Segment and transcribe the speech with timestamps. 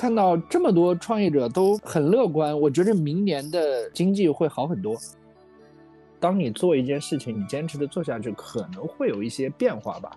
[0.00, 4.96] 看到这么多创业者都很乐观，我觉得明年的经济会好很多。
[6.18, 10.16] 当你做一件事情，你坚持的做下去，可能会有一些变化吧。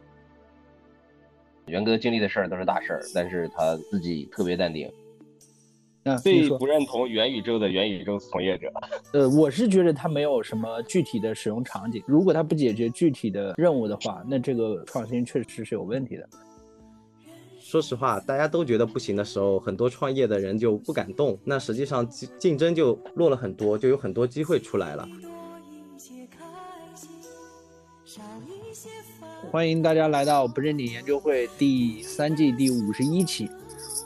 [1.66, 4.90] 元哥经历的事儿都是大事儿，但是他自己特别淡定。
[6.02, 8.72] 那最不认同元宇宙的元宇宙从业者，
[9.12, 12.02] 呃，我是觉得他没有什么具体的使用场景。
[12.08, 16.30] 如果他不解决具体的任务的话，那这个创新确实是有问题的。
[17.74, 21.36] 说实话，大家都觉得不行的时候，很多创业的人就不敢动。
[21.44, 25.10] 那实际上竞竞争就弱了很多，就有很多机会出来了。
[29.50, 33.50] 欢迎大家来到不正经研究会第三季第五十一期。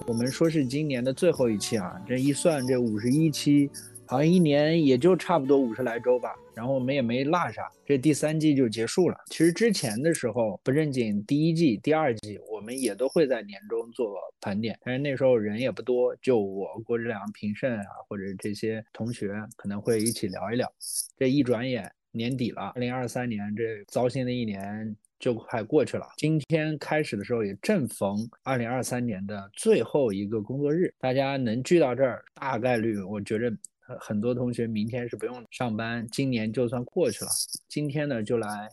[0.05, 3.69] 我们说是今年的最后一期啊，这一算这五十一期，
[4.07, 6.33] 好像一年也就差不多五十来周吧。
[6.55, 9.17] 然后我们也没落啥，这第三季就结束了。
[9.27, 20.67] 其实之前的时候不正经第一季、第二季，我们也都会在年终做盘点，但是那时候人也不多，就我郭志良、平胜啊，或者这些同学可能会一起聊一聊。
[21.17, 24.95] 这一转眼年底了，二零二三年这糟心的一年。
[25.19, 26.05] 就快过去了。
[26.15, 33.51] 今天开始的时候也正逢二零二三年的最后一个工作日，大家能聚到这儿，大概率我觉得
[33.99, 37.31] 很多同学明天是不用上班，今年就算过去了。
[37.67, 38.69] 今天呢，就来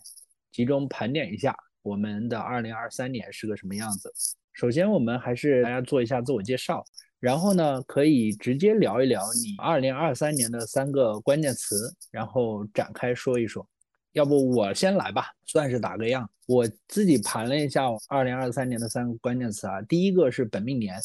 [0.51, 4.13] 集中盘点一下我们的二零二三年是个什么样子。
[4.53, 6.85] 首先，我们还是大家做一下自我介绍，
[7.21, 13.67] 然后呢，可以直接聊一聊你二零二三年的三个关键词，然后展开说一说。
[14.13, 16.31] 要不我先来吧，算是打个样。
[16.47, 21.01] 我自己盘了一下二零二三年的三个关键词啊，第一个是本命年，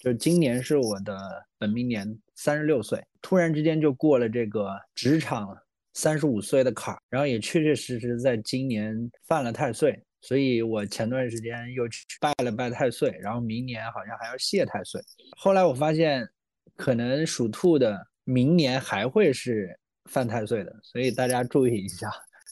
[0.00, 5.56] 就是今年是我的本命年，三十六岁，突然之间就过了这个职场
[5.94, 8.96] 三十五岁的坎儿，然后也确确实实在今年
[9.28, 15.00] 犯了太岁，所以我前段时间又去拜了拜太岁，然后明年好像还要谢太岁。
[15.36, 16.28] 后来我发现，
[16.76, 19.78] 可能属兔的明年还会是。
[20.10, 22.10] 犯太岁的，所以大家注意一下。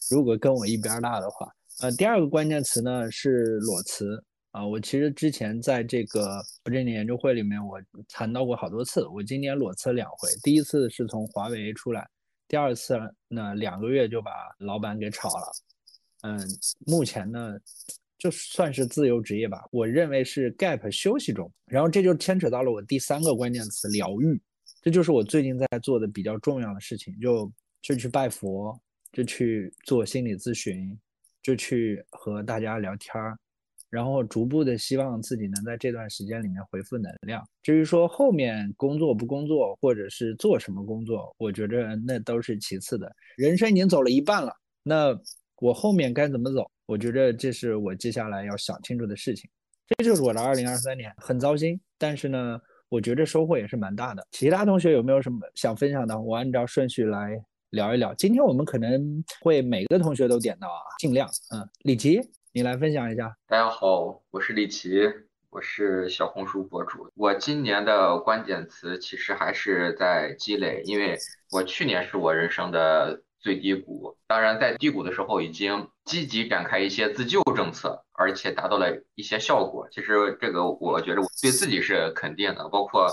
[0.09, 4.66] 如果跟我一边大的话，呃，第二个关键词呢是裸辞啊。
[4.66, 9.06] 我其实之前在这个不正经研究会里面，我谈到过好多次。
[9.09, 12.09] 我今年裸辞两回，第一次是从华为出来，
[12.49, 15.53] 第二次呢两个月就把老板给炒了。
[16.22, 16.39] 嗯，
[16.87, 17.56] 目前呢
[18.19, 21.50] 就算是自由职业吧，我认为是 gap 休息中。
[21.66, 24.41] 然后这就牵扯到了我第三个关键词疗愈。
[24.83, 27.50] 这就是我最近在做的比较重要的事情，就
[27.83, 28.78] 就去拜佛，
[29.12, 30.99] 就去做心理咨询，
[31.43, 33.39] 就去和大家聊天儿，
[33.91, 37.47] 然后逐步的希望自己能在这段时间里面回复能量。
[37.62, 43.11] 至于说后面工作不工作，或者是做什么工作，我觉着那都是其次的。
[43.37, 44.53] 人生已经走了一半了，
[44.83, 45.19] 那
[45.61, 46.71] 我后面该怎么走？
[46.87, 49.51] 我觉着这是我接下来要想清楚的事情。
[49.99, 52.61] 这就是我的二零二三年，很糟心，但是呢。
[52.91, 54.27] 我觉得收获也是蛮大的。
[54.33, 56.21] 其他同学有没有什么想分享的？
[56.21, 57.41] 我按照顺序来
[57.71, 58.12] 聊一聊。
[58.15, 61.31] 今天我们可能会每个同学都点到啊，尽量。
[61.55, 62.21] 嗯，李琦，
[62.53, 63.37] 你来分享一下。
[63.47, 65.03] 大家好，我是李琦，
[65.50, 67.09] 我是小红书博主。
[67.15, 71.16] 我今年的关键词其实还是在积累，因为
[71.53, 73.22] 我去年是我人生的。
[73.43, 79.89] 最低谷，当然在低谷的时候已经积极展开一些自救政策，而且达到了一些效果。
[79.91, 82.69] 其实这个我觉得我对自己是肯定的。
[82.69, 83.09] 包括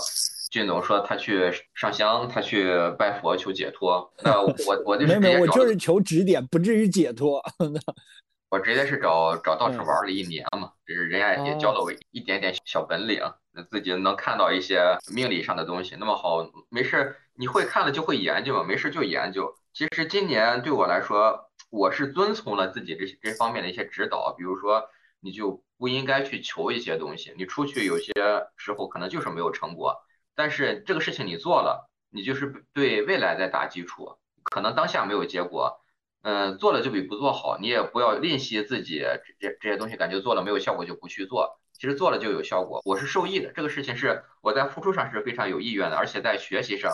[0.50, 4.54] 俊总说他去上香，他去拜佛求解脱，那我
[4.84, 7.42] 我就是没没，我就是求指点，不至于解脱。
[8.50, 13.20] 我直接是找找道士玩了一年嘛，就是人家也教了我一点点小本领，
[13.52, 15.96] 那自己能看到一些命理上的东西。
[16.00, 19.54] 那么好，没事，你会看了就会研究嘛，没事就研究。
[19.74, 24.88] 其实今年对我来说，我是遵从了自己这这方面的一些指导，比如说
[25.20, 28.12] 你就不应该去求一些东西，你出去有些
[28.56, 29.94] 时候可能就是没有成果，
[30.34, 35.78] 但是这个事情你做了，你就是对未来在打基础，可能当下没有结果。
[36.22, 39.04] 嗯，做了就比不做好，你也不要吝惜自己
[39.38, 42.82] 这这些东西，感觉做了没有效果就不去做，其实做了就有效果。
[42.84, 46.92] 我是受益的，这个事情是我在付出上是非常有意愿的，而且在学习上，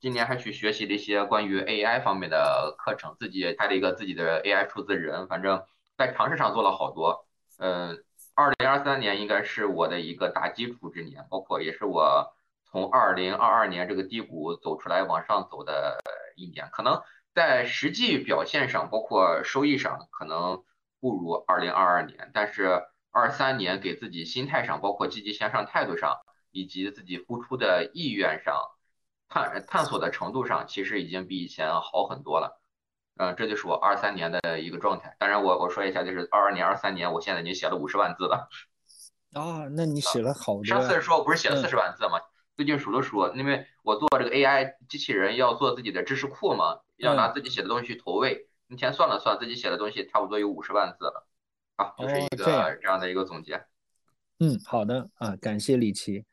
[0.00, 5.62] 今年还去学习了一些关于 AI 方面的课程，自己开了一个自己的 AI 数字人，反正
[5.98, 7.26] 在尝试上做了好多。
[7.58, 8.02] 嗯，
[8.34, 12.32] 二零二三年应该是我的一个大基础之年，包括也是我
[12.70, 15.98] 从二零二二年这个低谷走出来往上走的
[16.36, 17.02] 一年，可能。
[17.34, 20.62] 在实际表现上，包括收益上，可能
[21.00, 26.18] 不如二零二二年，但是二三年给自己心态上，包括积极向上态度上，
[26.50, 28.54] 以及自己付出的意愿上，
[29.28, 32.60] 探探索的程度上，其实已经比以前好很多了。
[33.16, 35.14] 嗯，这就是我二三年的一个状态。
[35.18, 38.48] 当然，我我说一下，就是二二年、二三年，我现在已经写了五十万字了。
[39.34, 40.64] 啊，那你写了好多。
[40.64, 42.18] 上次说我不是写了四十万字吗？
[42.56, 48.46] 最近数了数，因为我做这个 AI 机器人要做自己的知识库嘛，要拿自己写的东西去投喂。
[48.68, 51.26] 那天算了算，自己写的东西差不多有五十万字了。
[51.76, 53.60] 啊，就是一个这样的一个总结。
[54.38, 56.24] 嗯，好的啊，感谢李琦。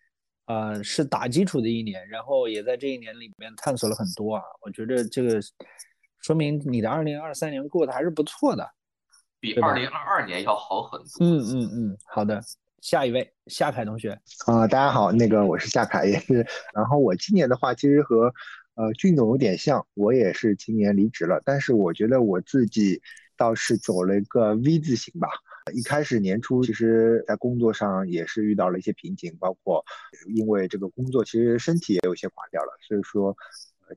[0.46, 4.44] 啊，是打基础的一年，然后也在这一年里面探索了很多啊。
[4.62, 5.42] 我觉得这个
[6.22, 8.70] 说明你的二零二三年过得还是不错的，
[9.40, 11.08] 比二零二二年要好很多。
[11.20, 12.42] 嗯嗯嗯，好的。
[12.80, 14.12] 下一位夏凯同学
[14.46, 16.46] 啊，大家好，那个我是夏凯，也是。
[16.74, 18.32] 然后我今年的话，其实和
[18.78, 23.02] 呃俊总有点像，我也是今年离职了，但是我觉得我自己
[23.36, 25.28] 倒是走了一个 V 字形吧。
[25.74, 29.84] 一开始年初，其实在工作上也是遇到了一些瓶颈，包括
[30.34, 33.36] 因为这个工作，其实身体也有些垮掉了，所以说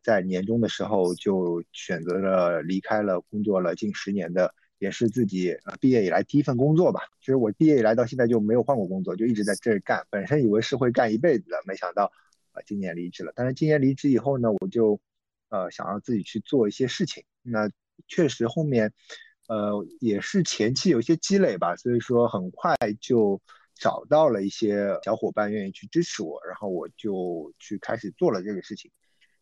[0.02, 4.52] 在年终的时候就选择了离开了工作了近十年的。
[4.80, 7.02] 也是自己毕业以来第一份工作吧。
[7.20, 10.06] 其实我毕业以来到现在就没有换过工作，就一直在这儿干。
[10.08, 12.10] 本身以为是会干一辈子的，没想到，
[12.66, 13.32] 今年离职了。
[13.34, 15.00] 但是今年离职以后呢，我就
[15.48, 17.24] 呃想要自己去做一些事情。
[17.42, 17.70] 那
[18.08, 18.92] 确实后面
[19.48, 23.40] 呃也是前期有一些积累吧，所以说很快就
[23.74, 28.90] 找到了一些小伙伴愿意去支持我，然后我就去开始做了这个事情。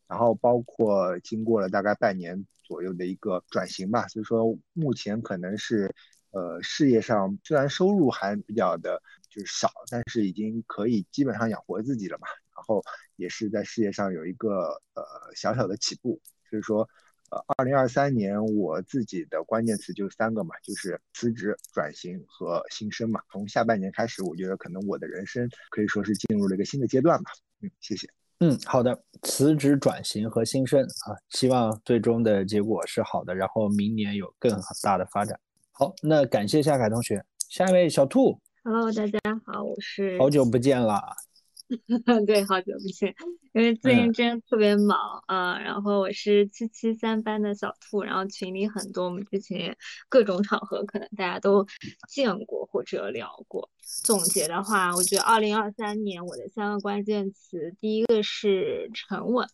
[0.07, 5.95] 然后包括经过了大概半年左右的一个转型吧，所以说目前可能是，
[6.31, 12.27] 呃，事业上虽然收入还比较的就是少，但是已经可以基本上养活自己了嘛。
[12.59, 12.83] 然后
[13.15, 15.05] 也是在事业上有一个呃
[15.37, 16.21] 小小的起步，
[16.51, 16.89] 所以说，
[17.31, 23.21] 呃，二零二三年我自己的关键词就三个嘛，就是辞职、转型和新生嘛。
[23.31, 27.31] 从下半年开始，我觉得可能我的人生可以说是进入了一个新的阶段吧。
[27.63, 28.09] 嗯，谢谢。
[28.41, 35.39] 嗯，好的，辞职转型和新生啊，希望最终的结果是好的，然后明年有更大的发展。
[35.71, 38.41] 好，那感谢夏凯同学，下一位小兔。
[38.65, 40.19] Hello，大家好，我是。
[40.19, 41.28] 好久不见了。
[42.27, 43.15] 对，好久不见，
[43.53, 45.59] 因为最近真的特别忙啊。
[45.59, 49.77] 然后我是七七三班的小兔，然后群里很多，我们之前
[50.09, 51.67] 各种场合可能大家都
[52.09, 53.69] 见过或者聊过。
[54.03, 59.47] 总结的话，我觉得二零二三年我的三个关键词，第一个是沉稳，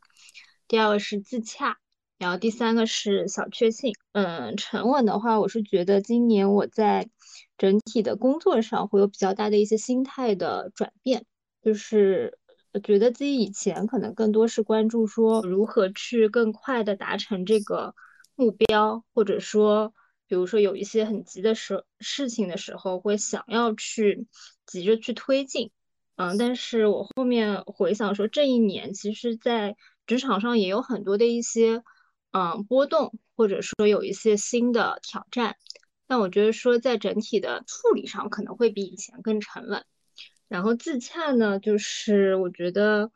[0.69, 1.79] 第二个是自洽，
[2.19, 3.93] 然后第三个是小确幸。
[4.13, 7.09] 嗯，沉稳的话，我是觉得今年我在
[7.59, 11.27] 整体的工作上会有比较大的一些心态的转变。
[11.65, 12.39] 就是
[12.83, 17.95] 觉得自己以前可能更多是关注说如何去更快的达成这个
[18.35, 19.95] 目标，或者说，
[20.27, 24.27] 比如说有一些很急的事事情的时候，会想要去
[24.67, 25.71] 急着去推进。
[26.17, 29.77] 嗯，但是我后面回想说，这一年其实在
[30.07, 31.83] 职场上也有很多的一些
[32.33, 35.57] 嗯波动，或者说有一些新的挑战。
[36.07, 39.85] 但我觉得说在整体的处理上可能会比以前更沉稳。
[40.55, 43.11] 然后自洽呢，就是我觉得，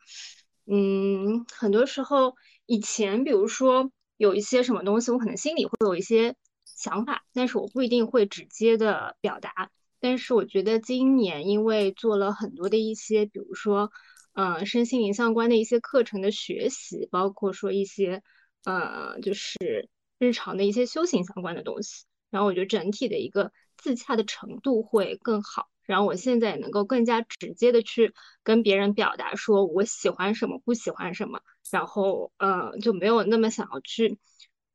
[0.67, 2.35] 嗯，很多时候
[2.67, 9.71] 以前，比如说有一些什么东西，我可能心里会有一些想法，但是我不一定会直接的表达。
[10.01, 13.93] 但是我觉得今年因为做了很多的一些，比如说，
[14.33, 18.21] 嗯，身心灵相关的一些课程的学习，包括说一些，
[18.65, 19.89] 呃，就是
[20.19, 25.69] 日常的一些修行相关的东西，然后我觉得整体的一个自洽的程度会更好。
[25.89, 28.13] 然后我现在也能够更加直接的去
[28.43, 31.41] 跟别人表达，说我喜欢什么，不喜欢什么，
[31.71, 34.19] 然后呃就没有那么想要去，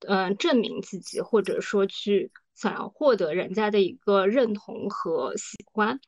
[0.08, 6.00] 嗯证明自己，或者说去想要获得人家的一个认同和喜欢。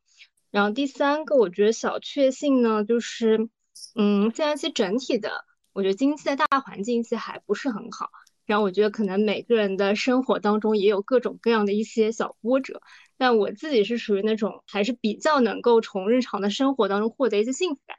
[0.50, 3.48] 然后第三个，我觉得小确幸呢，就是
[3.94, 8.10] 嗯现在其实整体的，我觉得经济的大环境其实还不是很好。
[8.46, 12.82] 然后我觉得可能每个人的生活当中也有各种各样的一些小波折。
[13.18, 17.98] 但我自己是属于那种还是比较能够从日常的生活当中获得一些幸福感，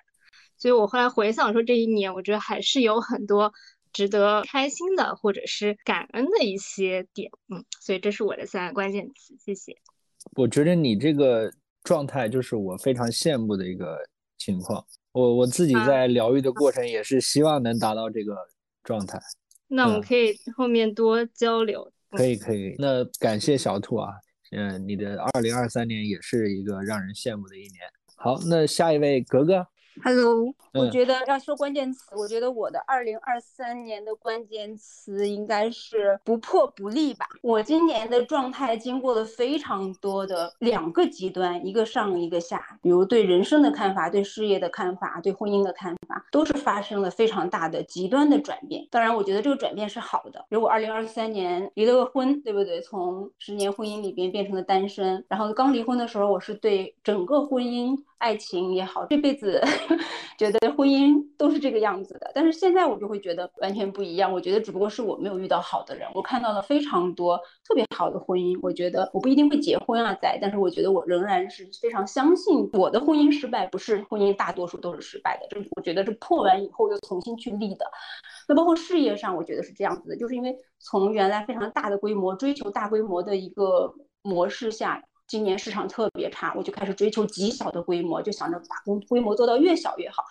[0.58, 3.52] 所以我后来回想说这一年，我觉得还是有很多
[3.92, 9.74] 值得开心的或者是感恩的一些点，嗯，所以这是我的三个关键词，谢谢。
[10.34, 11.50] 我觉得你这个
[11.82, 13.98] 状态就是我非常羡慕的一个
[14.36, 18.36] 情况，我我自己在疗愈的过程也是希望能达到这个
[18.82, 19.18] 状态。
[19.68, 21.90] 那我们可以后面多交流。
[22.10, 24.10] 可以可以，那感谢小兔啊。
[24.52, 27.80] 嗯，你的二零二三年也是一个让人羡慕的一年。
[28.16, 29.66] 好，那下一位格格，
[30.04, 37.26] Hello，我嗯觉得要说关键词，我觉得我的二零二三年的关键词应该是不破不立吧。
[37.42, 48.86] 我今年的状态经过了非常多的两个极端，一个上一个下，比如对人生的看法、对事业的看法、对婚姻的看法，都是发生了非常大的极端的转变。
[48.90, 50.40] 当然，我觉得这个转变是好的。
[50.48, 52.80] 比如果二零二三年离了个婚，对不对？
[52.82, 57.96] 从十年婚姻里边变成了单身，然后刚离婚的时候，我是对整个婚姻。
[58.18, 59.62] 爱情也好，这辈子
[60.38, 64.32] 觉得婚姻都是这个样子的，但是现在我就会觉得完全不一样。
[64.32, 68.58] 我觉得只不过是我没有遇到好的人，我看到了非常多特别好的婚姻。
[68.62, 77.86] 我觉得我不一定会结婚啊，在，但是我觉得我仍然是非常相信我的婚姻失败不是婚姻大多数都是失败的，这我觉得是破完以后又重新去立的。
[78.48, 85.02] 那包括事业上，我觉得是这样子的，就是因为从原来非常大的规模追求大规模的一个模式下。
[85.26, 90.24] 今年市场特别差，我就开始追求极小的规模，就想着把规规模做到越小越好。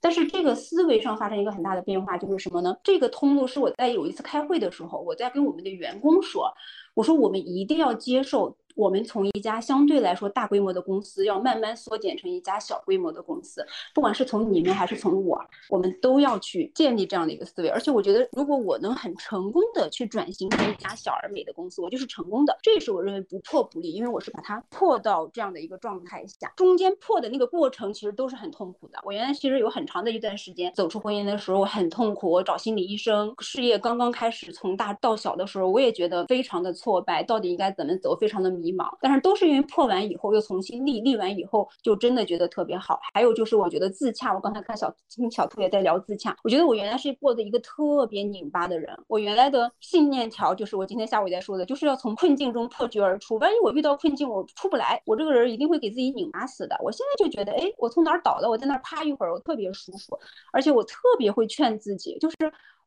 [0.00, 2.76] 但是这个思维上发生一个很大的变化，就是什么呢？
[2.84, 6.52] 这个通路是我在有一次开会的时候，我在跟我们的员工说，
[6.94, 8.56] 我说我们一定要接受。
[8.78, 13.66] 我们从一家相对来说大规模的公司，要慢慢缩减成一家小规模的公司。
[13.92, 15.36] 不管是从你们还是从我，
[15.68, 17.68] 我们都要去建立这样的一个思维。
[17.68, 22.56] 而且我觉得，如果我能很成功的去转型成一家小而美的公司，我就是成功的。
[22.62, 29.00] 这是我认为不破不立，因为我是把它破到这样的一个状态下，中间破的那个过程其实都是很痛苦的。
[29.04, 38.67] 我原来其实有很长的一段时间走出婚姻的时候很痛苦，我找心理医生，事业刚刚开始从大到小的时候，我也觉得非常的挫败，到底应该怎么走，非常的迷。
[38.68, 43.00] 迷茫，但是都是因为破完以后又重新立，立完以后就真的觉得特别好。
[43.14, 53.38] 还有就是我觉得自洽，我刚才看小听小兔也在聊自洽，我觉得我原来是过的一个特别拧巴的人，我原来的信念条就是我今天下午也在说的，就是要从困境中破局而出。
[53.38, 56.76] 万一我遇到困境我出不来，我这个人一定会给自己拧巴死的。
[56.82, 60.18] 我现在就觉得，哎，我从哪儿倒了，我在那儿趴一会儿，我特别舒服，
[60.52, 62.36] 而且我特别会劝自己，就是。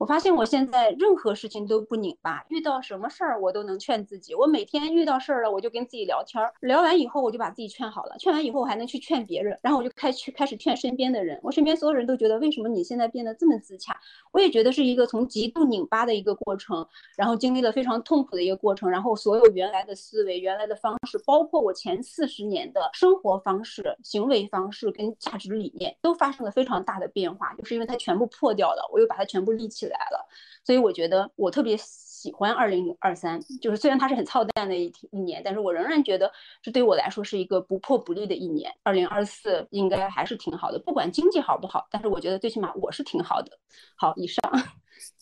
[0.02, 4.34] 我发现我现在任何事情都不拧巴，遇到什么事儿我都能劝自己。
[4.34, 11.40] 我每天遇到事儿了，我就跟自己聊天儿，聊完以后我就把自己劝好了，劝完以后我还能去劝别人，然后我就开去开始劝身边的人。
[11.44, 13.96] 我身边所有人都觉得，为什么你现在变得这么自洽？
[14.32, 16.84] 我也觉得是一个从极度拧巴的一个过程，
[17.16, 29.91] 然后经历了非常痛苦的一个过程，然后所有原来的思维、原来的方式，包括我前四十年的生活方式、行为方式跟价值理念，都发生了非常大的变化，就是因为它全部破掉了，我又把它全部立起来。
[29.92, 30.28] 来了，
[30.66, 36.32] 所以我觉得我特别喜欢二零二三，就是虽然它是很操蛋的一一年，但是我仍然觉得
[36.62, 38.74] 这对我来说是一个不破不立的一年。
[38.84, 43.52] 二零二四应该还是挺好的，不管经济好不好，但是我觉得最起码我是挺好的。
[43.96, 44.42] 好，以上。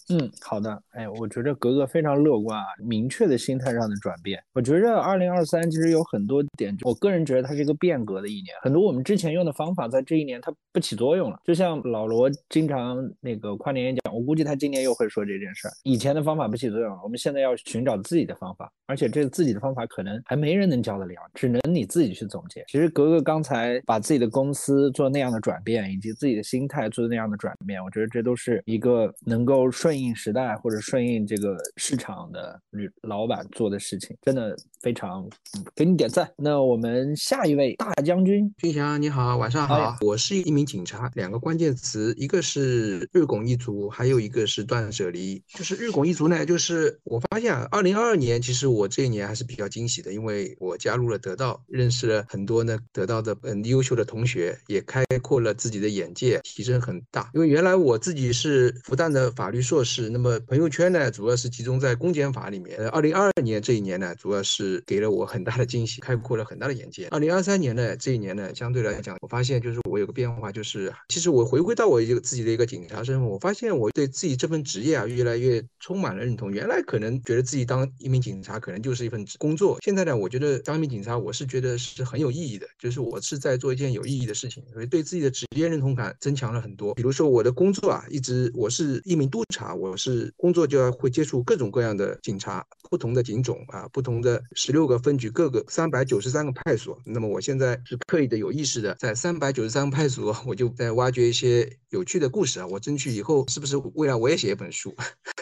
[0.09, 0.81] 嗯，好的。
[0.91, 4.41] 哎，我觉得格格非常乐观啊，明确的心态上的转变。
[4.53, 11.39] 我觉得二零二三其实有很多点，我个人觉得它是一个变革的一年，很多我们之前用的方法在这一年它不起作用了。
[11.45, 15.71] 就像老罗经常那个跨年演讲，我估计他今年又会说这件事儿。
[15.83, 22.63] 以前的方法不起作用了，我们现在要寻找自己的方法，而且这自己的方法可能还没人能教得了，只能你自己去总结。
[22.67, 35.27] 其实格格刚才把自己的公司做那样的转变，以及自己的心态做那样的转变，我觉得这都是一个能够顺应应时代或者顺应这个市场的女老板做的事情，真的非常
[35.75, 36.29] 给你点赞。
[36.37, 41.11] 那我们下一位大将军，军翔你好，晚上好，我是一名警察。
[41.15, 45.43] 两个关键词，一个是日拱一卒，还有一个是断舍离。
[45.47, 57.29] 就是日拱一卒呢，就是我发现啊，二零二二年其实我这一年还是比较惊喜的，因为我加入了得到，认识了很多呢得到的很优秀的同学，也开阔了自己的眼界，提升很大。
[57.33, 62.77] 因为原来我自己是复旦的法律硕士，是那么朋友圈呢主要是集中在公检法里面。
[62.77, 67.07] 呃，二零二二年这一年呢，主要是给了我很大的惊喜，开阔了很大的眼界。
[67.07, 76.51] 二零二三年呢，这一年呢，相对来讲，我发现就是我有个变化，就是其实我回归到我一个自己的一个警察身份，我发现我对自己这份职业啊，越来越充满了认同。
[76.51, 86.93] 原来可能觉得自己当一名警察可能就是一份工作，现在呢，我觉得当一名警察，我是觉得是很有意义的，就是我是在做一件有意义的事情，所以对自己的职业认同感增强了很多。
[86.93, 97.01] 比如说我的工作啊，一直我是一名督察，我是工作就要会接触各种各样的警察，不同的警种啊，不同的十六个分局，各个三百九十三个派出所。
[97.05, 102.67] 那么我现在是刻意的、有意识的，在三百九十三个派出所，我就在挖掘一些有趣的故事啊。
[102.67, 104.93] 我争取以后是不是未来我也写一本书，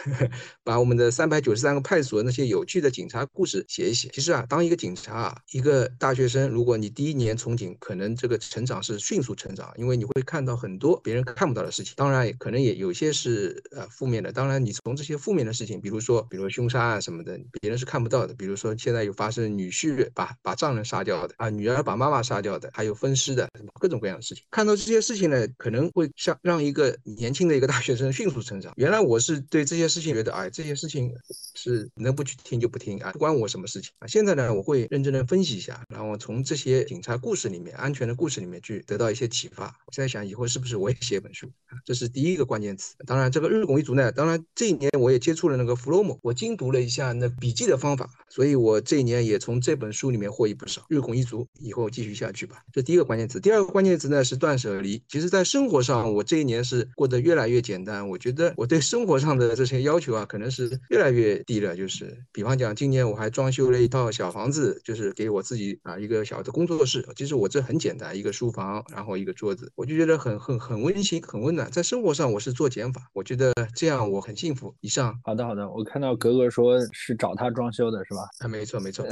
[0.62, 4.08] 把我们的三百九十三个派出所那些有趣的警察故事写一写。
[4.12, 11.94] 其实啊，当一个警察啊，一个大学生，如果你第一年从警，可能这个成长是迅速成长，因为你会看到很多别人看不到的事情。
[11.96, 14.17] 当然，可能也有些是呃负面。
[14.22, 14.32] 的。
[14.32, 18.34] 当然，你从这些负面的事情，比如说，比如凶杀啊什么的，别人是看不到的。
[18.34, 23.48] 比如说，现在有发生女婿把把丈人杀掉的啊，女儿把妈妈杀掉的，还有分尸的，
[23.80, 24.44] 各种各样的事情。
[24.50, 28.72] 看到这些事情呢，可能会像让一个年轻的一个大学生迅速成长。
[28.76, 31.12] 原来我是对这些事情觉得，哎，这些事情
[31.54, 34.06] 是能不去听就不听啊，不关我什么事情啊。
[34.06, 39.66] 现在呢，我会认真的分析一下，然后从这些警察故事里面、安全的故事里面去得到一些启发。
[39.86, 41.50] 我现在想，以后是不是我也写一本书？
[41.84, 42.94] 这是第一个关键词。
[43.06, 50.82] 当然，这个日拱一卒呢，当然这一年我也接触了那个 Flomo，我精读了一下那笔记的方法，所以我这一年也从这本书里面获益不少。
[50.88, 52.62] 日拱一卒，以后继续下去吧。
[52.72, 53.40] 这第一个关键词。
[53.40, 55.02] 第二个关键词呢是断舍离。
[55.08, 58.08] 其实，在生活上，我这一年是过得越来越简单。
[58.08, 61.76] 我觉得我对生活上的这些要求啊，可能是越来越低了。
[61.76, 67.06] 就是比方讲，今年我还装修了一套小房子，就是给我自己啊一个小的工作室。
[67.16, 71.70] 其实我这很简单，一个书房，然后一个桌子，我就觉得很很很温馨，很温暖。
[71.70, 74.74] 在生活上，我是做减法，我觉得这样我很幸福。
[74.80, 78.20] 以上，好的好的，我看到格格说是找他装修的是吧？
[78.40, 79.06] 啊，没错没错，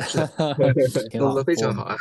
[1.10, 1.96] 挺好，非常好啊。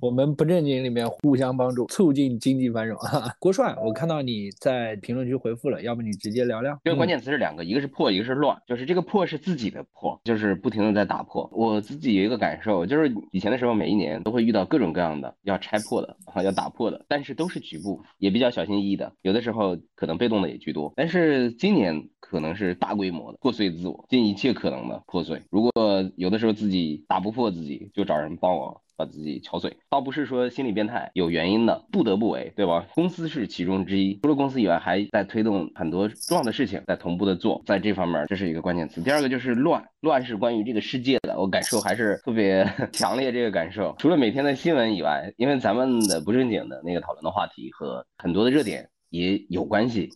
[0.00, 2.98] 我们不正经里面互相帮助，促进经济繁荣。
[3.40, 6.78] 郭帅，我看到你在评论区回复了，要不你直接聊聊？
[6.84, 8.56] 这个关键词是两个，一个是破，一个是乱。
[8.66, 11.48] 就是这个破是自己的破，就是不停的在打破。
[11.52, 20.92] 我自己有一个感受，就是以前的时候，每一年都会遇到各种各样的要拆破的啊，要打破的，但是都是局部，也比较小心翼翼的，有的时候可能被动的也居多。
[20.96, 25.42] 但是今年可能是大规模的破碎自我，尽一切可能的破碎。
[25.50, 25.72] 如果
[26.16, 28.80] 有的时候自己打不破自己，就找人帮我。
[29.00, 32.86] 把自己敲碎，倒不是说心理变态，有原因的，不得不为，对吧？
[32.94, 39.00] 公司是其中之一，除了公司以外，还在推动很多重要的事情，在同步的做，在这方面，这是一个关键词。
[39.00, 43.32] 第二个就是乱，乱是关于这个世界的，我感受还是特别 强烈。
[43.32, 50.10] 这个感受，除了每天的新闻以外，因为咱们的不正经的那个讨论的话题和很多的热点也有关系，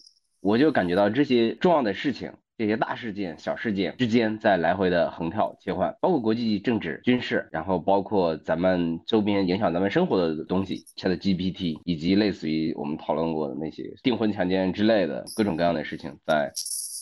[0.44, 2.30] 我就感觉到这些重要的事情。
[2.56, 16.52] 这些大事件、小事件之间在来回的横跳切换，包括国际政治、军事，然后包括咱们周边影响咱们生活的东西，Chat GPT，以及类似于我们讨论过的那些订婚、强奸之类的各种各样的事情在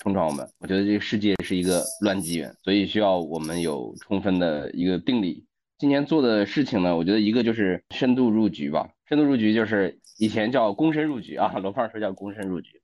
[0.00, 0.48] 冲撞我们。
[0.60, 5.44] 我觉得这个世界是一个乱纪元，所以需要我们有充分的一个定力。
[5.78, 12.80] 今年做的事情呢，我觉得一个就是深度入局吧，深度入局就是以前叫躬身入局啊，罗胖说叫躬身入局。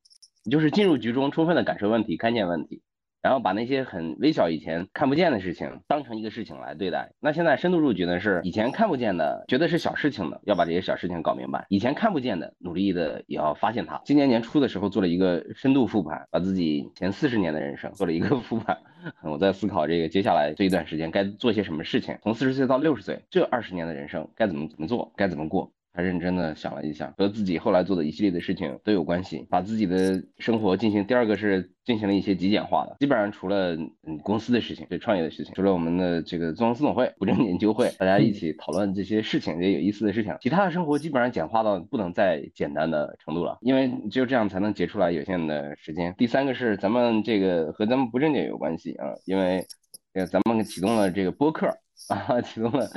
[0.50, 2.82] 就是进入局中，充分的感受问题，看见问题，
[3.22, 7.12] 然后把那些很微小以前看不见的事情当成一个事情来对待。
[7.20, 14.00] 那现在深度入局呢，是以前看不见的，觉得是小事情的，要把这些小事情搞明白；以前看不见的，努力的也要发现它。
[14.04, 18.78] 今年年初的时候做了一个深度复盘，把自己前四十年的人生做了一个 复盘。
[19.22, 25.72] 我在思考这个接下来这一段时间该做些什么事情，从四十岁到六十岁这二十年的人生该怎么怎么做，该怎么过。
[25.98, 29.44] 他认真的想了一下，和自己后来做的一系列的事情都有关系。
[29.50, 46.14] 把自己的生活进行第二个是进行了一些极简化的，基本上除了嗯公司的事情，对创业的事情，除了我们的这个综合私总会、不正研究会，大家一起讨论这些事情，这些有意思的事情，其他的生活基本上简化到不能再简单的程度了，因为只有这样才能结出来有限的时间。
[46.16, 49.66] 第三个是咱们这个和咱们不正经有关系啊，因为
[50.14, 51.66] 呃咱们启动了这个播客
[52.08, 52.88] 啊，启动了。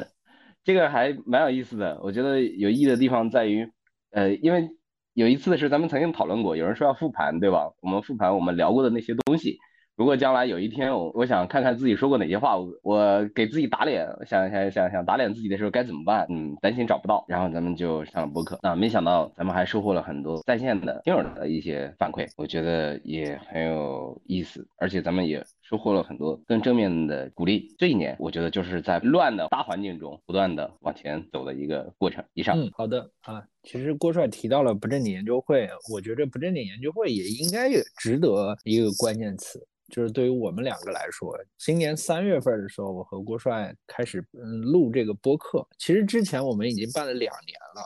[0.63, 3.67] 这个还蛮有意思的，我觉得有意义的地方在于，
[4.11, 4.69] 呃，因为
[5.13, 7.71] 有一次是咱们曾经讨论过，有人说要复盘，对吧？
[7.81, 9.57] 我们复盘我们聊过的那些东西，
[9.97, 16.27] 如果将来有一天我我想看看自己说过哪些话，我我给自己打脸，想想想想打脸自己的时候该怎么办？
[16.29, 25.43] 嗯，担心找不到，然后咱们就上了播客，那没想到咱们还收获了很多在线的听友的一些反馈，我觉得也很有意思，而且咱们也。
[25.71, 27.73] 收获了很多更正面的鼓励。
[27.79, 32.21] 这一年，我觉得就是在乱的大环境中不断的往前走的一个过程。
[32.33, 33.41] 以上，嗯，好的啊。
[33.63, 45.65] 其实郭帅提到了不正经研究会，我觉得不正经研究会也应该也值得一个关键词，就是对于我们两个来说，今年三月份的时候，我和郭帅开始嗯录这个播客。
[45.77, 47.81] 其实之前我们已经办了两年了，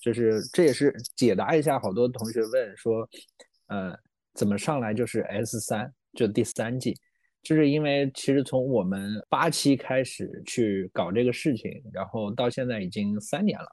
[0.00, 3.08] 就是这也是解答一下好多同学问说，
[3.68, 3.96] 呃，
[4.34, 6.96] 怎么上来就是 S 三，就第三季。
[7.48, 13.66] 就是因为其实从我们八期开始去搞这个事情，然后到现在已经三年了，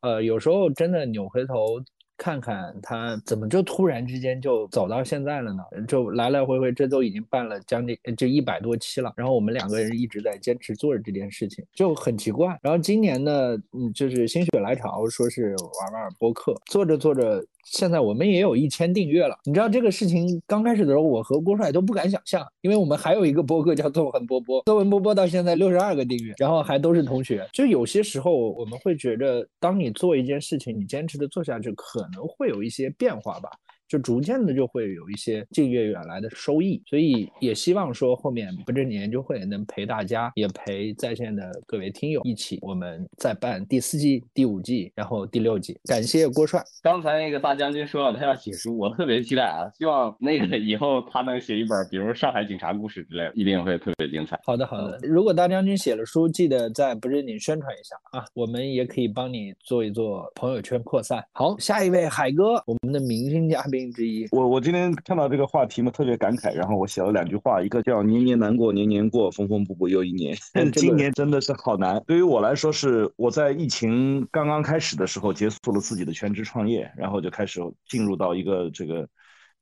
[0.00, 1.80] 呃，有时候真的扭回头
[2.16, 5.62] 看看，他怎么就突然之间就走到现在了呢？
[5.86, 12.58] 就来来回回，这都已经办了将近就一百多期了，然后我们两个人一直在坚持做着这件事情，就很奇怪。
[12.62, 17.40] 然后今年呢，嗯，就是心血来潮，说是玩玩播客，做着做着。
[17.64, 27.46] 现在我们也有一千订阅了，你知道这个事情刚开始的时候，我和郭帅都不敢想象，因为我们还有一个播客叫纵横波波，纵横波波到现在六十二个订阅，然后还都是同学。
[27.52, 33.50] 就有些时候我们会觉得，当你做一件事情，你坚持的做下去，可能会有一些变化吧。
[33.94, 36.82] 就逐渐的就会有一些近月远来的收益。
[36.84, 45.78] 所以也希望说后面不正经研究会能陪大家，也陪在线的各位听友一起，我们再办第四季、第五季，然后第六季。
[45.84, 46.60] 感谢郭帅。
[46.82, 54.40] 刚才那个大将军说了他要写书，我特别期待啊，希望那个以后他能写一本，比如上海警察故事之类的，一定会特别精彩。
[54.44, 54.98] 好的，好的。
[55.02, 61.24] 如果大将军写了书，记得在不正经宣传一下啊，我们也可以帮你做一做朋友圈扩散。
[61.32, 64.26] 好，下一位海哥，我们的明星嘉宾之一。
[64.30, 70.36] 我我今天看到这个话题嘛，特别感慨，然后我写了两句话，一个叫“年年难过年年过，缝缝补补又一年。”
[70.74, 72.02] 今年真的是好难。
[72.06, 79.08] 对于我来说，是我在疫情刚刚开始的时候结束了自己的全职创业，然后就开始进入到一个这个。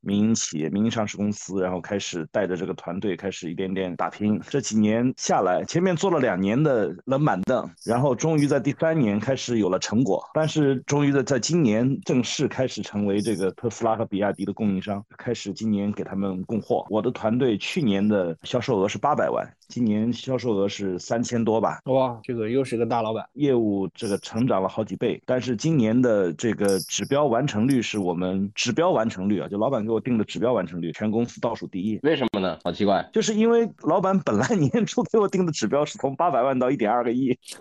[0.03, 4.41] 民营企业、民营上市公司，然后开始带着这个团队开始一点点打拼。
[4.49, 10.23] 这几年下来，前面做了两年的冷板凳，然后终于在第三年开始有了成果。
[10.35, 16.85] 但是，终于在在今年正式开始成为这个特斯拉和比亚迪的供应商，开始今年给他们供货。
[16.91, 21.81] 我的团队去年的销售额是八百万，今年销售额是三千多吧？
[21.85, 25.23] 哇，这个又是个大老板，业务这个成长了好几倍。
[25.25, 29.93] 但是今年的这个指标完成率是我们指标完成率啊，就老板给。
[29.93, 32.01] 我定的指标完成率，全公司倒数第一。
[32.03, 32.59] 为什么呢？
[32.65, 37.39] 好奇怪，就是因为老板本来年初给我定的指标是从八百万到一点二个亿。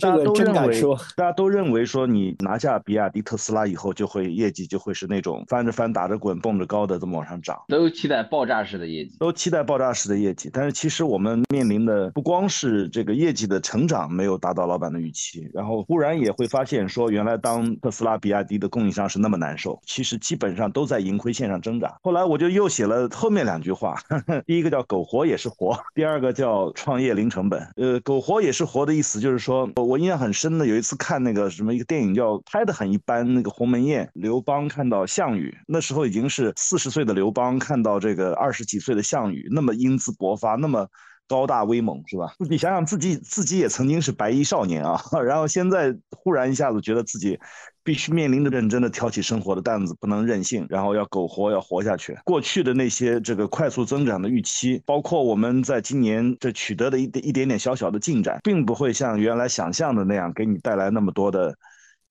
[0.00, 7.56] 大家都认为，说，大家都认为说，你拿下比亚迪、特斯拉以后，就会业绩就会是那种翻着翻、打着滚、蹦着高的这么往上涨。
[7.68, 10.50] 都期待爆炸式的业绩，都期待爆炸式的业绩。
[10.52, 19.80] 但是其实我们面临的不光是这个业绩的成长没有达到老板的预期，然后忽然也会发现说，原来当特斯拉、比亚迪的供应商是那么难受。
[19.86, 21.06] 其实基本上都在。
[21.06, 21.96] 盈亏线上挣扎。
[22.02, 23.96] 后来我就又写了后面两句话，
[24.44, 27.60] 第一个叫“苟活也是活”，第二个叫“创业零成本”。
[27.76, 40.88] 呃，“苟活也是活”的意思就是说，我印象很深的有一次看那个什么一个电影叫拍的很一般，那个《鸿门宴》，刘邦看到项羽，那时候已经是四十岁的刘邦看到这个二十几岁的项羽，那么英姿勃发，那么
[41.28, 42.32] 高大威猛，是吧？
[42.48, 47.38] 你想想自己自己也曾经是白衣少年啊， 然后现在忽然一下子觉得自己。
[47.86, 52.18] 必须面临着认真的挑起生活的担子，不能任性，然后要苟活，要活下去。
[52.24, 61.56] 过去的那些这个快速增长的预期，包括我们在今年这取得的一点一点点小小的进展，并不会像原来想象的那样给你带来那么多的。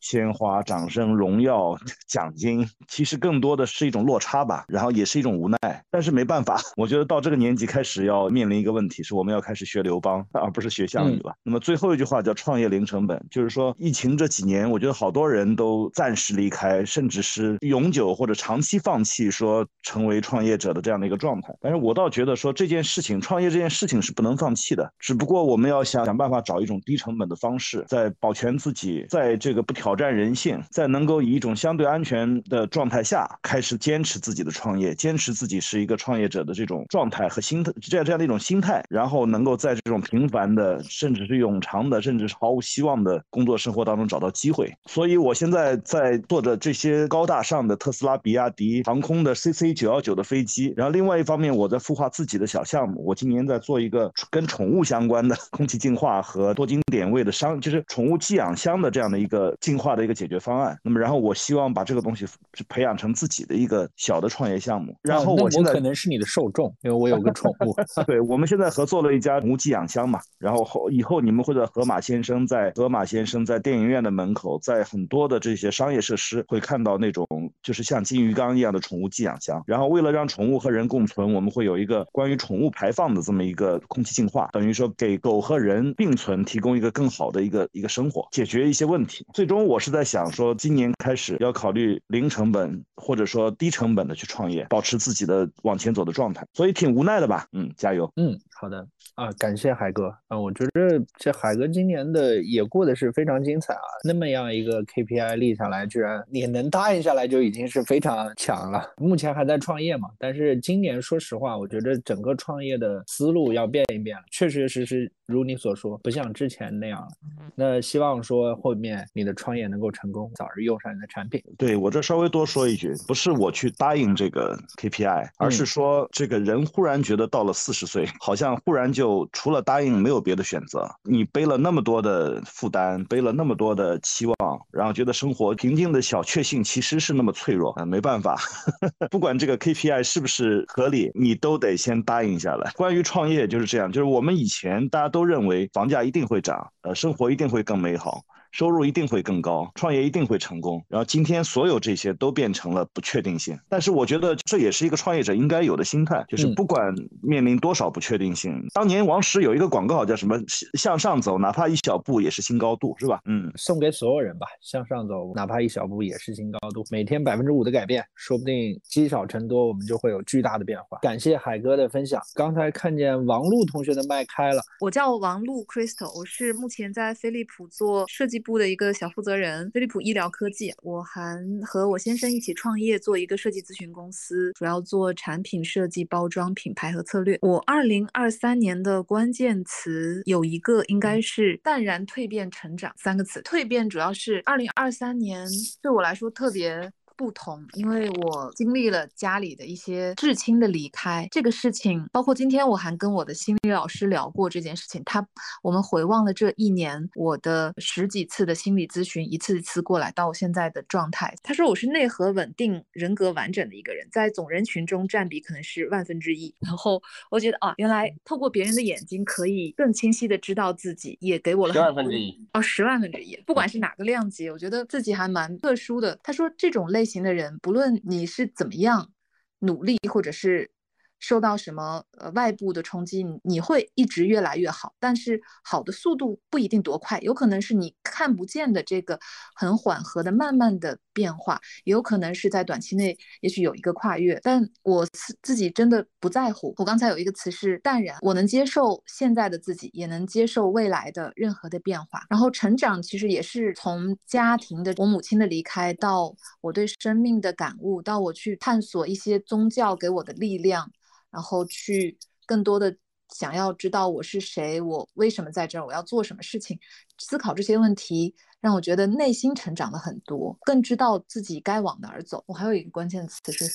[0.06, 1.76] 鲜花、掌声、荣耀、
[2.08, 5.58] 奖金，其实更多的是一种落差吧，然后也是一种无奈。
[5.90, 11.34] 但是没办法， 我觉得到这个年纪开始要面临一个问题，是我们要开始学刘邦，而不是学项羽了。
[11.42, 21.52] 那么最后一句话叫“创业零成本”，就是说疫情这几年，我觉得好多人都暂时离开，甚至是永久或者长期放弃说成为创业者的这样的一个状态。
[21.60, 29.95] 但是我倒觉得说这件事情，创业这件事情是不能放弃的，只不过我们要想想办法找一种低成本的方式，在保全自己，在这个不挑。
[29.96, 44.70] 挑战人性，在能够以一种相对安全的状态下，开始坚持自己的创业，坚持自己是一个创业者的这种状态和心态，这样这样的一种心态，然后能够在这种平凡的，甚至是永长的，甚至是毫无希望的工作生活当中找到机会。
[44.86, 53.02] 所以，我现在在做的这些高大上的特斯拉、比亚迪、航空的 CC 九幺九的飞机，然后另外一方面，我在孵化自己的小项目。
[53.06, 59.85] 我今年在做一个跟宠物相关的空气净化和多晶点位的商，就是宠物寄养箱的这样的一个净化。
[59.86, 60.76] 化的一个解决方案。
[60.84, 62.26] 那么，然后我希望把这个东西
[62.68, 64.96] 培养成自己的一个小的创业项目。
[65.04, 67.76] 然后我现在可能是你的受众，因为我有个宠物。
[68.08, 70.20] 对，我们现在合作了一家宠物寄养箱嘛。
[70.40, 77.28] 然后后以后你们会在河马先生在河马先生在电影院的门口，在很多的这些商业设施会看到那种
[77.62, 79.62] 就是像金鱼缸一样的宠物寄养箱。
[79.68, 89.26] 然后为了让宠物和人共存，我们会有一个关于宠物排放的这么一个空气净化，等于说给狗和人并存提供一个更好的一个一个生活，解决一些问题。
[89.34, 89.80] 最终我。
[89.86, 97.48] 是在想说，今年开始要考虑零成本或者说低成本的去创业，保持自己的往前走的状态，所以挺无奈的吧？
[97.52, 98.12] 嗯，加油。
[98.16, 108.90] 嗯，好的啊，感谢海哥啊，我觉得这海哥今年的也过得是非常精彩啊，那么样一个 KPI 立下来，居然也能答应下来，就已经是非常强了。
[108.98, 117.08] 目前还在创业嘛，但是今年说实话，我觉得整个创业的思路要变一变了，确确实实如你所说，不像之前那样了。
[117.54, 121.42] 那希望说后面你的创业能够成功，早日用上你的产品。
[121.58, 130.88] 对我这稍微多说一句，不是我去答应这个 KPI，而是说这个人忽然觉得到了四十岁，好像忽然就除了答应没有别的选择。
[131.04, 134.36] 你背了那么多的负担，背了那么多的期望，
[134.72, 138.38] 然后觉得生活平静的小确幸其实是那么脆弱啊，没办法，
[139.10, 142.72] 不管这个 KPI 是不是合理，你都得先答应下来。
[142.76, 145.10] 关于创业就是这样，就是我们以前大家。
[145.16, 148.22] 都认为房价一定会涨，呃，生活一定会更美好。
[148.56, 150.82] 收入一定会更高，创业一定会成功。
[150.88, 158.66] 然后今天所有这些都变成了不确定性，但是我觉得这也是一个创业者应该有的心态，就是不管面临多少不确定性。
[158.74, 160.40] 当年王石有一个广告叫什么
[160.80, 163.20] “向上走，哪怕一小步也是新高度”，是吧？
[163.26, 166.86] 嗯，送给所有人吧，向上走，哪怕一小步也是新高度。
[166.90, 170.98] 每天百分之五的改变，说不定积少成多，我们就会有巨大的变化。
[171.02, 172.22] 感谢海哥的分享。
[172.34, 179.70] 刚才看见王璐同学的麦开了，我叫王璐 Crystal，我是目前在飞利浦做设计部的一个小负责人。
[179.72, 187.38] 飞利浦医疗科技，我还和我先生一起创业做一个设计咨询公司，主要做产品设计、包装、品牌和策略。
[187.42, 193.42] 我二零二三年的关键词有一个，应该是淡然蜕变成长三个词。
[193.42, 195.48] 蜕变主要是二零二三年
[195.82, 196.92] 对我来说特别。
[197.18, 205.02] 不同，因为我经历了家里的一些至亲的离开，这个事情，包括今天我还跟我的心理老师聊过这件事情。
[205.06, 205.26] 他，
[205.64, 211.34] 我们回望了这一年我的十几次的心理咨询，一次一次过来到我现在的状态。
[211.42, 216.54] 他说我是内核稳定、人格完整的一个人，在总人群中占比可能是万分之一。
[216.60, 217.02] 然后
[217.32, 226.20] 我觉得啊，原来透过别人的眼睛可以更清晰的知道自己，也给我了十万分之一哦，十万分之一，不管是哪个量级，我觉得自己还蛮特殊的。
[226.22, 227.05] 他说这种类。
[227.06, 229.12] 型的人，不论你是怎么样
[229.60, 230.72] 努力，或者是。
[231.20, 239.20] 受到什么呃外部的冲击，你会一直越来越好，但是好的速度不一定多快，有可能是你看不见的这个
[239.56, 246.74] 很缓和的慢慢的变化，也有可能是在短期内也许有一个跨越，但我自自己真的不在乎。
[246.78, 252.22] 我刚才有一个词是淡然，我能接受现在的自己，也能接受未来的任何的变化。
[252.30, 260.92] 然后成长其实也是从家庭的我母亲的离开，到我对生命的感悟，到我去探索一些宗教给我的力量。
[261.36, 262.96] 然后去更多的
[263.34, 266.80] 想要知道我是谁，我为什么在这儿，我要做什么事情，
[267.18, 272.42] 思考这些问题，让我觉得内心成长了很多，更知道自己该往哪儿走。
[272.48, 273.74] 我还有一个关键词是啥？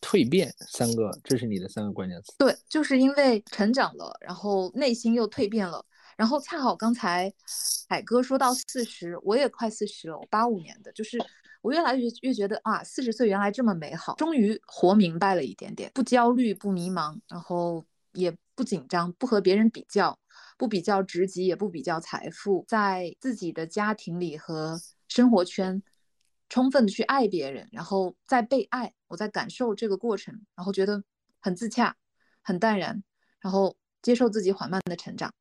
[0.00, 2.32] 蜕变，三个，这是你的三个关键词。
[2.38, 5.84] 对，就是因为成长了，然后内心又蜕变了，
[6.16, 7.30] 然后恰好刚才
[7.90, 11.18] 海哥说到四十，我也快四十了，我八五年的，就是。
[11.62, 20.18] 我越来越越觉得啊，四十岁原来这么美好，终于活明白了一点点，不焦虑，不迷茫，然后也不紧张，不和别人比较，
[20.58, 25.82] 不比较职级，也不比较财富，在自己的家庭里和生活圈，
[26.48, 31.04] 充分的去爱别人，然后在被爱，我在感受这个过程，然后觉得
[31.40, 31.96] 很自洽，
[32.42, 33.02] 很淡然，
[33.40, 35.32] 然后接受自己缓慢的成长。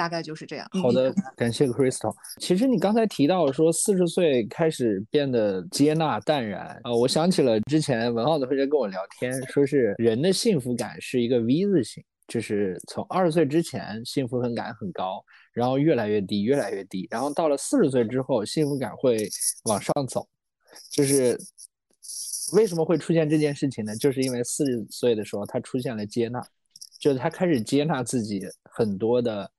[0.00, 0.66] 大概就是这样。
[0.82, 2.10] 好的，感谢 Crystal。
[2.38, 19.28] 其实你刚才提到说四十岁开始变得接纳淡然啊，我想起了之前文浩的同学跟我聊天，说是人的幸福感是一个 V 字形，就是从二十岁之前幸福感很高，然后越来越低，越来越低，然后到了四十岁之后幸福感会
[19.64, 20.26] 往上走。
[20.90, 21.38] 就是
[22.54, 23.94] 为什么会出现这件事情呢？
[23.96, 26.42] 就是因为四十岁的时候他出现了接纳，
[26.98, 29.50] 就是他开始接纳自己很多的。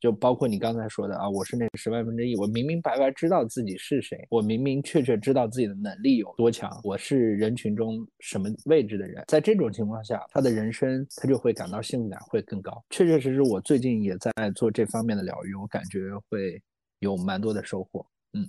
[0.00, 12.82] 就包括你刚才说的啊，我是那十万分之一，我明明白白知道自己是谁，我明明确确知道自己的能力有多强，我是人群中什么位置的人，在这种情况下，他的人生他就会感到幸福感会更高。
[12.88, 16.60] 确确实实，我最近也在做这方面的疗愈，我感觉会
[17.00, 18.04] 有蛮多的收获。
[18.32, 18.46] 嗯，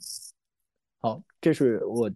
[1.00, 2.10] 好，这是我。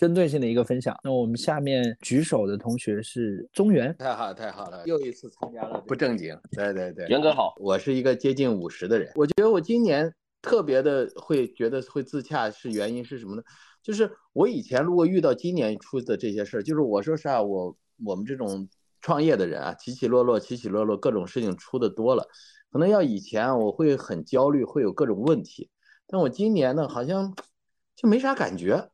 [0.00, 0.98] 针对性的一个分享。
[1.04, 6.34] 那我们下面举手的同学是中原，太好太好了，又一次参加了不正经。
[6.52, 9.12] 对对对，袁哥好，我是一个接近五十的人。
[9.14, 10.10] 我觉得我今年
[10.40, 13.42] 特别的会觉得会自洽，是原因是什么呢？
[13.82, 18.66] 就是我以前如果遇到今年出的这些事儿，就是我说实话，我我们这种
[19.02, 22.26] 创业的人啊，起起落落，起起落落，各种事情出的多了，
[22.72, 25.68] 可能要以前我会很焦虑，会有各种问题。
[26.06, 27.34] 但我今年呢，好像
[27.94, 28.88] 就没啥感觉。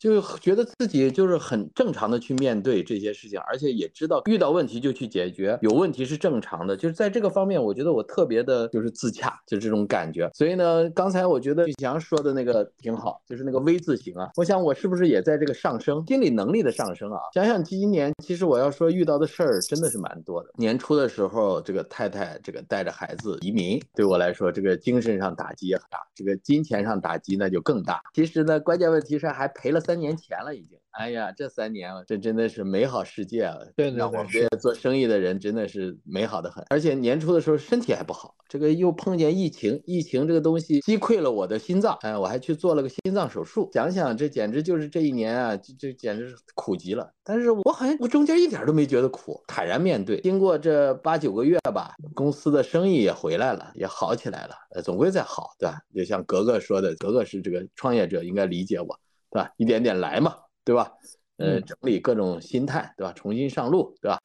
[0.00, 6.74] 就觉得自己就是很正常的去面对这些事情，而且也知道遇到问题就去解决，有问题是正常的。
[6.74, 10.30] 就是在这个方面，我觉得我特别的就是自洽，就这种感觉。
[10.32, 14.30] 所以呢，刚才我觉得玉祥说的那个挺好，就是那个 V 字形啊。
[14.36, 17.20] 我想我是不是也在这个上升，心理能力的上升啊？
[17.34, 20.48] 想想今年，其实我要说遇到的事儿真的是蛮多的。
[20.56, 28.00] 年初的时候，这个太太这个带着孩子移民，对我来说这个精神上打击也很大，这个金钱上打击那就更大。
[28.14, 29.78] 其实呢，关键问题是还赔了。
[29.90, 30.78] 三年前了已经。
[30.92, 33.56] 哎呀，这三年了这真的是美好世界啊！
[33.76, 36.64] 对对让我们对这些做生意的人真的是美好的很。
[36.68, 43.70] 而且年初的时候身体还不好，这个又碰见疫情，疫情这个东西击溃了我的心脏，哎，我还去做了个心脏手术。
[43.72, 47.08] 想想这简直就是这一年啊，这这简直是苦极了。
[47.22, 50.20] 但是我好像我中间一点都没觉得苦，坦然面对。
[50.20, 55.78] 经过这八九个月吧，公司的生意也回来了，也好起来了，呃，总归在好，对吧？
[55.94, 58.98] 就像格格说的，格格是这个创业者，应该理解我，
[59.30, 59.52] 对吧？
[59.56, 60.92] 一点点来嘛，对吧？
[61.36, 63.12] 呃，嗯整理各种心态，对吧？
[63.14, 64.18] 重新上路，对吧？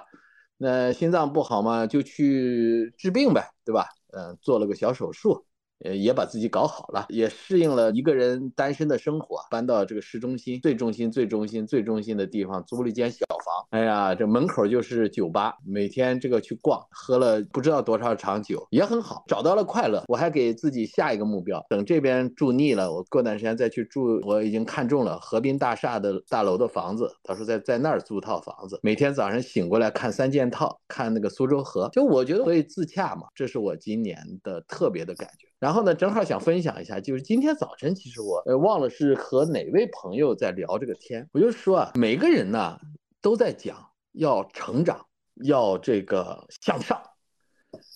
[0.58, 3.88] 那心脏不好嘛，就去治病呗，对吧？
[4.12, 5.46] 嗯、做了个小手术，
[5.84, 13.35] 呃，也把自己搞好了，也适应了一个人单身的生活，搬到这个市中心最中心、最中心、最中心的地方，租了一间小房。
[13.70, 20.04] 哎呀，这门口就是酒吧，每天这个去逛，喝了不知道多少场酒，也很好，找到了快乐。
[20.08, 24.20] 我还给自己下一个目标，等这边住腻了，我过段时间再去住。
[24.24, 35.48] 我已经看中了河滨大厦的大楼的房子，他说在在那儿租套房子，每天早上醒过来看三件套，看那个苏州河，就我觉得可以自洽嘛，这是我今年的特别的感觉。
[35.58, 42.78] 然后呢，正好想分享一下，就是今天早晨，其实我呃忘了是和哪位朋友在聊这个天，我就说啊，每个人呢
[43.26, 45.08] 都在讲要成长，
[45.44, 47.02] 要这个向上，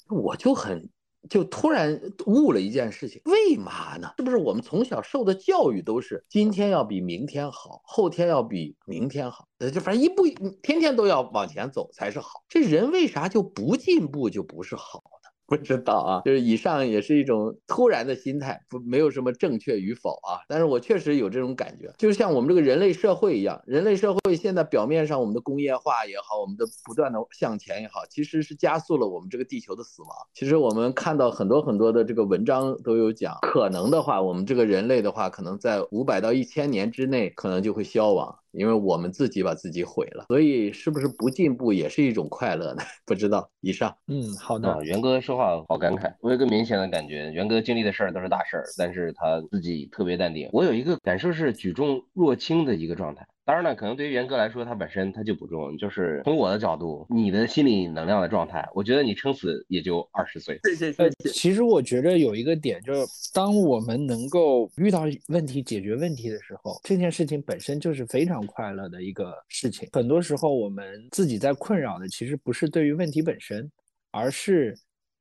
[0.10, 0.90] 我就很
[1.30, 4.12] 就突然悟了一件事情，为嘛呢？
[4.18, 10.28] 是不是我们从小受的教育都是今天要比明天好，后天要比明天好，呃，就反正一步
[10.64, 12.44] 天天都要往前走才是好。
[12.50, 15.04] 这人为啥就不进步就不是好？
[15.50, 20.46] 不知道啊，就是以上也是一种突然的心态，不没有什么正确与否啊。
[20.48, 30.12] 但是我确实有这种感觉，就像我们这个人类社会一样，人类社会现在表面上我们的工业化也好，我们的不断的向前也好，其实是加速了我们这个地球的死亡。
[30.36, 38.36] 其实我们看到很多很多的这个文章都有讲，可能的话，我们这个人类的话，可能在五百到一千年之内，可能就会消亡。
[38.52, 42.82] 因为我们自己把自己毁了，所以是不是不进步也是一种快乐呢？
[43.06, 43.48] 不知道。
[43.60, 44.68] 以上，嗯，好的。
[44.72, 46.14] 啊，元哥说话好感慨。
[46.20, 50.50] 我有个明显的感觉，元哥经历的事儿都是大事儿，但是他自己特别淡定。
[50.52, 53.26] 我有一个感受是举重若轻的一个状态。
[53.46, 60.60] 当然了，可能对于元哥来说，他本身他就不重，就是从我的角度，你的心理能量的状态，我觉得你撑死也就二十岁。
[60.66, 63.00] 谢谢呃，其实我觉得有一个点，就是
[63.34, 69.90] 当我们能够遇到问题、解决问题的时候，这件事情本身就是非常快乐的一个事情。
[69.94, 73.68] 很多时候我们自己在困扰的，其实不是对于问题本身，
[74.12, 74.78] 而是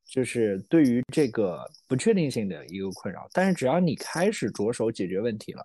[0.09, 3.29] 就是对于这个不确定性的一个困扰。
[3.33, 5.65] 但是只要你开始着手解决问题了，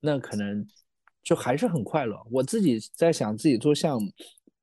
[0.00, 0.66] 那可能
[1.22, 2.18] 就还是很快乐。
[2.30, 4.10] 我自己在想自己做项目，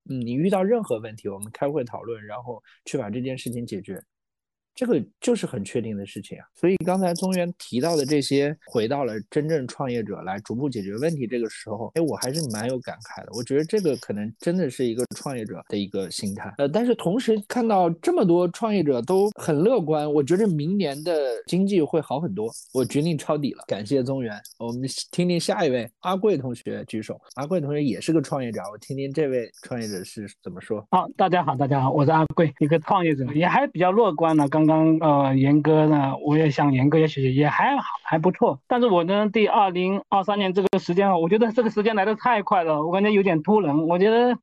[0.09, 4.01] 嗯，你遇到任何问题，我们开会讨论，然后去把这件事情解决。
[4.75, 13.29] 这个就是很确定的事情啊，所以刚才宗元提到的这些，回到了真正创业者来逐步解决问题这个时候，哎，我还是蛮有感慨的。
[13.31, 16.53] 我觉得这个可能真的是一个创业者的一个心态。
[16.57, 21.13] 呃，但是同时看到这么多创业者都很乐观，我觉得明年的
[21.47, 22.51] 经济会好很多。
[22.73, 24.37] 我决定抄底了，感谢宗元。
[24.59, 30.85] 我们听听下一位阿贵同学举手，阿贵同学也是个创业者，我听听这位创业者是怎么说。
[30.91, 34.45] 好，大家好，大家好，我是阿贵，一个创业者，也还比较乐观呢。
[34.49, 38.59] 刚刚呃，严哥呢，我也向严哥也学习，也还好，还不错。
[38.67, 44.37] 但是我呢，对二零二三年这个时间啊，我觉得这个时间来的太快了，我感觉有点突然，我觉得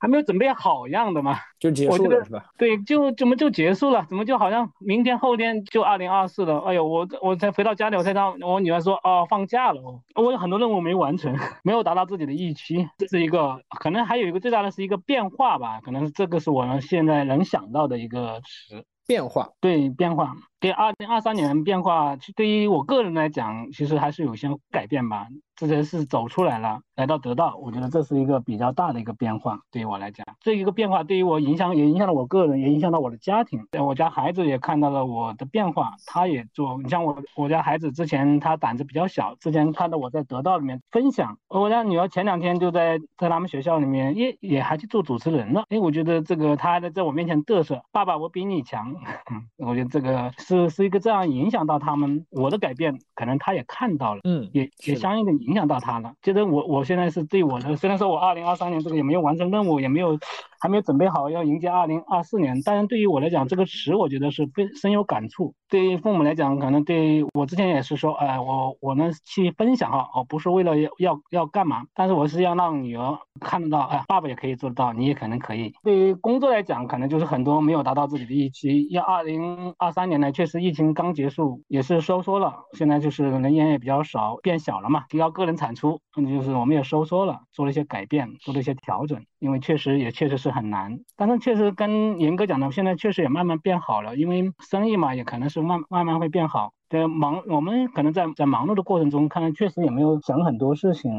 [0.00, 1.38] 还没有准备好样的嘛。
[1.58, 2.44] 就结束了是吧？
[2.58, 4.04] 对，就怎么就结束了？
[4.08, 6.60] 怎么就好像明天后天就二零二四了？
[6.60, 18.84] 哎呦，我我才回到家里，我才让我女儿说，哦，放假了哦，我有很多任务没完成，没有达到自己的预期，这是一个，可能还有一个最大的是一个变化吧，可能这个是我们现在能想到的一个词。
[19.06, 25.26] 变化，对变化，对二零二三年变化，对于我个人来讲，其实还是有些改变吧。
[25.54, 33.66] 这些是走出来了，来到得到，我觉得这是一个比较大的一个变化，对于我来讲，这一个变化对于我影响也影响了我个人，也影响到我的家庭。
[33.70, 36.76] 对我家孩子也看到了我的变化，他也做。
[36.82, 45.64] 你像我我家孩子之前他胆子比较小，之前看到我在得到里面分享，我家女儿前两天就在在他们学校里面也也还去做主持人了。
[45.70, 48.94] 哎，我觉得这个他在在我面前嘚瑟，爸爸我比你强。
[49.56, 56.12] 我觉得这个是是一个这样影响到他们，我的改变可能他也看到了，嗯，也也相应的影响到他了。
[56.22, 60.16] 觉得我我现在是对我的，虽然说我二零二三年这个也没有完成任务，也没有
[60.60, 62.60] 还没有准备好要迎接二零二四年。
[62.62, 65.54] 当然，对于我来讲，这个词我觉得是非深有感触。
[65.68, 75.72] 对于父母来讲，可能对我之前也是说，哎，我我呢去分享哈，哦，不是为了要要要干嘛，但是我是要让女儿看得到，哎，爸爸也可以做得到，你也可能可以。
[75.82, 78.86] 对于工作来讲，可能就是很多没有达到自己的预期。
[78.90, 91.00] 要二零二三年呢，确实疫情刚结束，也是收缩了，现在就是人员也比较少，变小了嘛，提高个人产出，那就是我们也收缩了，做了一些改变，做了一些调整，因为确实也确实是很难。
[91.16, 96.72] 但是确实跟严哥讲的，现在确实也慢慢变好了，因为生意嘛，也可能是慢慢慢会变好。
[96.88, 101.10] 在忙，我们可能在在忙碌的过程中，看来确实也没有想很多事情。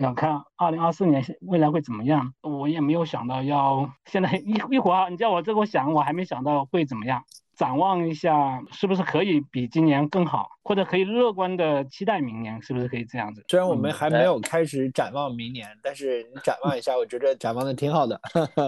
[0.00, 7.22] 要看二零二四年未来会怎么样，我也没有想到要现在一一会儿，你叫我这个想，我还没想到会怎么样。
[7.56, 10.48] 展望一下，是不是可以比今年更好？
[10.64, 13.44] 或者可以乐观的期待明年，是不是可以这样子？
[13.48, 18.20] 虽然我们还没有开始展望明年，但是你展望一下，我觉得展望的挺好的。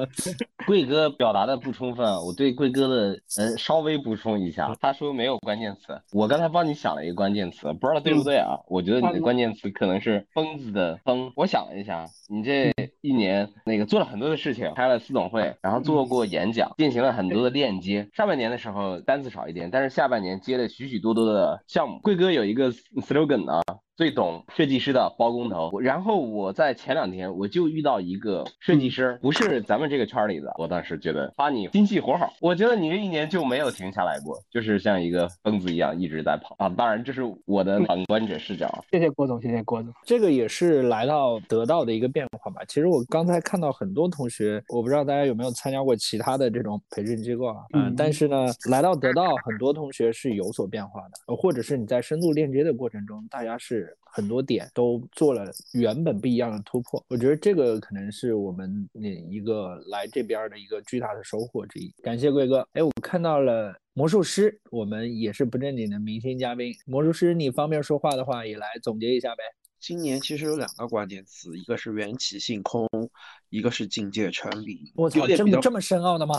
[0.67, 8.59] 贵哥表达的不充分，我对贵哥的嗯稍微补充一下，他说没有关键词，我刚才帮你想了一个关键词，不知道对不对啊？
[8.67, 11.33] 我觉得你的关键词可能是疯子的疯。
[11.37, 12.73] 我想了一下，你这
[13.03, 18.09] 一年那个做了很多的事情，开了四总会，然后做过演讲，进行了很多的链接。
[18.15, 22.01] 上半年的时候然后单子少一点，但是下半年接了许许多多的项目。
[22.01, 23.63] 贵哥有一个 slogan 啊。
[23.97, 25.79] 最懂设计师的包工头。
[25.81, 30.53] 然后我在前两天我就遇到一个设计师，不是咱们这个圈里的。
[30.59, 36.69] 我当时觉得发你心细活好，我觉得你这一年就没有停下来过，就是像一个疯子一样一直在跑啊。
[36.71, 38.85] 当然这是我的旁观者视角。
[38.91, 39.93] 谢谢郭总，谢谢郭总。
[40.05, 42.63] 这个也是来到得到的一个变化吧。
[42.67, 47.57] 其实我刚才看到很多同学，我不知道大家有没有参加过其他的这种培训机构啊？
[47.75, 53.84] 嗯，但是呢，来到得到很多同学是有所变化的，或者是你在深度链接的过程中，大家是。
[54.01, 61.93] 很多点都做了原本不一样的突破，我觉得这个可能是我们那一个来这边的一个巨大的收获之一。
[62.03, 66.73] 感谢贵哥，哎，我看到了魔术师，我们也是不正经的明星嘉宾。
[66.87, 69.43] 魔术师，你方便说话的话，也来总结一下呗。
[69.81, 72.89] 今年其实有两个关键词，一个是缘起性空，
[73.51, 74.93] 一个是境界成理。
[74.95, 76.37] 我操，这么这么深奥的吗？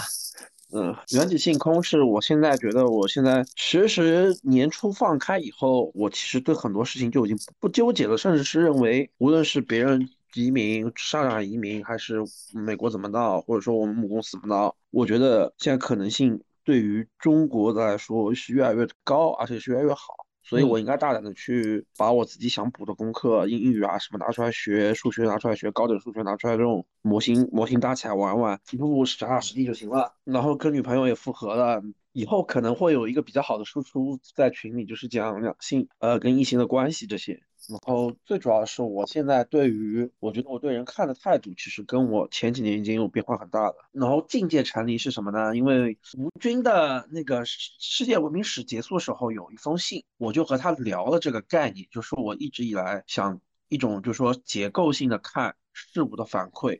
[0.72, 12.18] 嗯，缘起性空是我现在觉得，我现在其实年初放开以后，我其实对很多事情就已经不纠结了，甚至是认为，无论是别人移民、上海移民，还是
[12.54, 20.25] 美国怎么闹，或者说我们母公司怎么闹，我觉得现在可能性对于中国来说是越来越高，而且是越来越好。
[20.48, 30.14] 所以我应该大胆的去把我自己想补的功课，英英语啊什么拿出来学，数学拿出来学，高等数学拿出来这种，模型模型搭起来玩玩，一步步脚踏实地就行了。
[30.24, 31.82] 然后跟女朋友也复合了，
[32.12, 37.42] 以后可能会有一个比较好的输出在群里，就是讲两性呃跟异性的关系这些。
[37.68, 43.76] 然后最主要是我现在对于，我觉得我对人看的态度，其实跟我前几年已经有变化很大了。
[43.92, 45.56] 然后境界成离是什么呢？
[45.56, 53.40] 因为吴军的那个世世界文明史结束的时候有一封信，我就和他聊了这个概念，就是我一直以来想
[53.70, 56.80] 一种就是说结构性的看事物的反馈，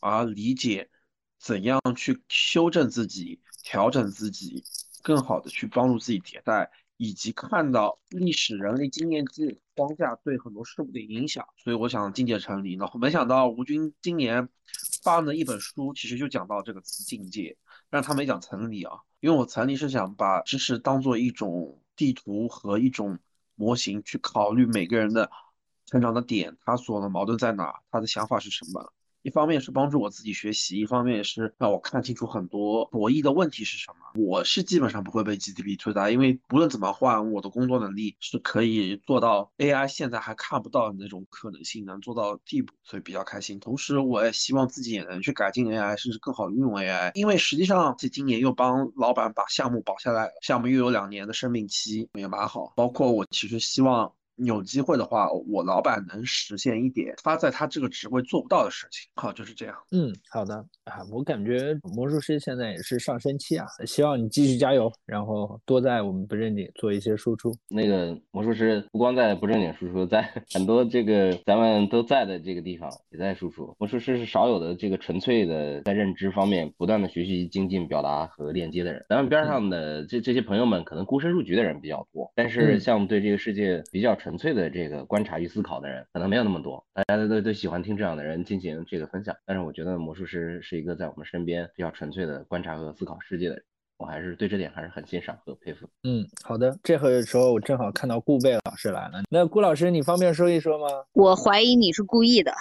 [0.00, 0.90] 而理解
[1.38, 4.64] 怎样去修正自己、调整自己，
[5.02, 6.70] 更好的去帮助自己迭代。
[6.98, 12.74] 以及看到历史人类经验记框架对很多事物的影响，所以我想境界成立。
[12.74, 14.48] 然后没想到吴军今年
[15.02, 17.56] 发了一本书，其实就讲到这个词境界，
[17.90, 23.18] 但他没讲层理啊，因为我层理是想把知识当做一种地图和一种
[23.54, 25.30] 模型去考虑每个人的
[25.84, 28.92] 成长的点，他所的矛盾在哪，他的想法是什么。
[29.26, 34.22] 一方面是帮助我自己学习，一方面也是让我看清楚很多博弈的问题是什么。
[34.24, 43.58] 我是基本上不会被 GDP 推大，因为不论怎么换，我的工作能力是可以做到 AI 现在还看不到的那种可能性能做到地步，所以比较开心。
[43.58, 47.10] 同时，我也希望自己也能去改进 AI，甚至更好运用 AI。
[47.14, 52.72] 因为实际上，这今年又帮老板把项目保下来了，项目又有两年的生命期，也蛮好。
[52.76, 54.12] 包括我其实希望。
[54.36, 59.08] 有机会的话，我老板能实现一点他在他这个职位做不到的事情。
[59.14, 59.74] 好，就是这样。
[59.92, 67.56] 嗯，好的啊，我感觉魔术师现在也是上升期啊，希望你继续加油，然后多在我们不正经做一些输出。
[67.68, 70.22] 那个魔术师不光在不正经输出，在
[70.52, 73.74] 很多这个咱们都在的这个地方也在输出。
[73.78, 79.02] 魔术师是少有的这个纯粹的在认知方面不断的学习精进表达和链接的人。
[79.08, 84.14] 咱们边上的这这些朋友们可能孤身入局的人比较多，但是像对这个世界比较。
[84.26, 89.32] 纯粹的这个观察与思考的人可能没有那么多，大家都都喜欢听这样的人进行这个分享。
[89.46, 93.62] 但是我觉得魔术师是一个在我们身边比较纯粹的观察和思考世界的人。
[93.98, 95.86] 我还是对这点还是很欣赏和佩服。
[96.02, 100.88] 嗯，好的，这个时候我正好看到顾贝老师来了，那顾老师你方便说一说吗？
[101.14, 102.52] 我怀疑你是故意的，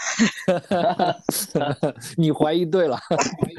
[2.15, 2.99] 你怀疑对了。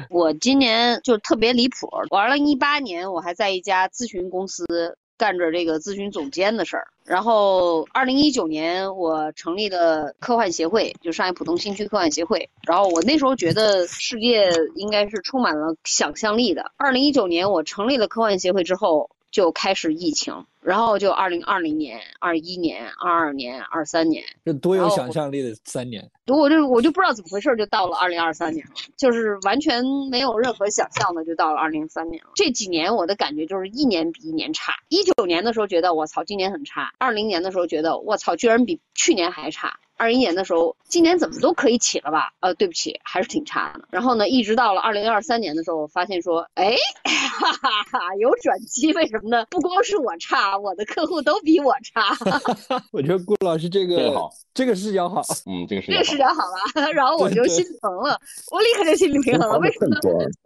[0.09, 4.65] 我今年就特别离谱，我二零一八年我还在一家咨询公司
[5.17, 16.71] 干着这个咨询总监的事儿，然后二零一九年我成立了科幻协会，就上海浦东新区科幻协会，然后我那时候觉得世界应该是充满了想象力的。
[16.77, 20.45] 二零一九年我成立了科幻协会之后，就开始疫情。
[20.67, 26.05] 然后就二零二零年、二一年、二二年、二三年，这多有想象力的三年。
[26.25, 32.31] 我就我就不知道怎么回事，就到了二零二三年了，就是完全没有任何想象的，就到了二零三年了。
[32.35, 34.73] 这几年我的感觉就是一年比一年差。
[34.89, 39.79] 一九年的时候觉得我操，今年很差；二零年的时候觉得我操，居然比去年还差。
[39.99, 42.31] 二一年的时候，今年怎么都可以起了吧？
[42.39, 43.87] 呃，对不起，还是挺差的。
[43.89, 48.93] 然后呢，一直到了二零二三年的时候，我发现说，哎， 哈哈哈，有转机。
[48.93, 49.47] 为什么呢？
[49.49, 52.15] 不光是我差，我的客户都比我差。
[52.91, 54.13] 我觉得顾老师这个
[54.53, 56.35] 这个视角好，嗯，这个视角这个视角好
[56.75, 56.87] 吧？
[56.93, 58.19] 然后我就心疼了，
[58.51, 59.59] 我立刻就心理平衡了。
[59.59, 59.99] 为什么呢？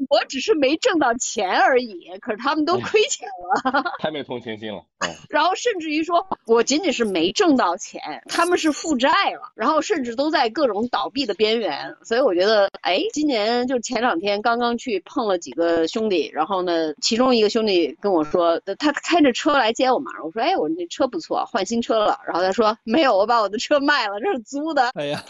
[0.09, 3.28] 我只是没挣到钱而已，可是他们都亏钱
[3.64, 4.84] 了， 太没同情心了。
[5.30, 9.51] 然后甚至于说我仅仅是没挣到钱，他们是负债了。
[9.55, 22.20] 然后甚至都在各种倒闭的边缘，所以我觉得，哎，今年就前两天刚刚去碰了几个兄弟，然后呢，其中一个兄弟跟我说，他开着车来接我嘛，我说，哎，我那车不错，换新车了。
[22.28, 24.89] 然后他说，没有，我把我的车卖了，这是租的。
[24.95, 25.24] 哎呀，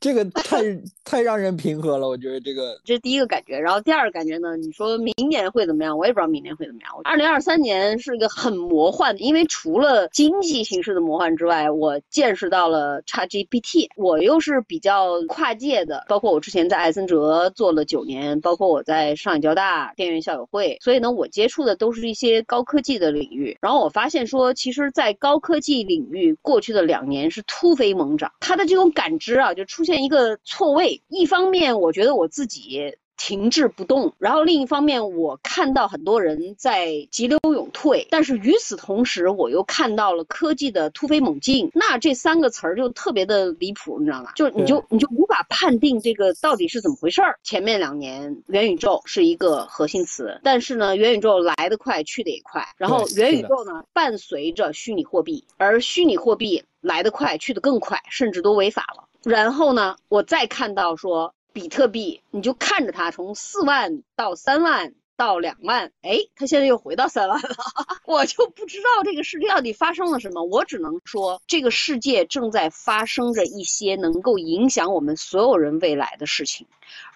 [0.00, 0.58] 这个太
[1.04, 3.58] 太让人平和了，我觉得这个这是第一个感觉。
[3.58, 5.96] 然后第二个感觉呢，你说明年会怎么样？
[5.96, 6.90] 我也不知道明年会怎么样。
[7.04, 13.44] 二零二三年是个很魔幻的，因为除了经济形势的魔幻之外，我见识到了差 G。
[13.44, 23.56] BT，我又是比较跨界的，包括我之前在艾森哲做了九年，包括我在上海交大电院校友会，所以呢，我接触的都是一些高科技的领域。
[23.60, 31.02] 然后我发发现说，其实，在高科技领域，过去的两年是突飞猛涨，他的这种感知啊，就出现一个错位。
[31.08, 32.98] 一方面，我觉得我自己。
[33.16, 41.70] 停滞不动，然后另一方面，我看到很多人在急流勇退，但是与此同时，我又看到了科技的突飞猛进。
[41.74, 44.32] 那这三个词儿就特别的离谱，你知道吗？
[44.34, 47.38] 就你就你就无法判定这个到底是怎么回事儿。
[47.42, 52.66] 前面两年元宇宙是一个核心词，但是呢，元宇宙来得快，去得也快。
[52.76, 59.04] 然后元宇宙呢，伴随着虚拟货币，而虚拟货币来得快，去得更快，甚至都违法了。
[59.22, 61.32] 然后呢，我再看到说。
[61.54, 67.48] 比特币，你就看着它从四万到三万到两万，哎，它现在又回到三万了。
[68.04, 76.66] 我就不知道这个世界到底发生了什么，我只能说这个世界正在发生着一些能够影响我们所有人未来的事情，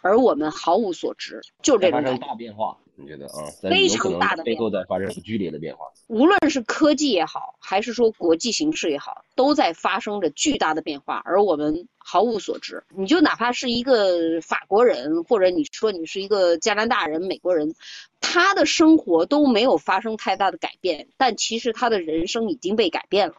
[0.00, 1.40] 而我们毫无所知。
[1.60, 3.46] 就这种发生大变化，你觉得啊？
[3.62, 5.86] 非常大的背后在发生剧烈的变化。
[6.08, 11.88] 无论是科技也好，还是说国际形势也好，都在发生着巨大的变化，而我们。
[12.10, 17.74] 毫无所知，你就哪怕是一个法国人，或者你说你是一个加拿大人、美国人，
[18.18, 23.34] 他的生活都没有发生太大的改变，但其实他的人生已经被改变了。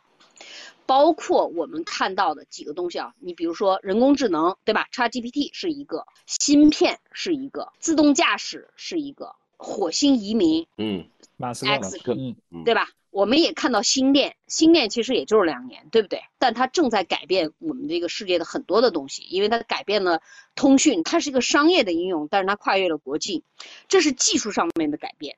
[0.86, 11.06] 包括我们看到的几个东西啊，你比如说人工智能，对吧？XGPT 是一个，芯片是一个，自动驾驶是一个，火星移民，嗯，
[11.36, 11.66] 马斯
[12.00, 12.88] 克，嗯，对吧？
[13.12, 16.22] 我们也看到星链，星链其实也就是两年，对不对？
[16.38, 20.22] 但它正在改变我们这个世界的很多的东西，因为它改变了
[20.56, 23.44] 通讯，它是一个商业的应用，但是它跨越了国际，
[23.90, 25.38] 这是技术上面的改变。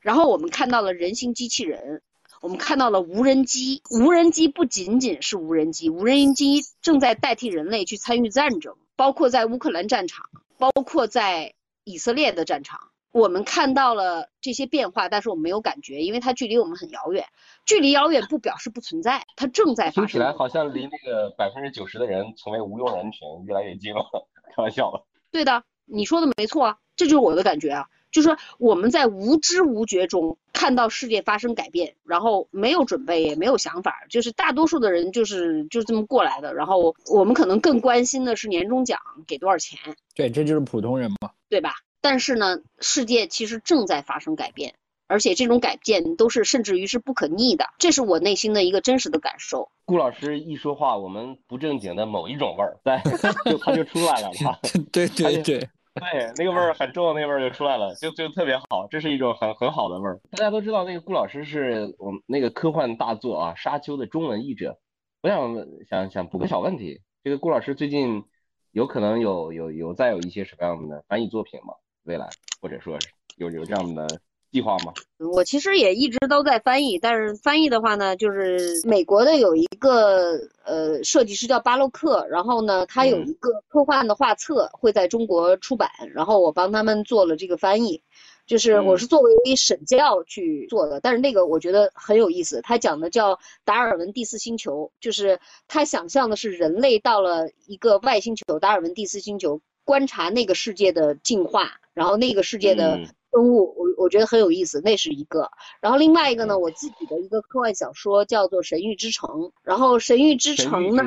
[0.00, 2.02] 然后我们看到了人形机器人，
[2.40, 10.28] 我们看到了无人机，无人机不仅仅是无人机，无人机正在代替人类去参与战争，包括在乌克兰战场，
[10.58, 12.90] 包括在以色列的战场。
[13.14, 17.24] 我们看到了这些变化，但是我们没有感觉，因为它距离我们很遥远。
[17.64, 20.06] 距离遥远不表示不存在，它正在发生。
[20.06, 24.04] 听起来好像离那个百分之九十的人成为无用人群越来越近了。
[24.52, 25.06] 开玩笑了。
[25.30, 36.52] 对的，你说的没错啊，这就是我的感觉啊，就是我们在无知无觉中看到世界发生改变，然后没有准备也没有想法，就是大多数的人就是就这么过来的。
[36.52, 39.78] 然后我们可能更关心的是年终奖给多少钱。
[40.16, 41.74] 对，这就是普通人嘛，对吧？
[42.04, 44.74] 但是呢，世界其实正在发生改变，
[45.06, 49.70] 而且这种改变都是甚至于是不可逆的，这是我内心的一个真实的感受。
[49.86, 53.02] 顾老师一说话，我们不正经的某一种味儿在，
[53.50, 54.30] 就他就出来了，
[54.92, 55.60] 对对对
[55.94, 60.20] 对，那个味儿很重，那个味儿就出来了，就就特别好，这是一种很很好的味儿。
[60.32, 64.78] 大家都知道那个顾老师是我们那个科幻大作啊《沙丘》的中文译者，
[65.22, 65.56] 我想
[65.88, 68.24] 想想补个小问题，这个顾老师最近
[68.72, 71.72] 有可能有有有再有一些什么样的翻译作品吗？
[72.04, 72.28] 未来，
[72.60, 74.06] 或者说是有有这样的
[74.50, 74.92] 计划吗？
[75.18, 88.02] 我其实也一直都在翻译，但是翻译的话呢，就是美国的有一个呃设计师叫巴洛克，然后呢，他有一个科幻的画册会在中国出版，然后我帮他们做了这个翻译。
[88.46, 92.60] 就是我是作为审教去做的，但是那个我觉得很有意思。
[92.60, 102.98] 他讲的叫达尔文第四星球，就是他想象的是人类到了一个外星球，达尔文第四星球，观察那个世界的进化，然后那个世界的
[103.32, 105.50] 生物，我我觉得很有意思，那是一个。
[105.80, 109.28] 然后另外一个呢，我自己的一个科幻小说叫做《神域之城》，
[109.62, 111.02] 然后《神域之城》呢，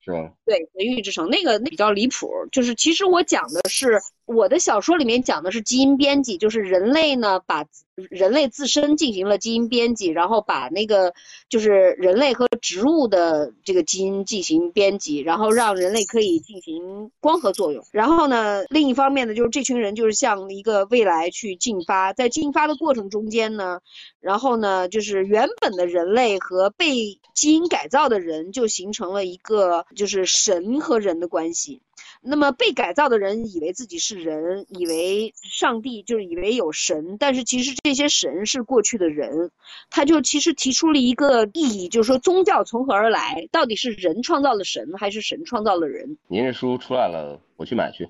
[0.00, 0.32] 是吧？
[0.44, 4.00] 对，《神域之城》那个那比较离谱，就是其实我讲的是。
[4.32, 7.66] 我的小说里面讲的是基因编辑，就是人类呢把
[7.96, 11.12] 人类自身进行了基因编辑，然后把那个
[11.48, 17.84] 就是人类和植物的这个基因进行编辑，然后让人类可以进行光合作用。
[17.90, 23.80] 然后呢，另一方面呢，就是这群人就是向一个未来去进发，在进发的过程中间呢，
[24.20, 31.82] 然后呢，就是原本的人类和被基因改造的人就形成了一个就是神和人的关系。
[32.22, 39.50] 那么被改造的人以为自己是人，以为上帝就是以为有神，但是其实这些神是过去的人，
[39.88, 43.48] 他就其实提出了一个意义，就是说宗教从何而来？
[43.50, 46.18] 到底是人创造了神，还是神创造了人？
[46.28, 48.06] 您这书出来了，我去买去。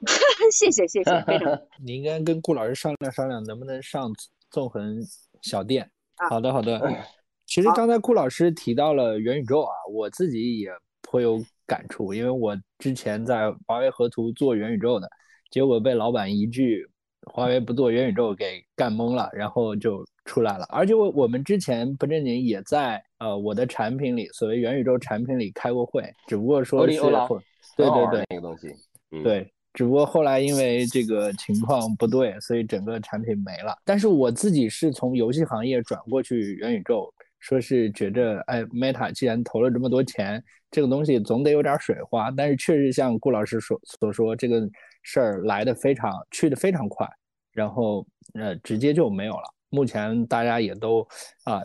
[0.50, 1.56] 谢谢谢谢，非常。
[1.84, 4.12] 你应该跟顾老师商量商量，能不能上
[4.50, 5.00] 纵横
[5.40, 5.88] 小店？
[6.28, 6.80] 好的好的。
[7.46, 10.68] 其实刚才顾老师提到了元宇宙啊，我自己也
[11.00, 11.40] 颇有。
[11.72, 15.08] 感触，因为我之前在华为河图做元宇宙的，
[15.50, 16.86] 结果被老板一句
[17.32, 20.66] “华为不做元宇宙”给干懵了，然后就出来了。
[20.68, 27.00] 而且我我们之前不正经也在呃我的产品里，所谓元宇宙产品里开过会，只不过说是
[27.74, 28.68] 对对对那个东西，
[29.22, 33.74] 对，只不过后来因为这个情况不对，所以整个产品没了。
[33.82, 37.10] 但是我自己是从游戏行业转过去元宇宙。
[37.42, 42.30] 说是觉着，哎，Meta 既然投了这么多钱，这个东西总得有点水花。
[42.30, 44.62] 但是确实像顾老师所所说，这个
[45.02, 47.04] 事儿来的非常，去的非常快，
[47.52, 49.42] 然后呃，直接就没有了。
[49.70, 51.00] 目前大家也都
[51.42, 51.60] 啊，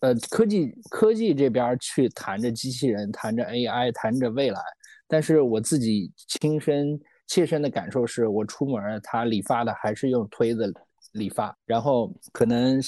[0.00, 4.58] 呃，科技科技这边去谈着机器人，谈着 AI，谈着未来。
[5.06, 10.72] 但是我自己亲身切身的感受是，我出门他理发的还是用推子
[11.12, 12.80] 理发，然后可能。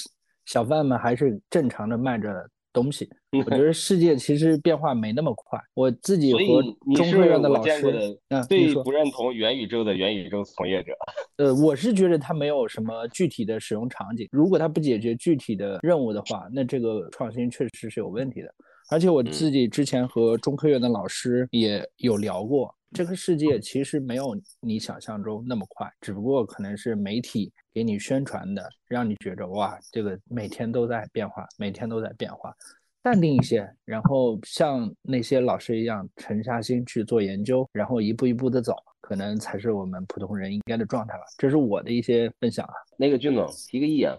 [0.50, 3.08] 小贩们还是正常的卖着东西，
[3.46, 5.56] 我觉得世界其实变化没那么快。
[5.74, 6.60] 我自己和
[6.96, 10.92] 中科院的老师，嗯，最不认同元宇宙的元宇宙从业者。
[11.38, 18.52] 呃，我是觉得它没有什么具体的使用场景，如果它不解决具体的任务的话，那这个创新确实是有问题的。
[18.90, 27.52] 而且我自己之前和中科院的老师也有聊过，这个世界其实没有你想象中那么快，只不过可能是媒体。
[27.72, 32.52] 给你宣传的，让你觉着哇，这个每天都在变化，每天都在变化，
[33.00, 41.22] 淡定一些，然后像那些老师一样沉下心去做研究，然后一步一步的走，可能才是我们普通人应该的状态吧。
[41.38, 42.74] 这是我的一些分享啊。
[42.96, 44.16] 那个俊总提个议啊，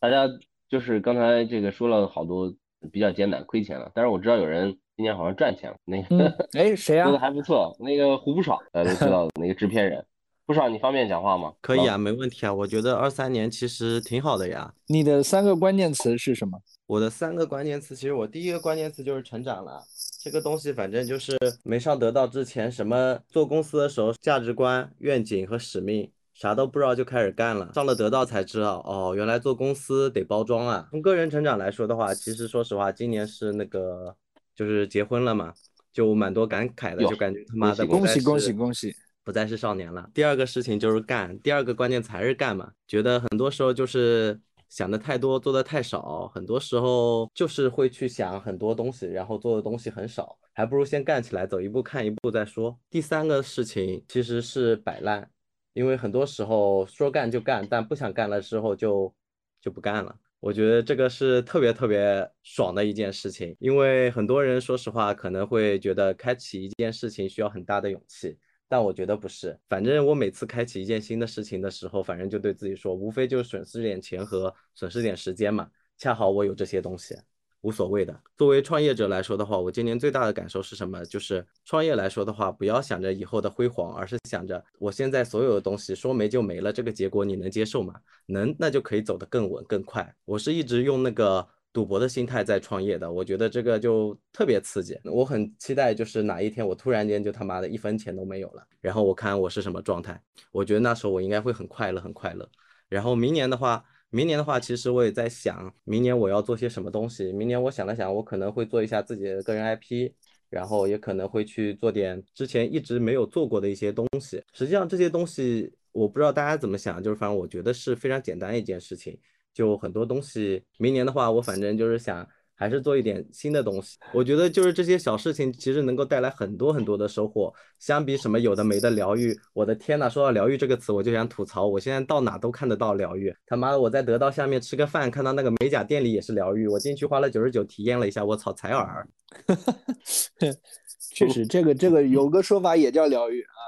[0.00, 0.26] 大家
[0.70, 2.56] 就是刚才这个说了好多
[2.90, 5.76] 比较艰难亏钱了，但是我知道有人今年好像赚钱了。
[5.84, 7.04] 那个哎谁啊？
[7.04, 10.04] 做的还不错，那个胡不爽，大家都知道的那个制片人。
[10.46, 11.52] 不爽，你方便讲话吗？
[11.62, 12.52] 可以啊，没问题啊。
[12.52, 14.72] 我觉得二三年其实挺好的呀。
[14.88, 16.60] 你的三个关键词是什么？
[16.86, 19.82] 我的三个关键词，其实我第一个关键词就是成长了。
[20.22, 27.70] 这个东西反正就是没上得到之前，什么做公司的时候价值观、愿景和使命啥都不知道就开始干了。
[27.74, 30.88] 上了得到才知道，哦，原来做公司得包装啊。
[30.90, 34.14] 从个人成长来说的话，其实说实话，今年是那个
[34.54, 35.52] 就是结婚了嘛，
[35.92, 38.94] 就蛮多感慨的，就感觉他妈的恭喜恭喜恭喜。
[39.24, 40.10] 不再是少年了。
[40.12, 42.70] 第二个事情就是干，第二个关键词还是干嘛？
[42.86, 44.38] 觉得很多时候就是
[44.68, 46.30] 想的太多，做的太少。
[46.34, 52.78] 很多时候就是会去想很多东西，然后做的东西很少，还不如先干起来，走一步看一步再说。
[52.90, 55.30] 第三个事情其实是摆烂，
[55.72, 59.10] 因为很多时候说干就干，但不想干了之后就
[59.58, 60.14] 就不干了。
[60.44, 68.36] 我觉得这个是特别特别爽的一件事情，因为很多人说实话可能会觉得开启一件事情需要很大的勇气。
[68.68, 75.66] 但我觉得不是，反正我每次开启一件新的事情的时候，反正就对自己说，无非就是损失点钱和损失点时间嘛。
[75.96, 77.16] 恰好我有这些东西，
[77.64, 78.16] 无所谓的。
[78.36, 81.04] 作为创业者来说的话，我今年最大的感受是什么？
[81.06, 87.94] 就是创业来说的话，不要想着以后的辉煌，而是想着我现在所有的东西说没就没了，这个结果你能接受吗？
[88.26, 90.14] 能，那就可以走得更稳更快。
[90.24, 91.44] 我是一直用那个。
[91.74, 94.96] 赌博的心态在创业的，我觉得这个就特别刺激。
[95.02, 100.22] 我很期待，就是哪一天我突然间就他妈的一分钱都没有了，然后我看我是什么状态。
[100.52, 102.48] 我觉得那时候我应该会很快乐，很快乐。
[102.88, 103.84] 然后明年的话，
[104.14, 107.32] 明年的话，其实我也在想，明年我要做些什么东西。
[107.32, 110.12] 明年我想了想，我可能会做一下自己的个人 IP，
[110.48, 114.40] 然后也可能会去做点之前一直没有做过的一些东西。
[114.52, 119.18] 实际上这些东西，我不知道大家怎么想，就是反正我觉得是非常简单一件事情。
[119.52, 122.24] 就很多东西，明年的话，我反正就是想。
[122.56, 127.52] 还是做一点新的东西，我觉得就是这些小事情，其实能够带来很多很多的收获。
[127.80, 133.34] 相比什么有的没的疗愈，我的天呐，说到疗愈这个词，我就想吐槽，我现在到哪都看得到疗愈。
[133.44, 136.68] 他妈的，我在得到下面吃个饭，看到那个美甲店里也是疗愈。
[136.68, 139.08] 我进去花了九十九体验了一下，我操，采耳。
[141.14, 143.58] 确实，这个这个有个说法也叫疗愈啊，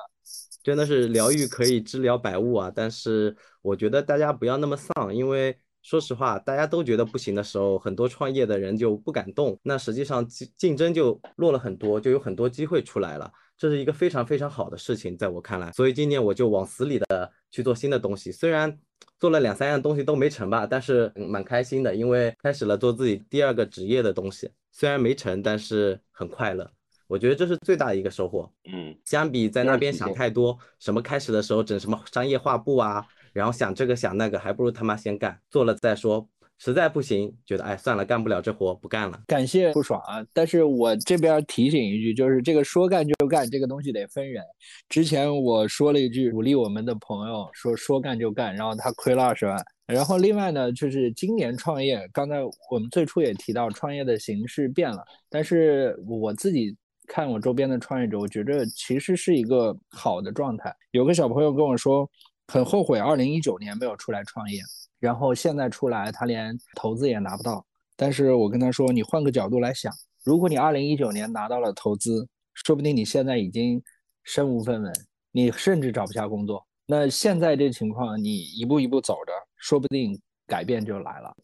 [0.63, 2.73] 真的是疗愈可以治疗百物啊。
[2.73, 5.59] 但是我觉得大家不要那么丧，因为。
[5.87, 9.57] 说实话，大家都觉得不行的时候，很多创业的人就不敢动。
[9.63, 13.33] 那实际上竞竞争就弱了很多，就有很多机会出来了。
[13.57, 15.71] 这是一个非常非常好的事情，在我看来。
[15.71, 18.33] 所以今年我就往死里的去做新的东西。
[18.33, 18.77] 虽然
[19.21, 24.51] 做了两三样东西都没成吧，但是蛮开心的，因为开始了做自己第二个职业的东西。
[24.73, 26.69] 虽然没成，但是很快乐。
[27.07, 28.53] 我觉得这是最大的一个收获。
[28.65, 33.07] 嗯，相比在那边想太多，什么开始的时候整什么商业画布啊。
[33.37, 36.27] 然后想这个想那个，还不如他妈先干，做了再说。
[36.59, 39.21] 实在不行，觉得哎算了，干不了这活，不干了。
[39.27, 40.25] 感谢不爽啊！
[40.33, 44.43] 但是我这边提醒一句，就是这个说干就干这个东西得分人。
[44.89, 49.55] 之前我说了一句鼓励我们的朋友说说干就干，然后他亏了二十万。
[49.87, 52.37] 然后另外呢，就是今年创业，刚才
[52.71, 56.75] 我们最初也提到创业的形式变了，但是我自己
[57.07, 60.75] 看我周边的创业者，我觉得其实是一个好的状态。
[60.93, 62.11] 有个小朋友跟我说。
[62.49, 64.61] 很后悔，二零一九年没有出来创业，
[64.99, 67.65] 然后现在出来，他连投资也拿不到。
[67.97, 69.93] 但是我跟他说，你换个角度来想，
[70.25, 73.83] 如果你二零一九年拿到了投资，说不定你现在已经
[74.23, 74.93] 身无分文，
[75.33, 76.65] 你甚至找不下工作。
[76.87, 81.35] 那现在这情况，你一步一步走着，说不定改变就来了。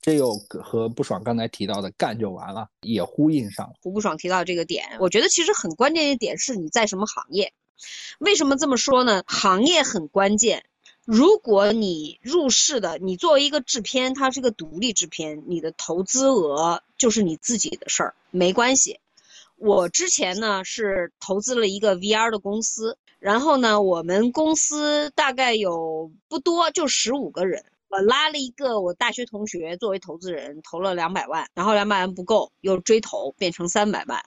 [0.00, 0.32] 这又
[0.62, 3.74] 和不爽刚才提到的干就完了也呼应上了。
[3.82, 7.52] 胡不爽提到这个点，我觉得其实很关键一点是你在什么行业。
[8.18, 9.22] 为什么这么说呢？
[9.26, 10.64] 行业很关键。
[11.06, 19.00] 如果你入市的，你作为一个制片，它是个独立制片，你的投资额就是你自己的事儿，没关系。
[19.56, 27.64] 我之前呢是投资了一个 VR 的公司，然后呢，我们公司大概有不多，就十五个人。
[27.88, 34.22] 我拉了一个我大学同学作为投资人，投了两百万，然后两百万不够，又追投变成三百万，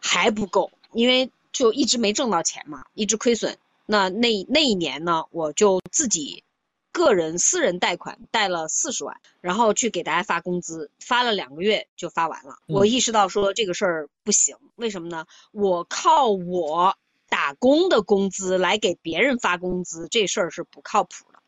[0.00, 1.30] 还不够，因为。
[1.52, 3.58] 就一直没挣到钱嘛，一直亏损。
[3.86, 6.44] 那那那一年呢，我就自己
[6.92, 12.56] 个人私人贷款贷了四十万，然后去给大家发工资，发了两个月就发完了。
[12.66, 15.26] 我意识到说这个事儿不行，为什么呢？
[15.50, 16.96] 我靠我
[17.28, 21.40] 打工的工资来给别人发工资，这事儿是不靠谱的。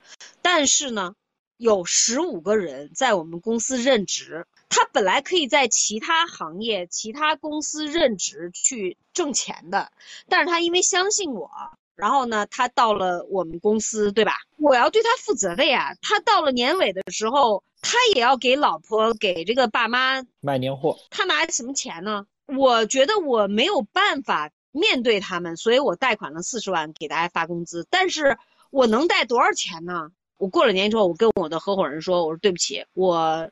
[0.43, 1.15] 但是呢，
[1.57, 4.47] 有十五个人在我们公司任职。
[4.75, 9.93] 他本来可以在其他行业、其他公司任职去挣钱的，
[10.31, 11.51] 但是他因为相信我，
[11.95, 14.33] 然后呢，他到了我们公司，对吧？
[14.57, 15.95] 我要对他负责的呀。
[16.01, 20.99] 他到了年尾的时候，他也要给老婆、给这个爸妈买年货。
[21.11, 22.25] 他拿什么钱呢？
[22.47, 27.87] 我觉得我没有办法面对他们，所以我贷款了四十万给大家发工资。
[27.91, 28.39] 但是
[28.71, 30.09] 我能贷多少钱呢？
[30.39, 33.51] 我过了年之后，我跟我的合伙人说，我说对不起，我。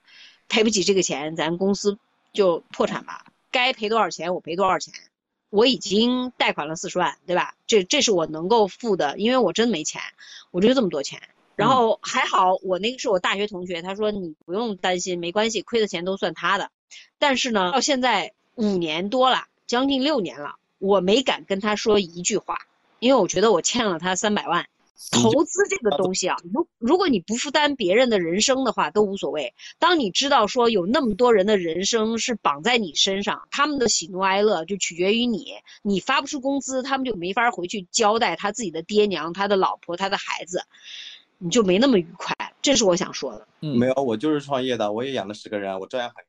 [0.51, 1.96] 赔不起这个钱，咱公司
[2.34, 3.24] 就破产吧。
[3.51, 4.92] 该赔多少钱我赔多少钱。
[5.48, 7.55] 我已经贷款了四十万，对吧？
[7.66, 10.01] 这这是我能够付的，因为我真没钱，
[10.53, 11.20] 我就这么多钱。
[11.57, 16.70] 然后还好，我那个是我大学同学，他说你不用担心，没关系，亏的钱都算他的。
[17.18, 22.59] 但是呢，到现在五年多了，将近六年了，我没敢跟他说一句话，
[23.01, 24.68] 因为我觉得我欠了他三百万。
[25.11, 29.55] 投资这个东西啊，如如果你不负担别人的人生的话，都无所谓。
[29.78, 40.62] 当你知道说有那么多人的人生是绑在你身上，他们的喜怒哀乐就取决于你，你发不出工资，他们就没法回去交代他自己的爹娘、他的老婆、他的孩子，
[41.38, 42.34] 你就没那么愉快。
[42.61, 43.48] 这是我想说的。
[43.62, 46.24] 嗯，没有，我就是创业的，我也养了十个人，我照样很。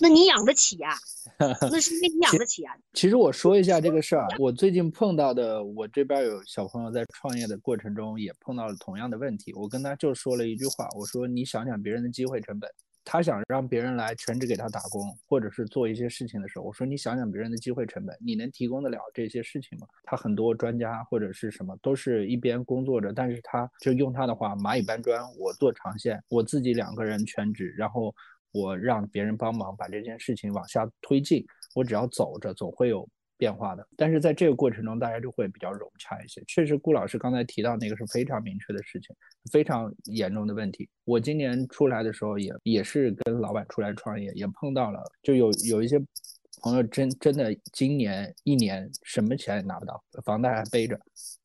[0.00, 0.94] 那你养得起呀？
[1.38, 2.74] 那是因为你养得起啊。
[2.92, 9.52] 其实我说一下这个事儿啊，我最近碰到的，我这边有小朋友在创业的过程中也碰到了同样的问题。
[9.54, 12.70] 我跟他就说了一句话，我说你想想别人的机会成本，
[13.04, 19.86] 他想让别人来全职给他打工，或者是做一些事情的时候，我说你想想别人的机会成本，你能提供得了这些事情吗？
[20.04, 28.14] 他很多专家或者是什么都是一边工作着，但是他就用他的话，蚂蚁搬砖，我做长线，我自己两个人全职，然后
[28.52, 31.44] 我让别人帮忙把这件事情往下推进。
[31.74, 33.86] 我只要走着，总会有变化的。
[33.96, 36.42] 但是在这个过程中，大家就会比较融洽一些。
[36.48, 39.14] 确实，顾老师刚才提到那个是非常明确的事情，
[39.52, 40.88] 非常严重的问题。
[41.04, 45.96] 我今年出来的时候也也是跟老板出来创业，也碰到了，就有有一些
[46.60, 50.98] 朋友真真的今年一年什么钱也拿不到，房贷还背着。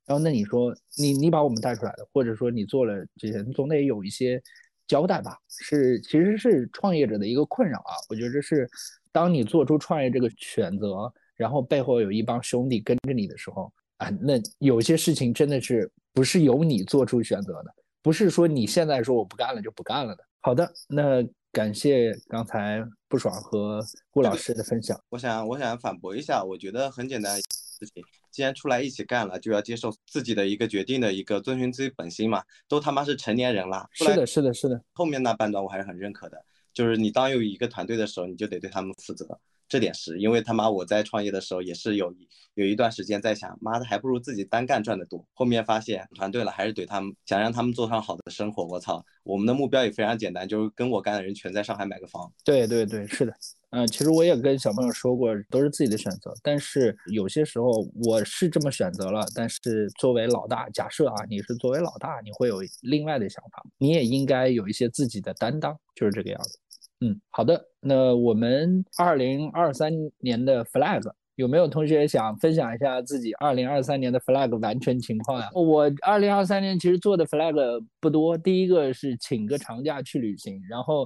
[0.07, 4.41] 然后那你说你你把我们带出来的，或者说你做了这些，总得有一些。
[4.87, 7.93] 交代吧，是其实是创业者的一个困扰啊。
[8.09, 8.69] 我觉得这是，
[9.11, 20.23] 当你做出创业这个选择，然后背后有一帮兄弟跟着你的时候啊，那有些事情真的是不是由你做出选择的，不是说你现在说我不干了就不干了的。
[20.41, 24.99] 好的，那感谢刚才不爽和顾老师的分享。
[25.09, 27.39] 我想我想反驳一下，我觉得很简单。
[27.75, 32.43] 事情，既然出来一起干了，就要接受自己的一个决定的一个遵循自己本心嘛。
[32.67, 33.87] 都他妈是成年人了。
[33.91, 34.81] 是的，是的，是的。
[34.93, 39.39] 后面那半段我还是很认可的，就是你当有一个团队的时候，你就得对他们负责。
[39.67, 42.13] 这点是因为他妈我在创业的时候也是有
[42.53, 45.27] 有一段时间在想，妈的还不如自己单干赚的多。
[45.33, 48.63] 后面发现团队了，还是对他们想让他们做上好的生活。
[48.63, 52.31] 我操，我们的目标也非常简单，就是跟我干的人全在上海买个房。
[52.43, 53.33] 对对对，是的。
[53.71, 56.33] 嗯，其实我也跟小朋友说过，都是自己的选择。
[56.41, 66.57] 但是有些时候我是这么选择了，但是作为老大，假设啊，你是作为老大，你会有另外的想法，你也应该有一些自己的担当，就是这个样子。
[67.01, 71.01] 嗯，好的，那我们二零二三年的 flag
[71.35, 75.49] 有没有同学想分享一下自己二零二三年的 flag 完成情况呀？
[75.53, 81.05] 我二零二三年其实做的 flag 不多，第一个是请个长假去旅行，然后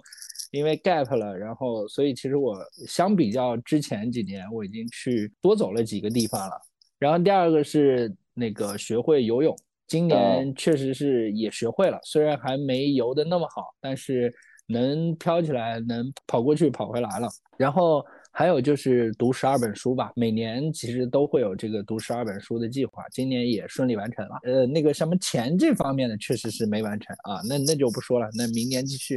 [0.51, 6.61] 因为 gap 了，然后所以其实我相比较之前几年，我已经去多走了几个地方了。
[6.97, 9.55] 然后第二个是那个学会游泳，
[9.87, 14.33] 今年确实是也学会了，虽然还没游的那么好，但是。
[14.71, 17.27] 能飘起来，能跑过去，跑回来了。
[17.57, 24.37] 然后还有就是读十二本书吧，每年其实都会有这个读十二本书的计划，今年也顺利完成了。
[24.43, 29.15] 呃，那个什么钱这方面的确实是没完成啊，那那就不说了，那明年继续。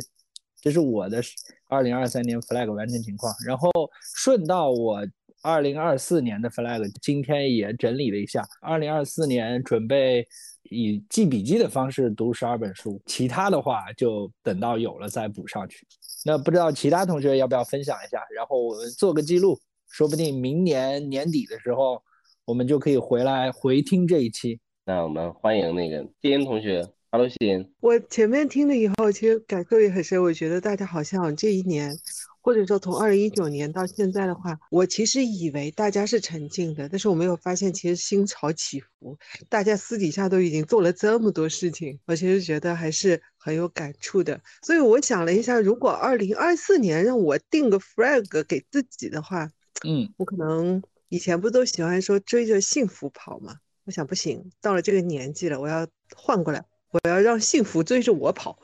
[0.62, 1.20] 这是我的
[1.68, 3.34] 二零二三年 flag 完成情况。
[3.46, 3.70] 然后
[4.16, 5.06] 顺道我
[5.42, 10.26] 二零二四年的 flag 今天也整理了一下，二零二四年准备。
[10.70, 15.86] 以记笔记的方式读十二本书，其他的话就等到有了再补上去。
[16.24, 19.58] 那不知道其他同学要不要分享一下，然后我们做个记录，
[19.90, 22.02] 说不定明年年底的时候，
[22.46, 24.60] 我们就可以回来回听这一期。
[24.86, 27.70] 那我们欢迎那个谢英同学，Hello，谢英。
[27.80, 30.20] 我前面听了以后，其实感受也很深。
[30.22, 31.96] 我觉得大家好像这一年。
[32.44, 39.16] 或者说，从二零一九年到现在的话，我其实以为大家是沉静的，但是我没有发现，其实心潮起伏，
[39.48, 44.40] 大家私底下都已经做了这么多事情，我其实觉得还是很有感触的。
[44.62, 49.48] 所以我想了一下，如果二零二四年让我定个 flag 给自己的话，
[49.86, 53.54] 嗯，我可能以前不都喜欢说追着幸福跑吗？
[53.84, 55.86] 我想不行，到了这个年纪了，我要
[56.16, 56.64] 换过来。
[56.92, 58.58] 我要让幸福追着我跑，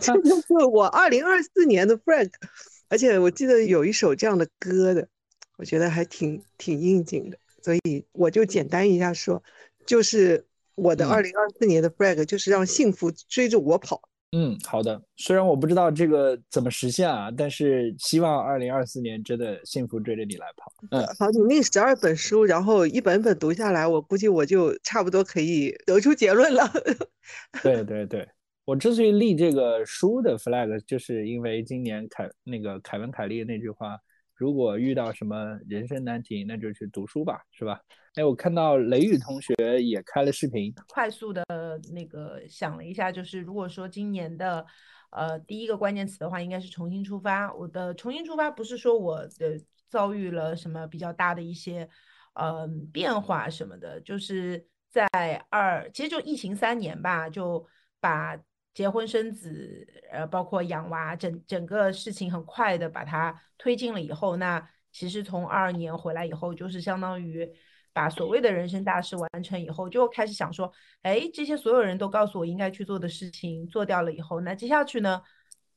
[0.00, 2.30] 这 就是我二零二四年的 frag。
[2.88, 5.08] 而且我记得有一首这样的歌的，
[5.56, 9.42] 我觉得还挺挺应景的，所以我就简单一下说，
[9.86, 14.08] 就是我的二零二四年的 frag，就是让幸福追着我跑。
[14.32, 15.00] 嗯，好的。
[15.16, 20.72] 虽然我不知道这个怎么实现啊，但是希望二零二四年真的幸福追着你来跑。
[20.90, 26.70] 嗯，好，你那十二本书，然后一本本读下来，我估计我就差不多可以得出结论了。
[27.62, 28.28] 对对对，
[28.64, 33.96] 我之所以立这个书的 flag，就是因为今年凯那个凯文凯利那句话。
[34.36, 37.80] 如果遇到什么人生难题，那就去读书吧，是吧？
[38.16, 41.42] 哎，我看到雷雨同学也开了视频，快速的
[41.94, 44.64] 那个想了一下，就是如果说今年的，
[45.10, 47.52] 呃，第一个关键词的话，应该是重新出发。
[47.54, 49.58] 我的重新出发不是说我的
[49.88, 51.88] 遭遇了什么比较大的一些，
[52.34, 55.06] 呃，变化什么的，就是在
[55.48, 57.66] 二，其实就疫情三年吧，就
[58.00, 58.38] 把。
[58.76, 67.50] 结婚生子，呃，包括养娃，整整个事情很快的把它推进了以后，那其实从二二年回来以后，就是相当于
[67.94, 70.70] 把所谓的人生大事完成以后，就开始想说，
[71.00, 75.22] 哎，这些所有人都告诉我应该去做的事情做掉了以后，那接下去呢，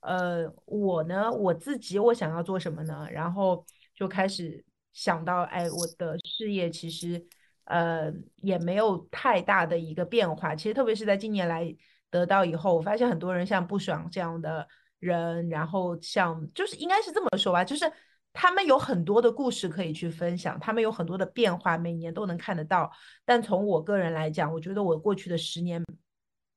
[0.02, 3.08] 呃，我呢，我自己我想要做什么呢？
[3.10, 7.26] 然后就开始想到，哎，我的事业其实，
[7.64, 11.74] 呃，也没有太大的一个变化，其实特别是在近年来。
[12.10, 14.68] 得到以后，我发现很多人像不爽这样的
[15.00, 17.92] 人，然后像就是应该是这么说吧，就是
[18.34, 22.92] 他们有很多的故事可以去分享，他们有很多的变化，每年都能看得到。
[23.26, 25.84] 但从我个人来讲，我觉得我过去的十年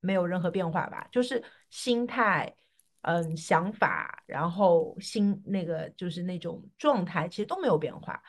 [0.00, 2.54] 没有任何变化吧，就是心态、
[3.02, 8.22] 嗯想法，然后心那个就是那种状态，其实都没有变化。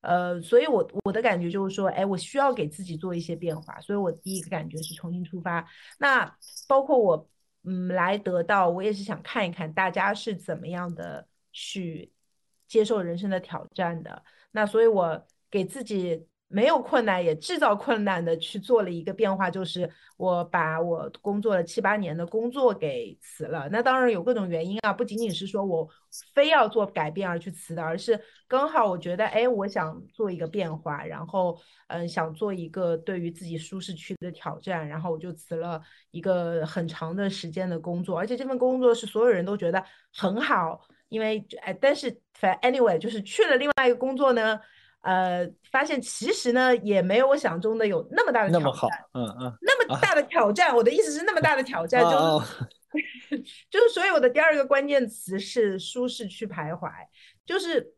[0.00, 5.66] 呃，所以我我的感觉就是说，哎，我需要给自己做一些变化，所以我第一个感觉是重新出发。
[5.98, 6.36] 那
[6.68, 7.28] 包括我，
[7.64, 12.12] 嗯，来得到，我也是想看一看大家是怎么样的去
[12.66, 14.22] 接受人生的挑战的。
[14.52, 16.26] 那所以，我给自己。
[16.52, 23.68] 没有困难也制造困难的去做了一个变化，就是我把我工作了七八年的工作给辞了。
[23.70, 25.88] 那当然有各种原因啊，不仅仅是说我
[26.34, 35.80] 非要做改变而去辞的，而是刚好我觉得，哎，我想做一个变化，然后嗯，想做一个对于自己舒适区的挑战，然后我就辞了
[36.10, 39.80] 一个很长的时间的工作，而且这份工作是所有人都觉得
[40.12, 40.80] 很好，
[41.10, 44.60] 因为哎，但是反正 anyway 就是去了另外一个工作呢。
[45.02, 50.74] 呃，发现其实呢，也没有我想中的有那么大的那么好，嗯嗯，那么大的挑战。
[50.76, 56.90] 我的意思是那么大的挑战，就是 就是，所以我的第二个关键词是舒适区徘徊。
[57.46, 57.94] 就是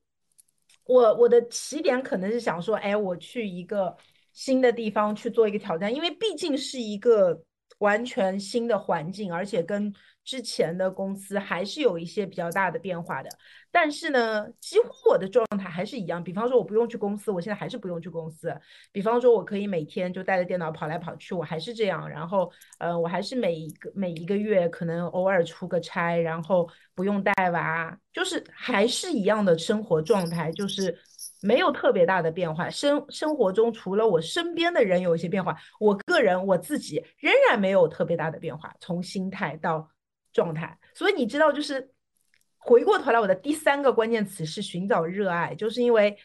[0.85, 3.97] 我我的起点可能是想说，哎，我去一个
[4.33, 7.43] 新的地方去做一个挑战，因为毕竟是一个
[7.79, 9.93] 完全新的环境，而且跟
[10.25, 13.29] 之前的公司还是有一些比较大的变化的。
[13.71, 16.23] 但是呢，几乎我的状态还是一样。
[16.23, 18.55] 比方说，我不用去公司，我现在还是不用去公司。
[18.93, 22.07] 比方说，我可以每天就带着电脑跑来跑去，我还是这样。
[22.07, 30.95] 然后，呃，我还是每一个每一个月可能偶尔出个差，然后不用带娃，就是还是一样的生活状态，就是
[31.41, 32.69] 没有特别大的变化。
[32.69, 39.89] 生生活中除了我身边的人有一些变化，我个人我自己仍然没有特别大的变化，从心态到
[40.33, 40.79] 状态。
[40.95, 41.91] 所以你知道，就是。
[42.65, 46.17] 回过头来，我的第三个关键词是寻找热爱，就是因为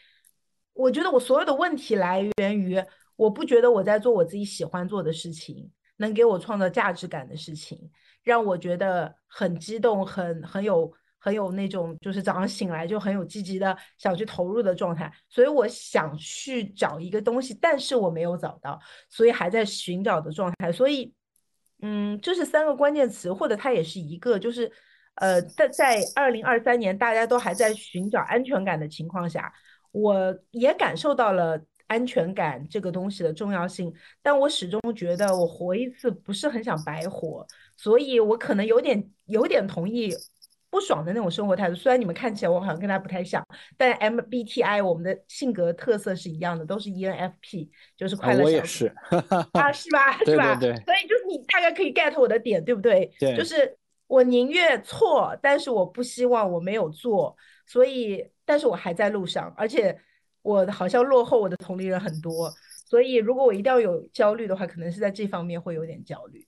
[0.72, 2.80] 我觉得我所有的问题来源于
[3.16, 7.90] 我不觉得我在做我自己喜欢做的事情，能给我创造价值感的事情，
[8.22, 18.80] 让我觉得很激动，很很有很有那种就是早上醒来就很有积极的想去投入的状态，所以我想去找一个东西，但是我没有找到，
[19.10, 21.12] 所以还在寻找的状态，所以
[21.80, 24.70] 嗯，这是三个关键词，或者它也是一个，就是。
[25.20, 29.52] 呃，在在二零二三年，大家都还在寻找安全感的情况下，
[29.90, 33.92] 我也感受到了安全感这个东西的重要性。
[34.22, 37.44] 但我始终觉得，我活一次不是很想白活，
[37.76, 40.14] 所以我可能有点有点同意
[40.70, 41.74] 不爽的那种生活态度。
[41.74, 43.44] 虽然你们看起来我好像跟他不太像，
[43.76, 48.44] 但 MBTI 我们的性格特色是一样的，都是 ENFP，就是快乐。
[48.44, 48.86] 我也是
[49.52, 50.18] 啊，是吧？
[50.24, 50.54] 是吧？
[50.58, 50.84] 对对。
[50.84, 53.10] 所以就是你大概可以 get 我的点，对不对？
[53.18, 53.76] 对，就是。
[54.08, 59.94] 我宁愿错，但是我不希望我没有做，所以，但是我还在路上，而且
[60.40, 62.50] 我好像落后我的同龄人很多，
[62.88, 66.42] 所以如果我一定要有焦虑的话，可能是在这方面会有点焦虑。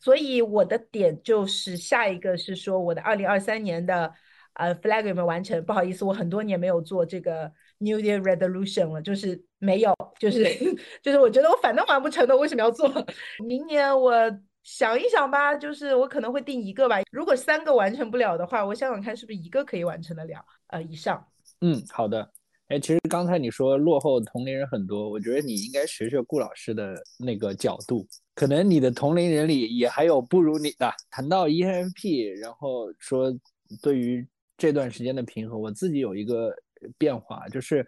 [0.00, 4.12] 所以我的点就是下一个是说我的二零二三年的
[4.54, 5.64] 呃 flag 有没有完成？
[5.64, 10.44] 不好意思，我很多年没有做这个 New Year Resolution 了，就是没有，就是
[11.02, 12.90] 就是我觉得我反正完不成的，为什么要做？
[13.46, 14.12] 明年我。
[14.62, 17.00] 想一想吧，就是我可能会定一个吧。
[17.10, 21.26] 如果三个完成不了的话，我想想看是不是一个可以完成得了，呃，以上。
[21.62, 22.30] 嗯，好的。
[22.68, 28.06] 哎，其实刚才你说落后同龄人很多，我觉得你应该学学顾老师的那个角度，
[28.40, 30.90] 可能你的同龄人里也还有不如你的。
[31.10, 33.30] 谈到 ENFP，然后说
[33.82, 34.26] 对于
[34.56, 36.50] 这段时间的平衡，我自己有一个
[36.96, 37.86] 变化，就是，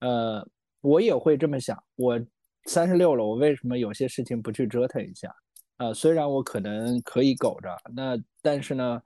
[0.00, 0.46] 呃，
[0.82, 1.82] 我也会这么想。
[1.94, 2.20] 我
[2.66, 5.34] 三十六了，我为什么有些事情不去折腾一下？
[5.78, 9.00] 呃，虽然我可能可以苟着，那但是呢，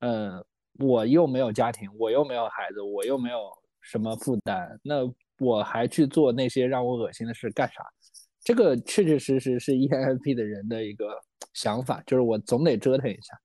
[0.00, 0.44] 呃，
[0.78, 7.82] 我又没有家庭，我又没有孩子，我又没有什么负担，那我还去做那些让我恶心的事干啥？
[8.44, 11.18] 这个确确实实是 ENFP 的人的一个
[11.54, 13.40] 想法，就是我总得折腾一下。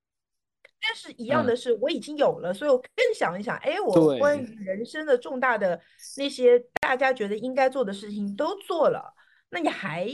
[0.82, 5.82] 但是一样的是，我已经有了，所以我更想一想，哎，我关于人生的重大的
[6.18, 9.16] 那些大家觉得应该做的事情都做了，
[9.50, 10.08] 那你还？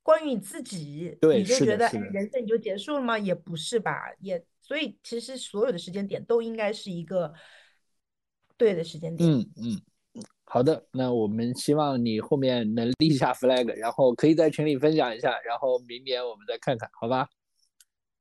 [0.00, 3.18] 关于你自己，你就觉得人生你就结束了吗？
[3.18, 7.30] 也不是吧，也所以其实所有的时间点都应该是一个
[8.56, 9.30] 对的时间点。
[9.30, 9.82] 嗯嗯，
[10.50, 17.28] 好的，那我们希望你后面能立下 flag， 然后可以在群里分享一下，然后明年我们再看看，好吧？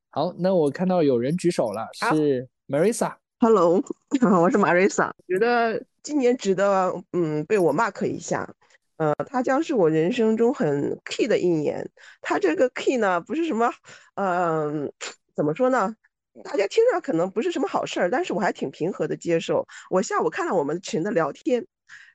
[0.09, 3.15] 好，那我看到有人举手了，是 Marisa。
[3.39, 3.81] Hello，
[4.41, 8.53] 我是 Marisa，觉得今年值得嗯被我 mark 一下。
[8.97, 11.87] 呃，它将是我人生中很 key 的一年。
[12.21, 13.71] 它这个 key 呢，不是什么，
[14.15, 14.91] 嗯，
[15.35, 15.95] 怎么说呢？
[16.43, 19.65] 大家听着可能不是什么好事儿，但是我还挺平和的接受。
[19.91, 21.63] 我下午看了我们群的聊天，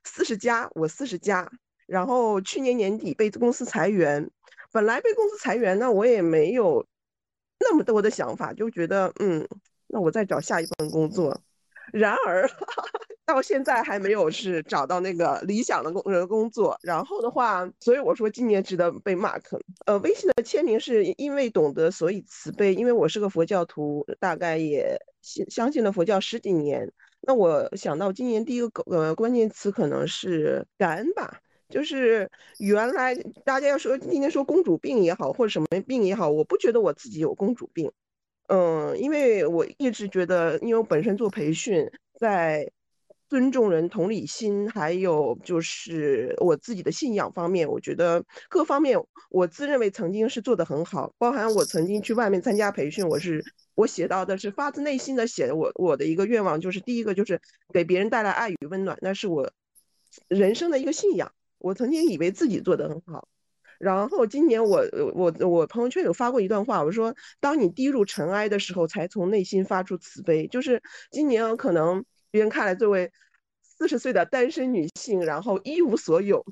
[0.03, 1.49] 四十加，我四十加。
[1.85, 4.29] 然后去年年底被公司裁员，
[4.71, 6.85] 本来被公司裁员呢，我也没有
[7.59, 9.47] 那么多的想法，就觉得，嗯，
[9.87, 11.41] 那我再找下一份工作。
[11.91, 12.49] 然而，
[13.25, 16.75] 到现在还没有是找到那个理想的工呃工作。
[16.81, 19.43] 然后的话，所以我说今年值得被 mark。
[19.85, 22.73] 呃，微信的签名是因为懂得，所以慈悲。
[22.73, 26.91] 因为我是个佛教徒，大概也信相信了佛教十几年。
[27.25, 31.39] 那我想到今年第一个呃关键词可能是感恩吧。
[31.69, 37.91] 就是原来大家要说今天说公主病也好，或者什么病也好，我不觉得我自己有公主病。
[38.47, 42.69] 嗯，因为我一直觉得，因为我本身做培训，在
[43.29, 48.99] 尊重人、同理心，还有就是我自己的信仰方面，我觉得各方面
[49.29, 51.13] 我自认为曾经是做得很好。
[51.17, 53.43] 包含我曾经去外面参加培训，我是
[53.75, 57.41] 我写到的是发自内心的写的，我我的一个愿望就是第一个就是
[57.73, 59.51] 给别人带来爱与温暖，那是我
[60.27, 61.31] 人生的一个信仰。
[61.57, 63.27] 我曾经以为自己做得很好。
[63.79, 64.81] 然后今年我
[65.13, 70.47] 我我朋友圈有发过一段话，我说当你低入尘埃的时候，才从内心发出慈悲。
[70.47, 73.11] 就是今年可能别人看来作为
[73.61, 76.43] 四十岁的单身女性，然后一无所有，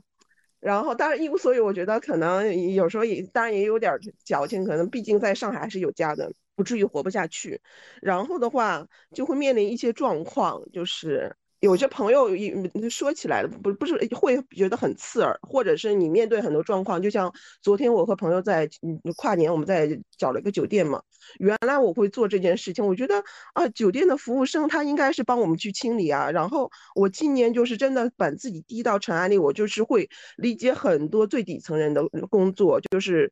[0.59, 3.91] 然后当然一无所有，我觉得可能有时候也当然也有点
[4.23, 7.59] 矫情，可能毕竟在上海还是有家的，不至于活不下去。
[7.99, 11.35] 然后的话就会面临一些状况，就是。
[11.61, 12.51] 有些朋友一
[12.89, 18.67] 说起来了，不不是会觉得很刺耳，或者是你面对很多状况，就像昨天我和朋友在
[19.15, 20.99] 跨年，我们在找了一个酒店嘛。
[21.39, 26.29] 原来我会做这件事情，我觉得啊，酒店的服务生他应该是帮我们去清理啊。
[26.31, 33.31] 然后我今年就是真的把自己低到尘埃里，我就是会理解很多最底层人的工作，就是。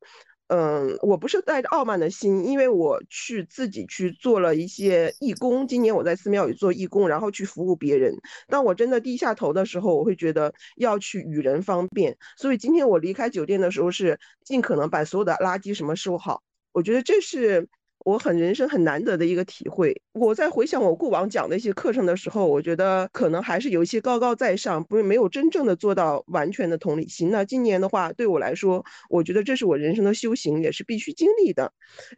[0.51, 5.67] 嗯，我不是带着傲慢的心，因为我去自己去做了一些义工。
[5.67, 8.15] 今年我在寺庙里做义工，然后去服务别人。
[8.47, 12.17] 当我真的低下头的时候，我会觉得要去与人方便。
[12.35, 16.41] 所以今天我离开酒店的时候，是尽可能把所有的垃圾什么收好。
[16.71, 17.69] 我觉得这是。
[18.05, 19.95] 我很人生很难得的一个体会。
[20.13, 27.29] 我在回想我过往讲的一些课程的时候，我觉得可能还是有一些高高在上，不是没有真正的做到完全的同理心。
[27.29, 31.71] 那今年的话，对我来说，我觉得这是我人生的修行，也是必须经历的。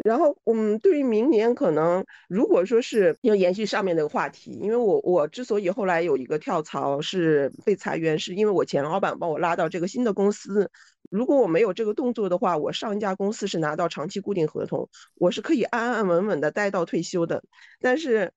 [0.03, 10.69] 然后，嗯，对于明年，可能如果说是要延续上面那个话题，因为我我之所以后来有一个跳槽是被裁员，是因为我前老板把我拉到这个新的公司。
[11.11, 17.43] 如果我没有这个动作的话，我上一家公司是拿到长期固定合同，我是可以安安稳稳的待到退休的。
[17.79, 18.33] 但是。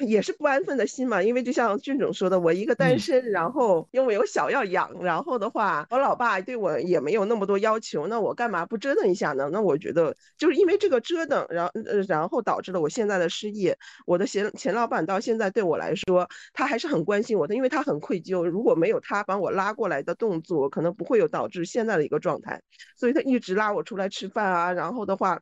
[0.00, 9.48] 也是不安分的心嘛，因为就像俊总说的，我一个单身，然后因为有小要养，然后的话，我老爸对我也没有那么多要求，那我干嘛不折腾一下呢？
[9.52, 11.72] 那我觉得就是因为这个折腾，然后
[12.08, 13.76] 然后导致了我现在的失业。
[14.06, 22.60] 我的前前老板到现在对我来说，他还是很关心我的，因为他很愧疚，如果没有他把我拉过来的动作，可能不会有导致现在的一个状态。
[22.96, 25.40] 所以他一直拉我出来吃饭啊，然后的话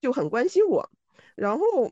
[0.00, 0.90] 就很关心我，
[1.34, 1.90] 然后。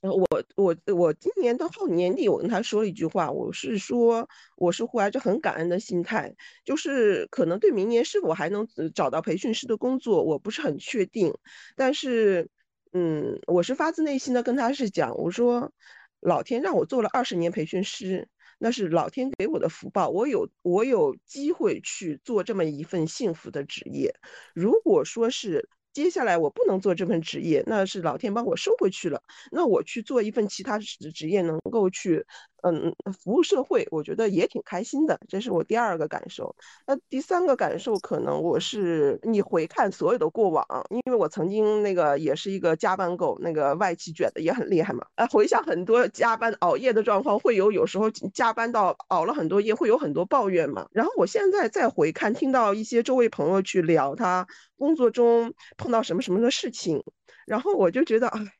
[0.00, 6.32] 然后我我我今年到后年底，我跟他说了一句话，我是说我是怀着很感恩的心态，
[6.64, 11.34] 就是可能对明年是否还能找到培训师的工作，我不是很确定，
[11.74, 12.48] 但是
[12.92, 15.72] 嗯，我是发自内心的跟他是讲，我说
[16.20, 18.28] 老天让我做了二十年培训师，
[18.58, 24.14] 那是老天给我的福报，我有我有机会去做这么一份幸福的职业，
[24.54, 25.68] 如果说是。
[25.98, 29.20] 接下来我不能做这份职业，那是老天帮我收回去了。
[29.50, 32.24] 那我去做一份其他职职业，能够去。
[32.62, 36.54] 嗯，服务社会，我觉得也挺开心的，这是我第二个感受。
[36.86, 45.06] 那第三个感受，可能我是你回看所有的过往，因为我曾经那个也是一个加班狗，那个外企卷的也很厉害嘛。
[45.14, 50.88] 啊，回想很多加班熬夜的状况，会有有时候加班到熬了很多夜，会有很多抱怨嘛。
[50.92, 54.46] 然后我现在再回看，听到一些周围朋友去聊他
[54.76, 57.02] 工作中碰到什么什么的事情，
[57.46, 58.57] 然后我就觉得，哎。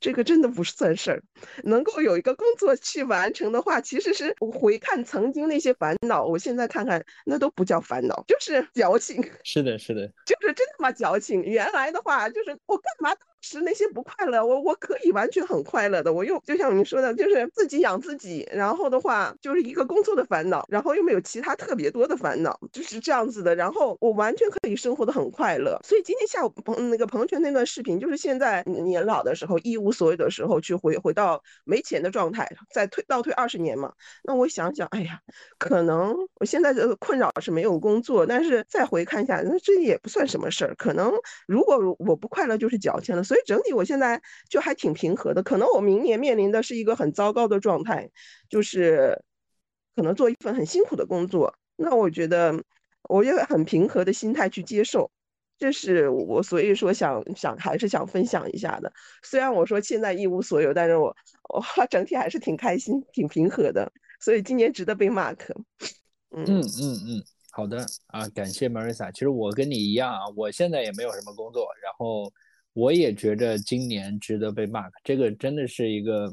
[0.00, 1.22] 这个真的不是算事儿，
[1.62, 9.22] 能够有一个工作去完成的话，其实是回看曾经那些烦恼，我现在看看那都不叫烦恼，就是矫情。
[9.44, 11.42] 是的，是的，就是真他妈矫情。
[11.42, 13.14] 原来的话就是我干嘛？
[13.42, 16.12] 是那些不快乐，我我可以完全很快乐的。
[16.12, 23.54] 我又就像你说的，就是自己养自己，然后的话就是一个工作的烦恼，然后又没有其他特别多的烦恼，就是这样子的。
[23.54, 25.78] 然后我完全可以生活的很快乐。
[25.82, 33.92] 所以今天下午朋那个朋友圈那段视频，就是现在年老的时候一无所有的时候，去回回到没钱的状态，再退倒退二十年嘛。
[34.22, 35.18] 那我想想，哎呀，
[35.58, 40.74] 可能我现在的困扰是没有工作，但是再回看一下，那这也不算什么事儿。
[40.76, 41.12] 可能
[41.46, 43.24] 如果我不快乐，就是矫情了。
[43.30, 48.10] 所以整体我现在就还挺平和的，可能我明年面临的是一个很糟糕的状态，
[48.48, 49.16] 就是
[49.94, 51.54] 可能做一份很辛苦的工作。
[51.76, 52.60] 那我觉得
[53.08, 55.08] 我也很平和的心态去接受，
[55.56, 58.92] 这是我所以说想想还是想分享一下的。
[59.22, 61.14] 虽然我说现在一无所有，但是我
[61.54, 63.92] 我整体还是挺开心、挺平和的。
[64.18, 65.38] 所以今年值得被 mark。
[66.32, 66.64] 嗯嗯
[67.06, 67.22] 嗯，
[67.52, 69.12] 好的啊，感谢 Marissa。
[69.12, 72.32] 其实我跟你一样啊，我现在也没有什么工作，然后
[72.72, 74.90] 我也觉着今年值得被 mark。
[75.04, 76.32] 这个真的是一个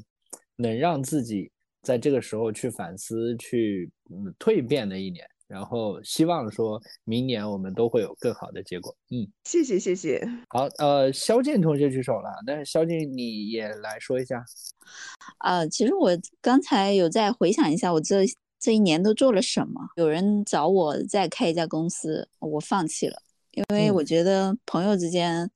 [0.55, 5.25] 能让自己在这个时候去反思、去嗯蜕变的一年。
[5.47, 8.93] 然后希望说明年我们都会有更好的结果。
[9.11, 10.21] 嗯，谢谢谢谢。
[10.49, 14.43] 好，呃，肖剑同学举手了，但是肖剑你也来说一下。
[15.45, 18.25] 呃，其实我刚才有在回想一下，我这
[18.59, 19.79] 这一年都做了什么。
[19.95, 23.21] 有人找我再开一家公司，我放弃了，
[23.53, 25.49] 因为我觉得朋友之间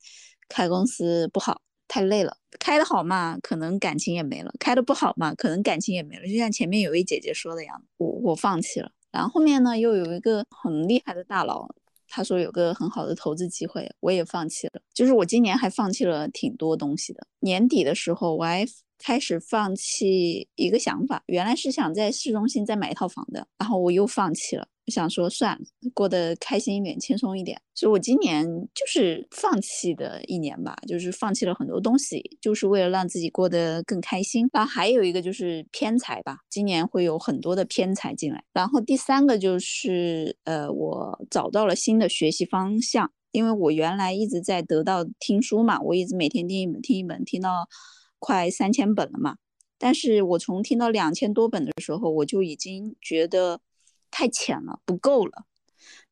[0.53, 2.37] 开公司不好，太累了。
[2.59, 6.27] 开的好嘛，可能感情也没了；开的不好嘛，可能感情也没了。
[6.27, 8.91] 就像前面有位姐姐说的样子，我我放弃了。
[9.11, 11.67] 然后后面呢，又有一个很厉害的大佬，
[12.07, 14.81] 他说有个很好的投资机会，我也放弃了。
[14.93, 17.25] 就是我今年还放弃了挺多东西的。
[17.39, 18.65] 年底的时候，我还。
[19.03, 24.67] 开始放弃一个想法，原来是想在市中心再买一套房的，然后我又放弃了。
[24.87, 27.61] 我想说算了，过得开心一点，轻松一点。
[27.73, 34.49] 所以我今年就是放弃的一年吧，就是放弃了很多东西，就是为了让自己过得更开心。
[34.53, 38.43] 然后还有一个就是偏财吧，今年会有很多的偏财进来。
[38.53, 47.49] 然后第三个就是呃，我找到了新的学习方向，因为我原来一直在得到听书嘛，我一直每天听一本，听一本，听到。
[48.23, 49.37] 快三千本了嘛，
[49.79, 53.59] 但是我从听到两千多本的时候，我就已经觉得
[54.11, 55.45] 太浅了，不够了。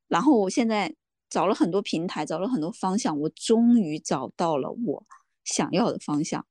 [0.07, 0.95] 然后我现在
[1.30, 5.05] 找了很多平台，找了很多方向，我终于找到了我
[5.43, 6.45] 想要的方向。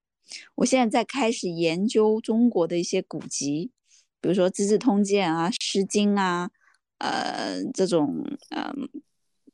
[0.57, 3.71] 我现在在开始研究中国的一些古籍，
[4.21, 6.51] 比如说《资治通鉴》啊、《诗经》啊，
[6.99, 8.89] 呃，这种，嗯，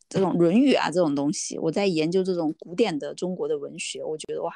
[0.09, 4.53] 这种《论语》啊这种东西，我在研究这种古典的中国的文学，我觉得哇。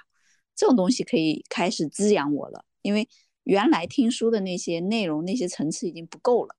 [0.60, 3.08] 这种东西可以开始滋养我了，因为
[3.44, 6.56] 原来听书的那些内容、那些层次已经不够了，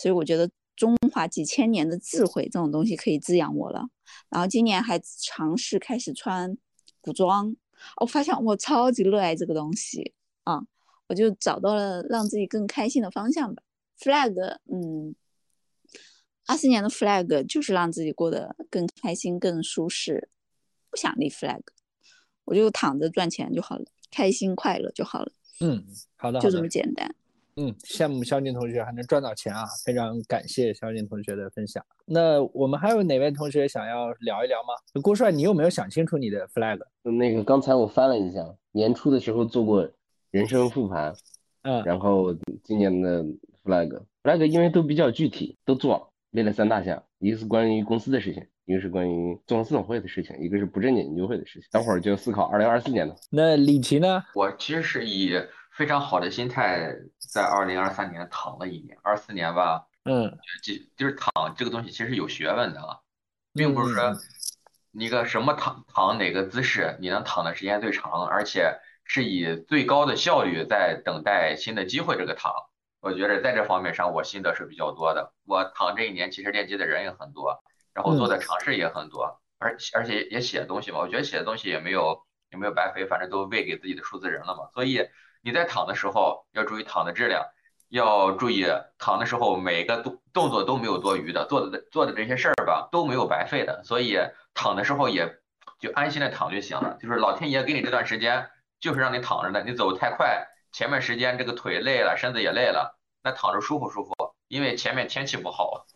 [0.00, 3.86] 所以我觉得中华几千年的智慧这种东西可以滋养我了。
[4.30, 6.56] 然后今年还尝试开始穿
[7.02, 7.54] 古装，
[8.00, 10.14] 我发现我超级热爱这个东西
[10.44, 10.62] 啊，
[11.06, 13.62] 我就找到了让自己更开心的方向吧。
[13.98, 14.32] flag，
[14.72, 15.14] 嗯，
[16.46, 20.30] 二四年的 flag 就是让自己过得更开心、更舒适，
[20.88, 21.60] 不想立 flag。
[22.46, 25.30] 我就躺着赚钱就好了，开心快乐就好了。
[25.60, 25.84] 嗯，
[26.16, 27.14] 好的，就这么简单。
[27.60, 29.66] 嗯，羡慕肖静同学还能赚到钱啊！
[29.84, 31.84] 非常感谢肖静同学的分享。
[32.06, 34.68] 那我们还有哪位同学想要聊一聊吗？
[35.02, 36.78] 郭帅，你有没有想清楚你的 flag？
[37.02, 38.42] 那个刚才我翻了一下，
[38.72, 39.86] 年初的时候做过
[40.30, 41.12] 人生复盘，
[41.64, 42.34] 嗯，然后
[42.64, 43.22] 今年的
[43.62, 48.42] flag，flag 因为都比较具体，都做列了三大项，一个是关于公司的事情。
[48.66, 51.68] 一个是关于综合思想会的事情，一个是不正经研究会的事情。
[51.72, 53.16] 等会儿就思考二零二四年的。
[53.28, 54.22] 那李琦呢？
[54.32, 55.32] 我其实是以
[55.72, 56.94] 非常好的心态
[57.30, 62.98] 在二零二三年躺了一年，二四年吧，嗯，就就是躺这个东西其实有学问的啊，
[63.54, 64.16] 并不是说
[64.90, 72.52] 你个什么躺躺哪个姿势你能躺的时间最长，而且是以最高的效率在等待新的机会这个躺。
[73.00, 75.32] 我觉得在这方面上我心得是比较多的。
[75.46, 77.62] 我躺这一年其实链接的人也很多。
[77.92, 84.70] 然后做的尝试也很多，而而且也写东西嘛，我觉得写的东西也没有也没有白费，反正都喂给自己的数字人了嘛。
[84.72, 85.08] 所以
[85.42, 87.44] 你在躺的时候要注意躺的质量，
[87.88, 88.66] 要注意
[88.98, 93.82] 躺的时候每个动动作都没有多余的，做的做的这些事儿吧都没有白费的。
[93.84, 94.18] 所以
[94.54, 95.38] 躺的时候也
[95.78, 104.14] 就安心的躺就行了，就是老天爷给你这段时间就是让你躺着的，你走太快，前面时间这个腿累了，身子也累了，那躺着舒服舒服，
[104.48, 105.86] 因为前面天气不好。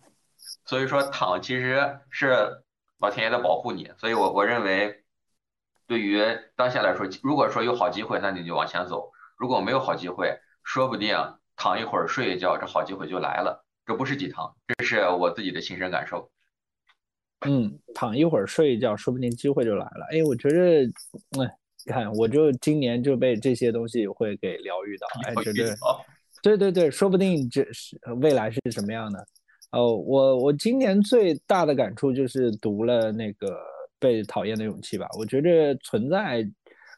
[0.66, 2.62] 所以说躺其实是
[2.98, 5.04] 老天爷在保护你，所以我我认为，
[5.86, 6.22] 对于
[6.56, 11.16] 当下来说，如果说有好机会，那你就往前走；如果没有好机会，说不定
[11.56, 13.64] 躺一会儿睡一觉，这好机会就来了。
[13.86, 16.30] 这不是鸡汤，这是我自己的亲身感受。
[17.46, 20.06] 嗯，躺一会儿睡一觉，说不定机会就来了。
[20.10, 20.84] 哎，我觉得，
[21.42, 21.50] 哎，
[21.86, 25.76] 看我就今年就被这些东西会给疗愈到，哎，觉得，
[26.42, 29.26] 对对对，说不定这是未来是什么样的。
[29.72, 33.48] 哦，我我今年最大的感触就是读了那个
[33.98, 35.06] 《被讨厌的勇气》吧。
[35.18, 36.48] 我觉着存在，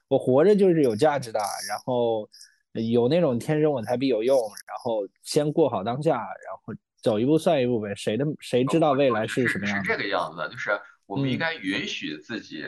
[0.08, 1.38] 我活着就是有价值的。
[1.68, 2.28] 然后
[2.72, 7.94] 有那种天生我材必有用，然后先过好当下，然后走一步算一步呗。
[7.94, 9.82] 谁的谁知道未来是什么样？
[9.82, 12.64] 是这个样子的，就是我们应该允许自己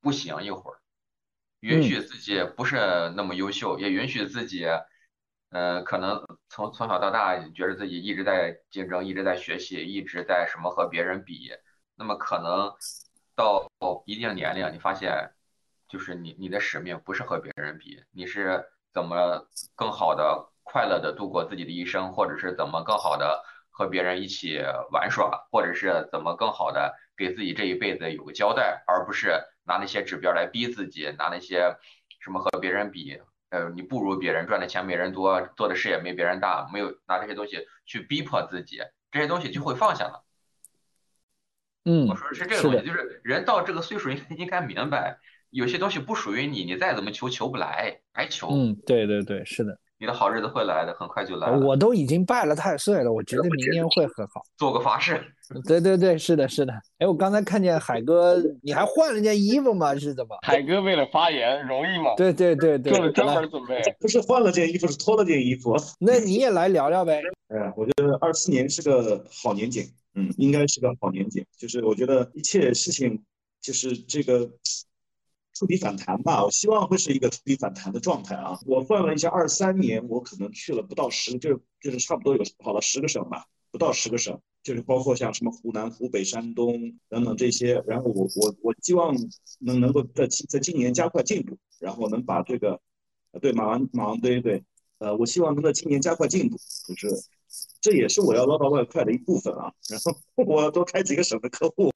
[0.00, 0.76] 不行一会儿，
[1.60, 2.76] 允许自己不是
[3.16, 4.66] 那么优秀，也允许自己。
[5.50, 11.52] 呃，可能从从小到大，觉得自己一直在竞争，一直在学习，一直在什么和别人比，
[11.94, 12.72] 那么可能
[13.36, 13.70] 到
[14.04, 15.30] 一定年龄，你发现
[15.94, 19.46] 就是你你的使命不是和别人比，你是怎么
[19.76, 24.60] 更好的快乐的度过自己的一生，或者是怎么更好的和别人一起
[24.90, 31.76] 玩耍，或者是怎么更好的给自己这一辈子有个交代，而不是拿那些指标来逼自己，拿那些
[32.18, 40.24] 什么和别人比，呃，你不如别人，赚的钱没人多，做的事也没别人大，没有拿这些东西去逼迫自己，这些东西就会放下了。
[41.84, 45.20] 嗯，我说的是这个东西，就是人到这个岁数应该应该明白，
[45.54, 48.48] 有些东西不属于你，你再怎么求求不来，白求。
[48.50, 49.78] 嗯，对对对，是的。
[50.00, 51.56] 你的好日子会来的，很快就来了。
[51.64, 54.42] 我都已经拜了太岁了，我觉得明年会很好。
[54.58, 55.24] 做个法事。
[55.64, 56.72] 对对对，是的，是的。
[56.98, 59.94] 哎，我刚才看见海哥，你还换了件衣服吗？
[59.94, 60.36] 是怎么？
[60.42, 62.14] 海哥为了发言容易吗？
[62.16, 63.80] 对对对对，做了专门准备。
[64.00, 65.76] 不是换了件衣服，是脱了件衣服。
[66.00, 67.22] 那你也来聊聊呗。
[67.54, 69.84] 嗯，我觉得二四年是个好年景，
[70.16, 71.46] 嗯，应该是个好年景。
[71.56, 73.22] 就是我觉得一切事情，
[73.62, 74.50] 就是这个。
[75.54, 78.58] 触底反弹吧，我希望会是一个触底反弹的状态啊。
[78.66, 87.80] 我算了一下，二三年我可能去了不到十，就就是差不多有跑了十个省吧，不到十个省，就是包括像什么湖南、湖北、山东等等这些。
[87.86, 89.14] 然后我我我希望
[89.60, 92.80] 能能够在在今年加快进度，然后能把这个，
[93.40, 94.64] 对马王马王堆对，
[94.98, 96.56] 呃，我希望能在今年加快进度，
[96.96, 97.14] 就是
[97.80, 99.72] 这也是我要捞到外快的一部分啊。
[99.88, 101.92] 然后我多开几个省的客户，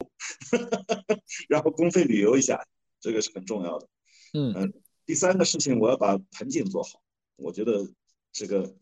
[1.48, 2.64] 然后公费旅游一下。
[3.00, 3.88] 这个是很重要的，
[4.34, 4.72] 嗯
[5.06, 7.00] 第三个事情我要把盆景做好，
[7.36, 7.88] 我觉得
[8.30, 8.74] 这个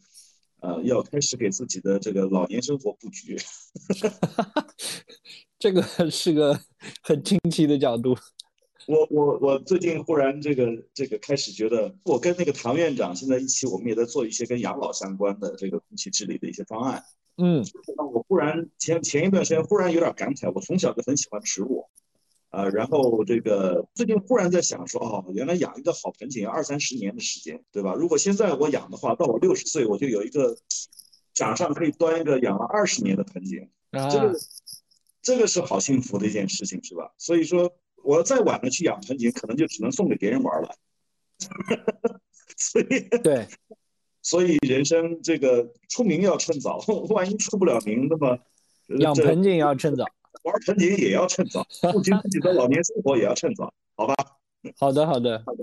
[0.61, 3.37] 呃要开始给自己的这个老年生活布局，
[5.59, 6.59] 这个是个
[7.03, 8.17] 很清奇的角度。
[8.89, 17.05] 我我我最近忽然这个这个开始觉得，我跟那个唐院长现在一起，我们也在做一些跟养老相关的这个空气治理的一些方案。
[17.37, 17.65] 嗯，
[18.13, 21.85] 我忽然前前一段时间忽然有点感慨，我从小就很喜欢植物。
[22.51, 27.93] 呃，然后这个最近忽然在想说，哦，原来养一个好盆景要二三十年的时间，对吧？
[27.95, 30.57] 如果现在我养的话，到我六十岁，我就有一个
[31.35, 34.35] 掌上可以端一个养了二十年的盆景，这个
[35.21, 37.13] 这个是好幸福的一件事情，是吧？
[37.19, 37.71] 所以说，
[38.03, 40.75] 我要再晚了去养盆景，可能就只能送给别人玩了。
[42.57, 43.47] 所以对，
[44.23, 46.79] 所以人生这个出名要趁早，
[47.11, 48.39] 万一出不了名，那么
[49.01, 50.07] 养盆景要趁早。
[50.47, 54.15] 玩盆景也要趁早，布局自己的老年生活也要趁早，好吧？
[54.79, 55.63] 好的，好的，好的。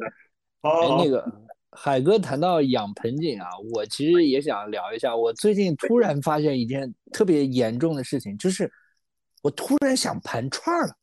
[0.62, 1.26] 好，那个
[1.72, 5.16] 海哥谈到养盆景啊，我其实也想聊一下。
[5.16, 8.70] 我最近突然发现一件特别严重的事情，就是
[9.42, 10.94] 我突然想盘串了，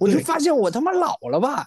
[0.00, 1.66] 我就发现我他妈老了吧。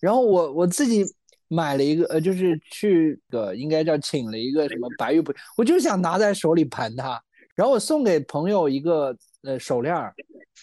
[0.00, 1.04] 然后我我自己
[1.48, 7.20] 买了一个，呃，就是去个应该叫请了一个什么白玉盆，我就想拿在手里盘它。
[7.54, 9.14] 然后我送给朋友一个
[9.48, 9.94] 呃手链。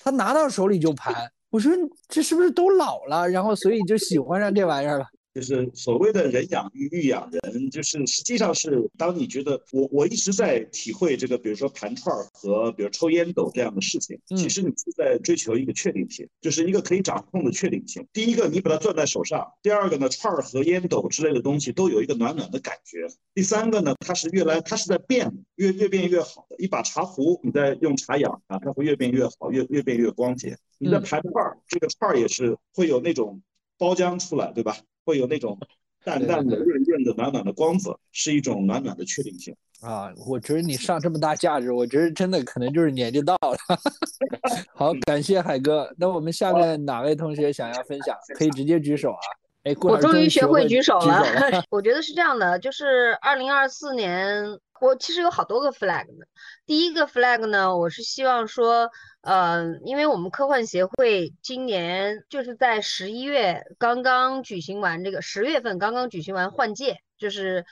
[0.04, 1.72] 他拿到手里就盘，我说
[2.08, 3.28] 这是不是都老了？
[3.28, 5.06] 然后所以就喜欢上这玩意儿了。
[5.36, 18.08] 就是所谓的人养育，育养人，就是实际上是当你觉得我我一直在体会这个，比如说盘串儿和比如抽烟斗这样的事情，其实你是在追求一个确定性，就是一个可以掌控的确定性。
[18.14, 26.56] 第一个，你把它攥在手上；第二个呢，串儿和烟斗之类的东西都有一个暖暖的感觉；第三个呢，它是越来它是在变，越越变越好的。
[26.60, 30.58] 一把茶壶，你在用茶养啊，它会越变越好，越越变越光洁。
[30.78, 33.42] 你在盘串儿，这个串儿也是会有那种
[33.78, 34.76] 包浆出来，对吧？
[35.06, 35.58] 会有那种
[36.04, 40.14] 淡淡的、润润的、暖暖的光泽，是一种暖暖的确定性啊！
[40.28, 43.58] 我觉得你上这么大价值，我觉得真的可能就是年纪到了。
[44.74, 45.92] 好，感谢海哥。
[45.98, 49.26] 那我们下面哪位同学想要分享，可以直接举手啊！
[49.66, 51.24] 哎，我终于学会举手了。
[51.70, 56.26] 我觉得是这样的，就是二零二四年，我其实有好多个 flag 呢。
[56.66, 58.90] 第一个 flag 呢，我是希望说。
[59.26, 67.66] 呃，因为我们科幻协会今年就是在十一月刚刚举行完这个十月份刚刚举行完换届，就是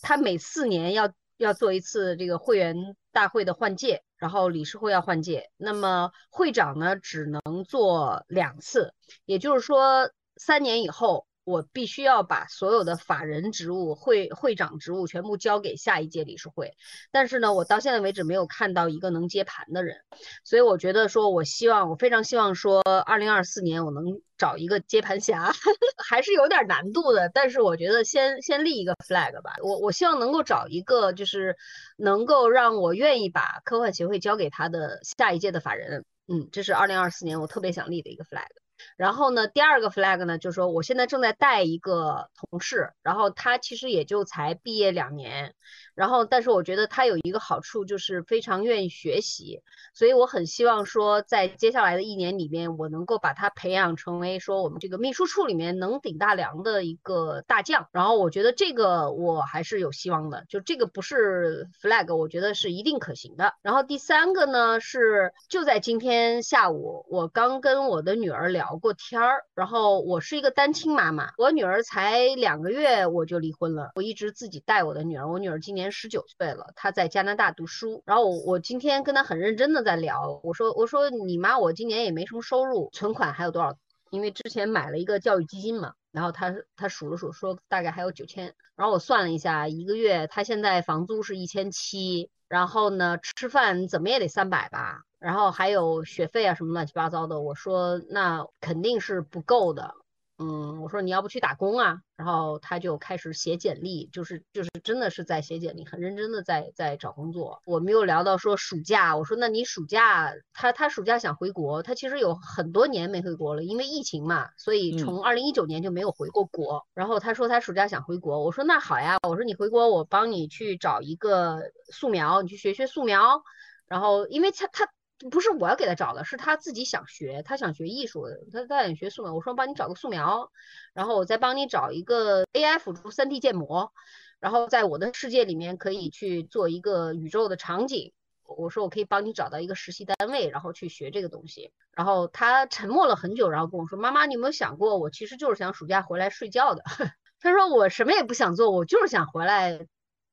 [0.00, 2.74] 他每四年要要做一次这个会员
[3.12, 8.94] 大会的换届，然后理事会要换届，那么会长呢只能做两次，
[9.26, 11.26] 也就是说三年以后。
[11.44, 16.74] 我必须要把所有的法人职务、会会长职务全部交给下一届理事会，
[17.10, 19.98] 但是呢，我到现在为止没有看到一个能接盘的人，
[20.42, 24.04] 所以我觉得说，我希望，我非常希望说，二零二四年我能
[24.38, 25.52] 找一个接盘侠，
[26.08, 31.56] 还是有点难度的，但是我觉得先先立一个 flag 吧，我我希望能够找一个就是
[31.98, 38.63] 能够让我愿意把科幻协会交给他的下一届的法人，嗯，这是二零二四年我特别想立的一个 flag。
[38.96, 45.54] 然后呢，第二个 flag 呢，就是说我现在正在带一个同事，然后他其实也就才毕业两年，
[45.94, 49.62] 然后但是我觉得他有一个好处就是非常愿意学习，
[49.94, 57.88] 所以我很希望说在接下来的一年里面，我能够把他培养成为说我们这个秘书处里面能顶大梁的一个大将。
[57.92, 63.54] 然后我觉得这个我还是有希望的，就这个不是 flag，我觉得是一定可行的。
[63.62, 83.76] 然后第三个呢是就在今天下午，我刚跟我的女儿聊过天儿，然后我是一个单亲妈妈，我女儿才两个月我就离婚了，我一直自己带我的女儿，我女儿今年年十九岁了，她在加拿大读书，然后我我今天跟她很认真的在聊，我说我说你妈我今年也没什么收入，存款还有多少？
[84.10, 95.02] 因为之前买了一个教育基金嘛，然后她她数了数说大概还有九千，然后我算了一下，一个月她现在房租是一千七，然后呢吃饭怎么也得三百吧。
[95.18, 99.94] 然后还有学费啊什么乱七八糟的，我说那肯定是不够的，
[100.36, 101.98] 嗯，我说你要不去打工啊？
[102.16, 107.62] 然后他就开始写简历，就是就是真的是在写简历，很认真的在在找工作。
[107.66, 116.84] 我们又聊到说暑假，我说那你暑假他他暑假想回国，他其实有很多年没回国了，因为疫情嘛，所以从二零一九年就没有回过国。
[116.94, 121.60] 然后他说他暑假想回国，我说那好呀，我说你回国我帮你去找一个
[121.92, 123.42] 素描，你去学学素描。
[123.86, 124.88] 然后因为他他。
[125.30, 129.34] 不是我要给他找的，是他自己想学，他想学艺术，他他想学素描。
[129.34, 130.50] 我说帮你找个素描，
[130.92, 133.92] 然后我再帮你找一个 AI 辅助 3D 建模，
[134.40, 138.12] 然后在我的世界里面可以去做一个宇宙的场景。
[138.46, 141.72] 我说我可以帮你找到一个实习单位，然后去学这个东西。
[141.92, 146.82] 然后他沉默了很久，然后跟我说：“妈妈，你有没有想过，我其实就是想暑假回来睡觉的。
[147.40, 149.86] ”他说我什么也不想做，我就是想回来。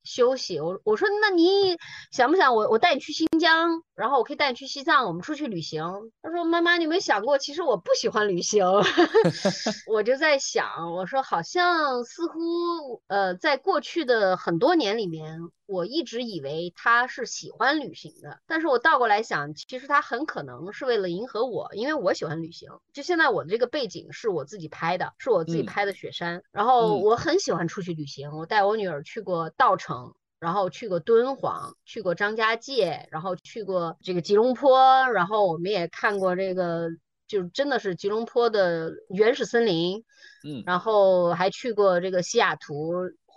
[0.03, 1.77] 休息，我我说那你
[2.11, 5.83] 想不想我我带你去新疆，然后我可以带你去西藏，我们出去旅行。
[6.21, 8.65] 他说妈妈，你有没有想过，其实我不喜欢旅行。
[9.87, 15.39] 我就在想，我说好像似乎呃，在过去的很多年里面。
[15.71, 22.69] 我一直以为他是喜欢旅行的，但是我倒过来想，其实他很可能是为了迎合我，因为我喜欢旅行。
[22.91, 28.31] 就现在我的这个背景是我自己拍的，是我自己拍的雪山，然后我很喜欢出去旅行。
[28.33, 36.89] 我带我女儿去过稻城，然后去过敦煌，去过张家界，然后去过这个吉隆坡，然后我们也看过这个，
[37.27, 40.03] 就真的是吉隆坡的原始森林，
[40.43, 42.91] 嗯，然后还去过这个西雅图。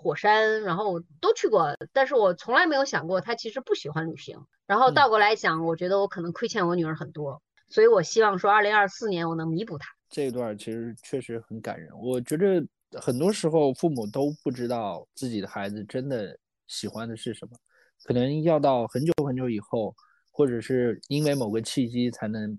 [0.05, 4.39] 火山，然后都去过，但是我从来没有想过他其实不喜欢旅行。
[4.67, 9.89] 然后倒过来想，我觉得我可能亏欠我女儿很多，所以我希望说，二零二四年我能弥补她。
[10.11, 11.89] 这一段其实确实很感人。
[11.99, 12.63] 我觉得
[13.01, 17.57] 很多时候父母都不知道自己的孩子真的喜欢的是什么，
[18.05, 19.95] 可能要到很久很久以后，
[20.31, 22.59] 或者是因为某个契机才能。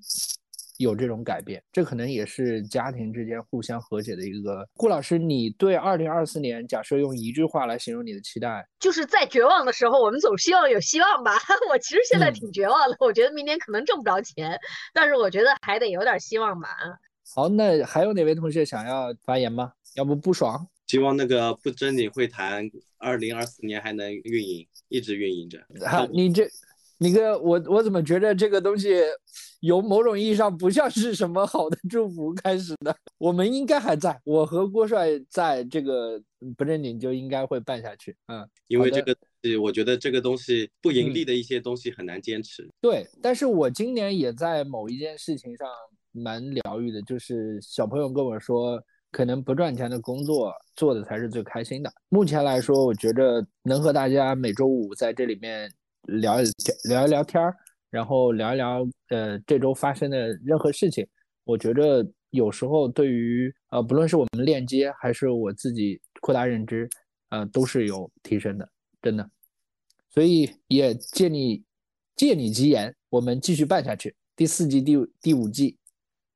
[0.77, 4.67] 有这种改变，这可能也是家庭之间互相和解的一个。
[4.75, 11.33] 顾老师，你对二零二四年，假设用一句话来形容你的期待，就是在绝望的时候，我们总希望有希望吧。
[11.71, 14.59] 我其实现在挺绝望的，我觉得明年可能挣不着钱，
[14.93, 16.69] 但是我觉得还得有点希望吧。
[17.33, 19.71] 好，那还有哪位同学想要发言吗？
[19.95, 20.67] 要不不爽？
[20.87, 25.59] 希望那个不真理会谈二零二四年还能运营，一直运营着。
[25.87, 26.47] 好，你这。
[26.97, 29.01] 那个我我怎么觉得这个东西
[29.59, 32.95] 由某种意义上不像是什么好的祝福开始的？
[33.17, 36.21] 我们应该还在，我和郭帅在这个
[36.55, 38.15] 不正经就应该会办下去。
[38.27, 39.15] 嗯，因为这个，
[39.61, 42.69] 我觉得这个东西不盈利的一些东西很难坚持。
[42.79, 45.67] 对，但是我今年也在某一件事情上
[46.11, 48.81] 蛮疗愈的，就是小朋友跟我说，
[49.11, 51.91] 可能不赚钱的工作做的才是最开心的。
[52.07, 55.69] 目前来说，我觉得能和大家每周五在这里面。
[56.07, 56.45] 聊一
[56.83, 57.55] 聊一聊天儿，
[57.89, 61.07] 然后聊一聊呃这周发生的任何事情，
[61.43, 66.89] 我觉着有时候对于呃不论是我们链接还是我自己扩大认知，
[67.29, 68.69] 呃都是有提升的，
[69.01, 69.29] 真的。
[70.09, 71.63] 所以也借你
[72.15, 74.15] 借你吉言，我们继续办下去。
[74.35, 75.77] 第四季第第五季，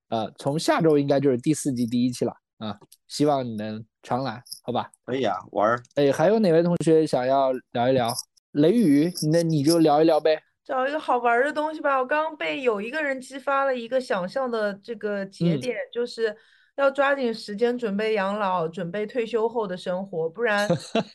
[0.09, 2.77] 呃从下周应该就是第四季第一期了啊，
[3.07, 4.91] 希望你能常来，好吧？
[5.05, 5.81] 可以啊，玩儿。
[5.95, 8.13] 哎，还有哪位同学想要聊一聊？
[8.51, 11.99] 雷雨，那你就聊一聊呗，找一个好玩的东西吧。
[11.99, 16.35] 我刚刚被有一个人激发了一个想象的这个节点，就是
[16.77, 20.67] 要抓紧时间准备养老，准备退休后的生活，不然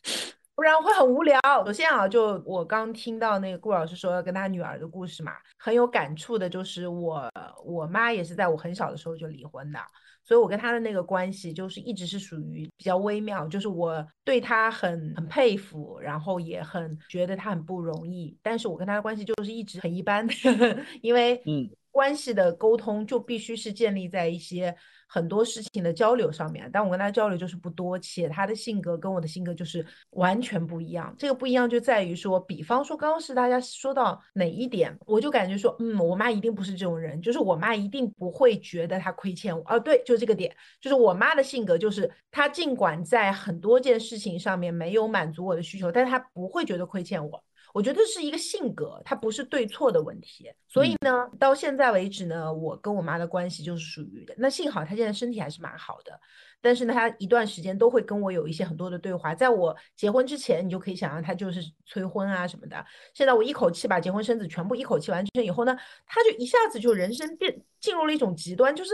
[0.55, 1.41] 不然会很无聊。
[1.67, 7.29] 首先啊，就我刚听到那个顾老师说跟他女儿的故事嘛，很有感触的，就是我
[7.65, 9.81] 我妈也是在我很小的时候就离婚的。
[10.25, 20.27] 所以，我跟他的那个关系就是一直是属于比较微妙，就是我对他很很佩服，然后也很觉得他很不容易，但是我跟他的关系就是一直很一般，
[21.03, 24.75] 因为嗯，关系的沟通就必须是建立在一些
[25.07, 26.69] 很多事情的交流上面。
[26.73, 31.15] 但我跟他交流就是不多，且他的性格跟我的性格就是完全不一样。
[31.17, 39.63] 这个不一样就在于说，比方说刚刚是大家说到哪一点，我就感觉说，嗯，我妈一定不是这种人，就是我妈一定不会觉得她亏欠我。
[39.69, 47.41] 哦，对，就这个点，就是我妈的性格，就是她尽管在很多件事情上面没有满足我的需求，但她不会觉得亏欠我。
[47.75, 50.49] 我觉得是一个性格，它不是对错的问题。
[50.69, 54.33] 所以呢，到现在为止呢，我跟我妈的关系就是属于的。
[54.39, 56.13] 那幸好她现在身体还是蛮好的，
[56.61, 59.35] 但是呢，她一段时间都会跟我有一些很多的对话。
[59.35, 62.87] 在我结婚之前，你就可以想象她就是催婚啊什么的。
[63.13, 65.77] 现在我一口气把结婚生子全部一口气完成以后呢，
[66.07, 68.93] 她就一下子就人生变进入了一种极端，就是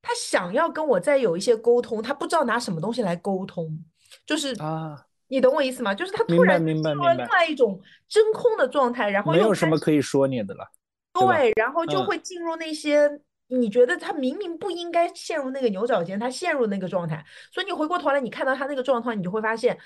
[0.00, 3.84] 她想要跟我再有一些沟通，她不知道拿什么东西来沟通，
[4.24, 5.04] 就是啊。
[5.28, 5.94] 你懂我意思吗？
[5.94, 10.70] 就是他突然进入了另外一种真空的状态，然后没有什么可以说你的了。
[11.14, 13.08] 对，然后就会进入那些
[13.48, 17.24] 你觉得他明明不应该陷入那个牛角尖，他陷入那个状态。
[17.52, 19.78] 所以你回过头来，你看到他那个状态，你就会发现，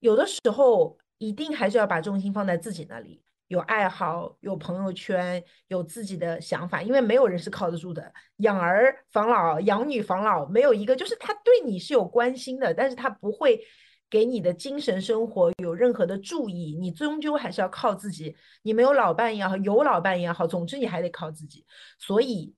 [0.00, 8.12] 有的时候一定还是要把重心放在自己那里，有爱好，有朋友圈，有自己的想法，因为没有人是靠得住的。
[8.38, 13.60] 养儿防老，养女防老，没有一个就是他对你是有关心的，但是他不会。
[14.10, 18.34] 给你的精神生活有任何的注意，你终究还是要靠自己。
[18.62, 21.64] 你没有老伴也好，有老伴也好，总之你还得靠自己。
[21.98, 22.54] 所以，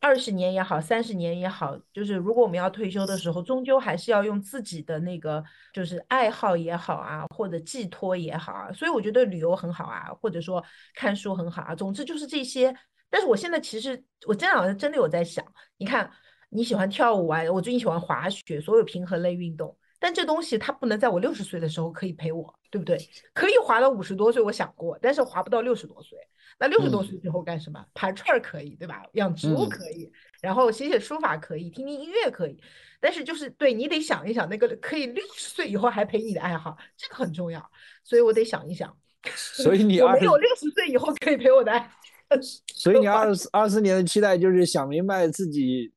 [0.00, 5.42] 二十年也好，三十年也好，就是如果我们要退休的时候，终究还是要用自己的那个，
[5.72, 8.72] 就是爱好也好啊，或者寄托也好啊。
[8.72, 10.62] 所以我觉得旅游很好啊，或者说
[10.94, 11.74] 看书很好啊。
[11.74, 12.74] 总之就是这些。
[13.08, 15.44] 但是我现在其实，我真的好像真的有在想，
[15.76, 16.10] 你看
[16.50, 19.76] 你喜欢跳舞啊，我最近喜欢滑雪，所有平衡类运动。
[20.02, 22.98] 但这东西它不能在我六十岁的时候可以陪我，对不对？
[23.32, 26.18] 可以滑到五十多岁，我想过，但是滑不到六十多岁。
[26.58, 27.84] 那六十多岁之后干什么？
[27.94, 29.04] 盘串可以，对吧？
[29.12, 30.10] 养植物可以，
[30.40, 32.60] 然后写写书法可以，听听音乐可以。
[33.00, 37.64] 但是就是对你得想一想，那个可以六十岁以后还陪你的爱好，这个很重要。
[38.02, 38.92] 所以我得想一想。
[39.36, 41.88] 所以你我没有六十岁以后可以陪我的爱。
[42.74, 45.92] 所以你 二四二四年的期待就是想明白自己，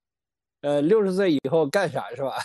[0.61, 2.35] 呃，六十岁以后干啥是吧？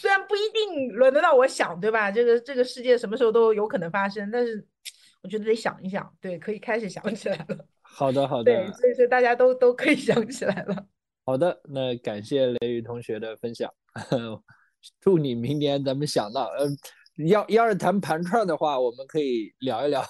[0.00, 2.10] 虽然不一定轮得到我想，对吧？
[2.10, 4.66] 这个这个世界什么时候都有可能发生，但是
[5.22, 7.66] 我觉得得想一想，对，可以开始想起来了。
[7.84, 8.44] 好的，好的。
[8.44, 10.86] 对，所以说大家都都可以想起来了。
[11.26, 13.70] 好的，那感谢雷雨同学的分享，
[15.00, 16.66] 祝你明年咱们想到，呃，
[17.28, 20.02] 要要是谈盘串的话，我们可以聊一聊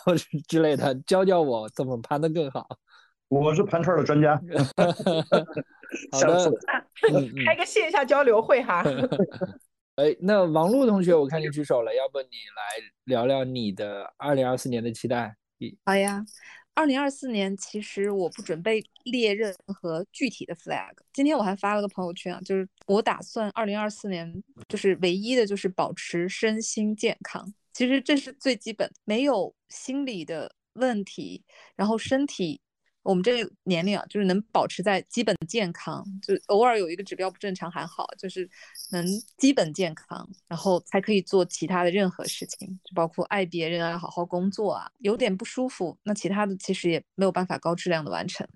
[0.47, 2.65] 之类的，教教我怎么盘的更好。
[3.27, 4.41] 我是盘串的专家。
[6.13, 6.53] 好的，
[7.45, 8.85] 开个线下交流会哈。
[9.97, 15.37] 哎，那王璐同学，我看你举手了，要不你来聊聊你的二零二四年的期待？
[15.85, 16.25] 好呀，
[16.75, 20.93] 二零二四年其实我不准备列任何具体的 flag。
[21.13, 31.45] 今天我还发了个朋友圈啊，就是我打算二零二四年就是唯一的就是保持身心健康，其实这是最基本，没有心理的问题，
[31.77, 32.61] 然后身体。
[33.03, 38.49] 我们这个年龄啊，就是能保持在基本健康，就偶尔有一个指标不正常还好，就是
[38.93, 39.05] 能
[39.39, 44.91] 基本健康，然后才可以做其他的任何事情，就包括爱别人啊，好好工作啊。
[44.99, 48.47] 有点不舒服，那其他的其实也没有办法高质量的完成。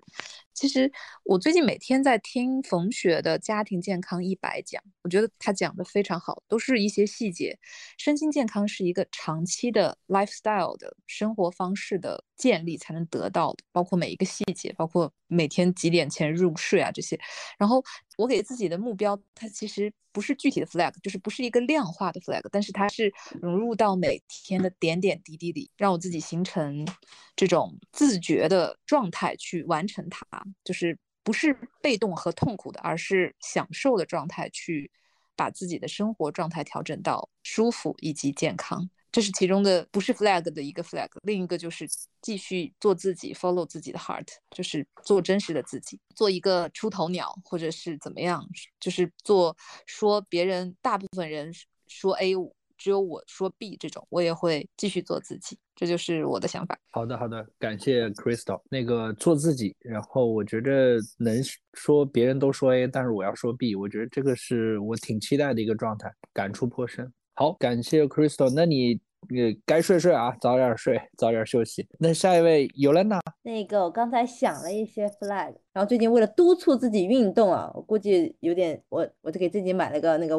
[0.55, 0.89] 其实
[1.23, 7.59] 我最近每天在听冯雪的家庭健康一百讲，我觉得他讲的非常好，都是一些细节。
[7.97, 17.19] 身心健康是一个长期的 lifestyle 的生活方式的建立才能得到的，包括每一个细节，包括每天几点前入睡啊这些。
[17.59, 17.83] 然后
[18.17, 26.87] 我给自己的目标，它其实不是具体的 flag，就是不是一个量化的 flag，但是它是融入到每天的点点滴滴里，让我自己形成
[27.35, 30.25] 这种自觉的状态去完成它，
[30.63, 34.89] 就是不是被动和痛苦的，而是享受的状态，去
[35.35, 38.89] 把自己的生活状态调整到舒服以及健康。
[39.15, 41.87] 这是其中的不是 flag 的一个 flag，另一个就是
[42.21, 48.45] 继续做自己，follow 自己的 heart，就是做真实的自己，做一个出头鸟，或者是怎么样，
[48.77, 49.55] 就是做
[49.85, 51.49] 说别人大部分人
[51.87, 52.33] 说 A，
[52.77, 56.77] 只有我说 B 这种，我也会继续做自己，这就是我的想法。
[56.91, 58.61] 好的，好的，感谢 Crystal。
[58.69, 67.13] 那个做自己，然后我觉得能说别人都说 A，但是我要说 B，我觉得这个是我挺期待的一个状态，感触颇深。
[67.37, 68.49] 好，感谢 Crystal。
[68.55, 68.93] 那你
[69.29, 71.85] 呃该睡睡啊，早点睡，早点休息。
[71.99, 80.37] 那下一位尤兰娜，那个我刚才想了一些 flag，然后最近为了督促自己运动啊，我估计有点，我我就给自己买了个那个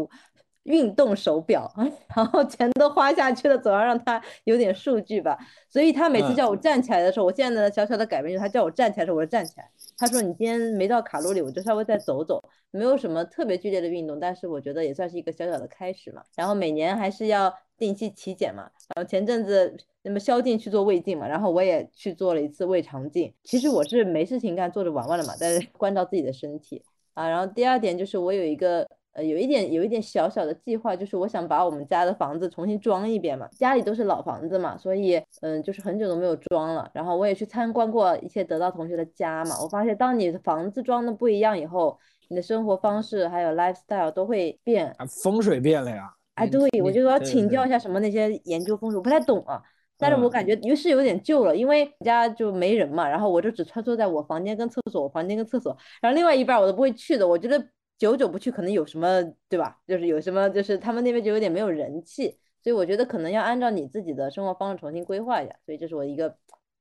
[0.66, 1.72] 运动手表，
[2.14, 5.38] 然后钱都花下去了，总要让他有点数据吧。
[5.70, 9.70] 所以他每次嗯叫我站起来的时候，我现在的小小的改变就是他叫我站起来的时候，我就站起来。
[9.96, 16.22] 他说你今天没到卡路里，我就稍微再走走，没有什么特别剧烈的运动，但是我觉得也算是一个小小的开始嘛。
[16.34, 18.68] 然后每年还是要定期体检嘛。
[18.94, 23.32] 然后前阵子那么宵禁去做胃镜嘛，然后我也去做了一次胃肠镜。
[23.44, 26.82] 其实我是没事情干，坐着玩玩了嘛，但是关照自己的身体
[27.14, 27.28] 啊。
[27.28, 28.88] 然后第二点就是我有一个。
[29.16, 33.48] 呃，有一点有一点小小的计划，就是我想把我们家的房子重新装一遍嘛。
[33.58, 36.90] 家里都是老房子嘛，所以嗯，就是很久都没有装了。
[36.92, 41.98] 然后我也去参观过一些得到同学的家嘛，我发现当你的房子装的不一样以后，
[42.28, 44.94] 你的生活方式还有 lifestyle 都会变。
[44.98, 46.12] 啊风水变了呀。
[46.34, 49.62] 哎，对，我就要请教一下什么那些研究风水，我不太懂啊。
[49.98, 57.26] 但是我感觉于是有点旧了，因为家就没人嘛，然后我就只穿梭在我房间跟厕所，我房间跟厕所，然后另外一半我都不会去的。
[57.26, 57.58] 我觉得
[57.98, 59.80] 久久不去，可能有什么，对吧？
[59.86, 65.56] 就是有什么，就是他们那边就有点没有人气，所以我觉得可能要按照你自己的生活方式重新规划一下。
[65.64, 66.28] 所以这是我一个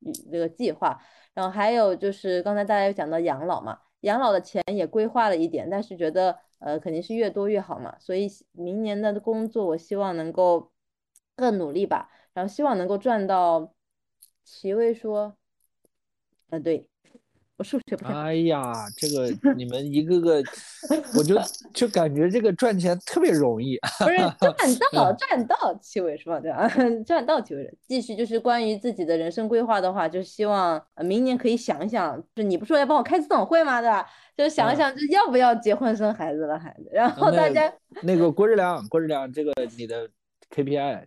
[0.06, 1.02] 嗯这个计划。
[1.34, 10.72] 然后还有就是刚才大家有讲到养老嘛，养老的钱也规划了一点，但是觉得呃肯定是越多越好嘛，所以明年的工作我希望能够
[11.36, 12.10] 更努力吧。
[12.34, 13.74] 然后希望能够赚到
[14.44, 15.34] 七位数，
[16.50, 16.90] 嗯，对，
[17.58, 18.20] 我数学不太好。
[18.20, 20.44] 哎呀，这个 你们一个个，
[21.18, 21.36] 我就
[21.74, 23.78] 就感觉这个赚钱特别容易。
[24.00, 26.68] 不是赚 到赚到七位数，对吧？
[27.06, 27.78] 赚到七位数。
[27.88, 33.80] 继续就是关于自己的人生规划的话，就希望呃明年可以想一想，就你不说要帮我开次董会吗？
[33.80, 34.06] 对吧？
[34.36, 36.90] 就想一想，就要不要结婚生孩子了，孩子。
[36.92, 37.72] 然后大家
[38.02, 40.10] 那个郭志良，郭志良，这个你的
[40.54, 41.06] KPI。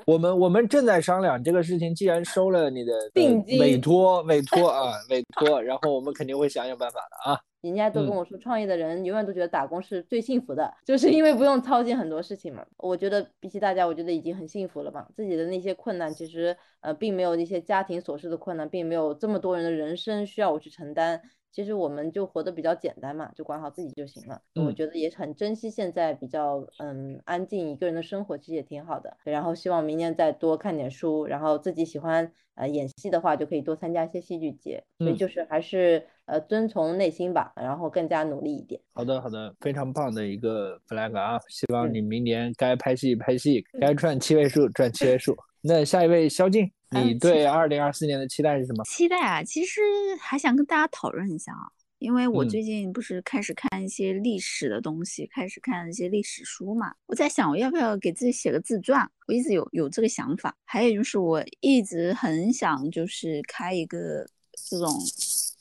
[0.06, 7.40] 我们我们正在商量这个事情，既然收了你的定金委托委托 啊委托，然后我们肯定会想想办法的啊。
[7.60, 12.64] 人家都跟我说，创业的人永远都觉得打工是最幸福的，就是因为不用操心很多事情嘛。
[12.76, 15.04] 我觉得比起大家，我觉得已经很幸福了嘛。
[15.16, 21.20] 自己的那些困难，其实呃并没有那些家庭琐事的困难，并没有这么多人的人生需要我去承担。
[21.50, 24.40] 其实我们就活得比较简单嘛，就管好自己就行了。
[24.54, 29.16] 嗯我觉得也很珍惜现在比较嗯安静一个人的生活，其实也挺好的。
[29.24, 34.82] 然后希望明年再多看点书，然后自己喜欢呃演戏的话，就可以多参加一些戏剧节。
[34.98, 38.80] 所以嗯就是还是呃遵从内心吧，然后更加努力一点。
[38.92, 41.38] 好的，好的，非常棒的一个 flag 啊！
[41.48, 45.34] 希望嗯你明年该拍戏拍戏，该赚七位数赚七位数。
[45.60, 48.82] 那下一位萧静，你嗯对二零二四年的期待是什么？
[48.84, 49.80] 期待啊，其实
[50.20, 60.56] 还想跟大家讨论一下啊，因为我嗯最近不是开始看一些历史的东西，开始看一些历史书嘛，我在想我要不要给自己写个自传，我一直有有这个想法。
[60.64, 64.26] 还有就是我一直很想就是开一个
[64.68, 64.90] 这种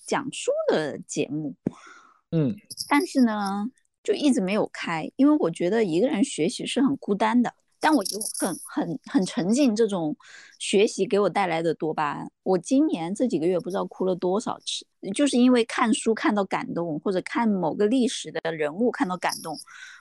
[0.06, 1.54] 讲书的节目，
[2.32, 2.56] 嗯
[2.88, 3.70] 但是呢，
[4.02, 7.54] 就一直没有开，因为我觉得一个人学习是很孤单的。
[7.80, 10.16] 但我就很很很沉浸这种
[10.60, 12.32] 学习给我带来的多巴胺。
[12.44, 19.56] 我今年这几个月不知道哭了多少次，就是因为看书看到感动，或者看某个历史的人物看到感动，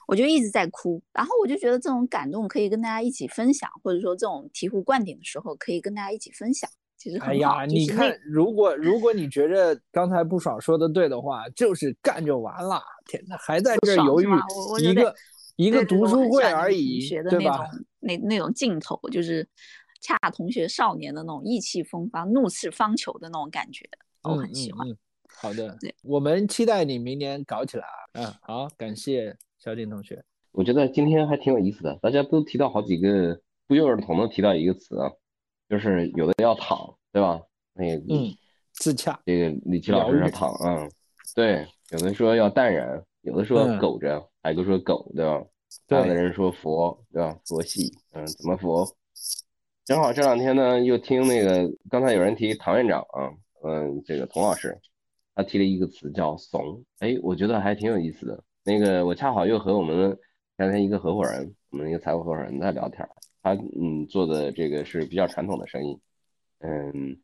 [0.06, 1.02] 我就一直在哭。
[1.12, 7.18] 然后我就觉得这种感动可以跟大家一起分享，或者说这种醍醐灌顶的时候可以跟大家一起分享，其实。
[7.18, 12.80] 哎呀，你看，如果如果你觉着刚才不爽说的对的话，就是干就完了。
[13.06, 14.26] 天呐，还在这犹豫
[14.80, 15.14] 一个
[15.56, 17.58] 一个读书会而已学，的对吧？
[17.58, 19.46] 那种那那种劲头，就是
[20.00, 23.84] 恰同学少年的那种意气风发、怒斥方遒的那种感觉，
[24.22, 24.88] 我嗯很喜欢。
[24.88, 24.96] 嗯嗯
[25.38, 28.00] 好的对，我们期待你明年搞起来啊！
[28.12, 30.24] 嗯，好，感谢小景同学。
[30.52, 35.10] 我觉得今天还挺有意思的，大家都提到好几个，不约而同的提到一个词啊，
[35.68, 36.78] 就是有的要躺，
[37.12, 37.38] 对吧？
[37.74, 38.34] 那个嗯，
[38.72, 39.20] 自洽。
[39.26, 40.90] 这个李琦老师疗愈说躺，嗯，
[41.34, 45.44] 对，有的说要淡然，有的说嗯苟着，还有一个说苟，对吧？
[45.88, 47.36] 还有的人说佛，对吧？
[47.44, 48.86] 佛系，嗯，怎么佛？
[49.84, 53.30] 正好这两天呢，又听那个刚才有人提唐院长啊，
[53.64, 54.78] 嗯，这个童老师，
[55.34, 58.44] 他提了一个词叫怂，哎，我觉得还挺有意思的。
[58.64, 60.16] 那个我恰好又和我们
[60.56, 63.08] 刚才一个合伙人，我们一个财务合伙人在聊天，
[63.42, 66.00] 他嗯做的这个是比较传统的生意，
[66.60, 67.18] 嗯，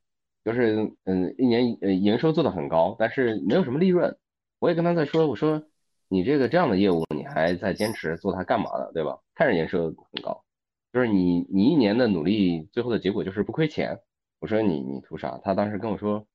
[0.45, 4.17] 就是嗯一年呃营收做得很高，但是没有什么利润。
[4.59, 5.61] 我也跟他在说，我说
[6.13, 8.93] 你这个这样的业务你还在坚持做它干嘛呢？
[8.93, 9.19] 对吧？
[9.35, 10.45] 看着营收很高，
[10.93, 13.99] 就是你你一年的努力，最后的结果就是不亏钱。
[14.39, 15.41] 我说你你图啥？
[15.43, 16.27] 他当时跟我说，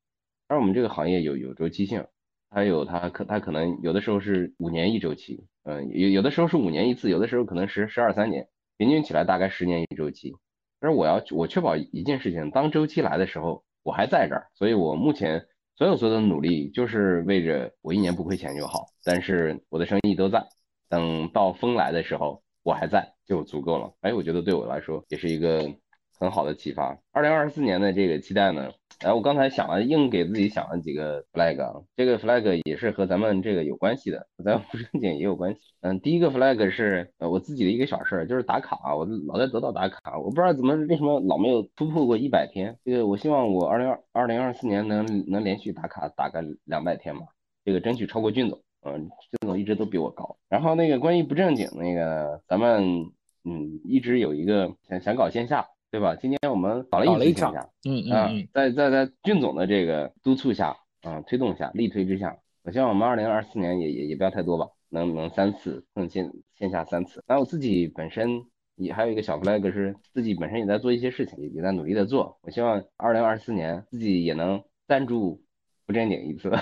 [0.47, 2.07] 他说我们这个行业有有周期性，
[2.49, 8.47] 它有它可它可能有的时候是五年一周期，嗯，有有的时候是五年一次，有的时候可能十十二三年，
[8.77, 10.33] 平均起来大概十年一周期。
[10.79, 15.45] 但是我要我确保一件事情，当周期来的时候，我还在这儿，所以我目前
[15.77, 18.87] 所有所有的努力就是为着我一年不亏钱就好。
[19.03, 20.43] 但是我的生意都在，
[20.89, 23.93] 等到风来的时候，我还在就足够了。
[24.01, 25.71] 哎，我觉得对我来说也是一个
[26.17, 26.97] 很好的启发。
[27.11, 35.59] 二零二四年的这个期待呢，哎，我刚才想了，硬给自己想了几个 flag，这个 flag 也是和咱们这个有关系的，咱不正经也有关系。
[35.81, 42.77] 嗯，第一个 flag 是呃我自己的一个小事儿，就是打卡，我老在得到打卡，我不知道怎么为什么老没有突破过一百天。
[42.83, 47.25] 这个我希望我二零二二零二四年能能连续打卡打个两百天吧，
[47.63, 48.61] 这个争取超过俊总。
[48.83, 50.37] 嗯，俊总一直都比我高。
[50.47, 53.11] 然后那个关于不正经那个，咱们
[53.43, 56.15] 嗯一直有一个想想搞线下，对吧？
[56.15, 67.23] 今天我们搞了一次线下，嗯嗯啊嗯，在在在俊总的这个督促下，啊推动下，力推之下，我希望我们二零二四年也也也不要太多吧，能能三次能线线下三次。
[67.27, 68.43] 那我自己本身
[68.75, 72.37] 也还有一个小 flag 是自己本身也在做一些事情，也也在努力的做。
[72.41, 75.41] 我希望二零二四年自己也能赞助
[75.85, 76.51] 不正经一次。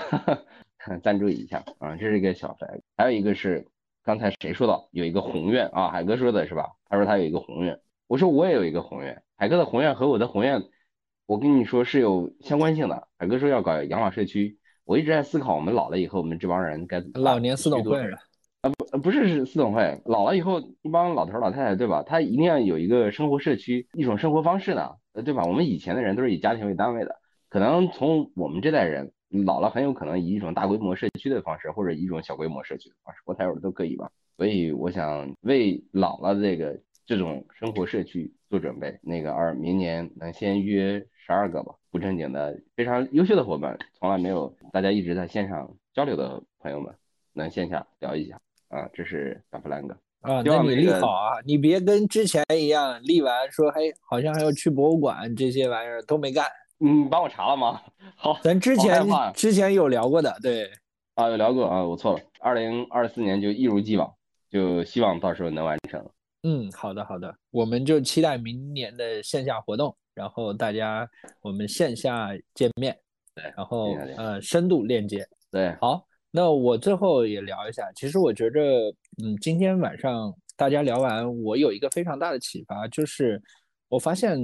[1.02, 2.80] 赞助一下啊，这是一个小 flag。
[2.96, 3.66] 还有一个是
[4.04, 6.68] 刚才谁说到有一个宏愿啊，海哥说的是吧？
[6.88, 7.76] 他说他有一个宏愿，
[8.08, 9.22] 我说我也有一个宏愿。
[9.36, 10.62] 海哥的宏愿和我的宏愿，
[11.26, 13.08] 我跟你说是有相关性的。
[13.18, 18.18] 海哥说要搞养老社区，我一直在思考我们老了以后，我们这帮人该怎么办老年私董会了。
[18.62, 22.02] 啊不不是是私董会，老了以后一帮老头老太太对吧？
[22.02, 25.44] 他一定要有一个生活社区，一种生活方式呢，呃对吧？
[25.44, 27.16] 我们以前的人都是以家庭为单位的，
[27.48, 29.12] 可能从我们这代人。
[29.44, 34.08] 老了很有可能以一种大规模社区的方式，或者一种小规模社区的方式，国台友都可以吧。
[34.36, 38.98] 所以我想为老了这个这种生活社区做准备。
[39.00, 46.92] 那个二明年能先约十二个吧，不正经的非常优秀的伙伴，从来没有大家一直在线上交流的朋友们，
[47.32, 48.38] 能线下聊一下
[48.68, 50.42] 啊，这是小弗兰哥啊。
[50.44, 56.44] 那你立好啊，你别跟之前一样立完说嘿好像还要去博物馆这些玩意儿都没干。
[56.80, 57.80] 嗯，帮我查了吗？
[58.16, 60.70] 好，咱之前之前有聊过的，对，
[61.14, 62.20] 啊，有聊过啊，我错了。
[62.40, 64.12] 二零二四年就一如既往，
[64.50, 66.04] 就希望到时候能完成。
[66.46, 71.08] 嗯，好的好的，我们就期待明年的线下活动，然后大家
[71.40, 72.96] 我们线下见面，
[73.34, 78.60] 对，然后呃深度链接，对，好，那我最后也聊一下，其实我觉着，
[79.24, 83.42] 嗯，今天晚上大家聊完，我有一个非常大的启发，就是
[83.88, 84.38] 我发现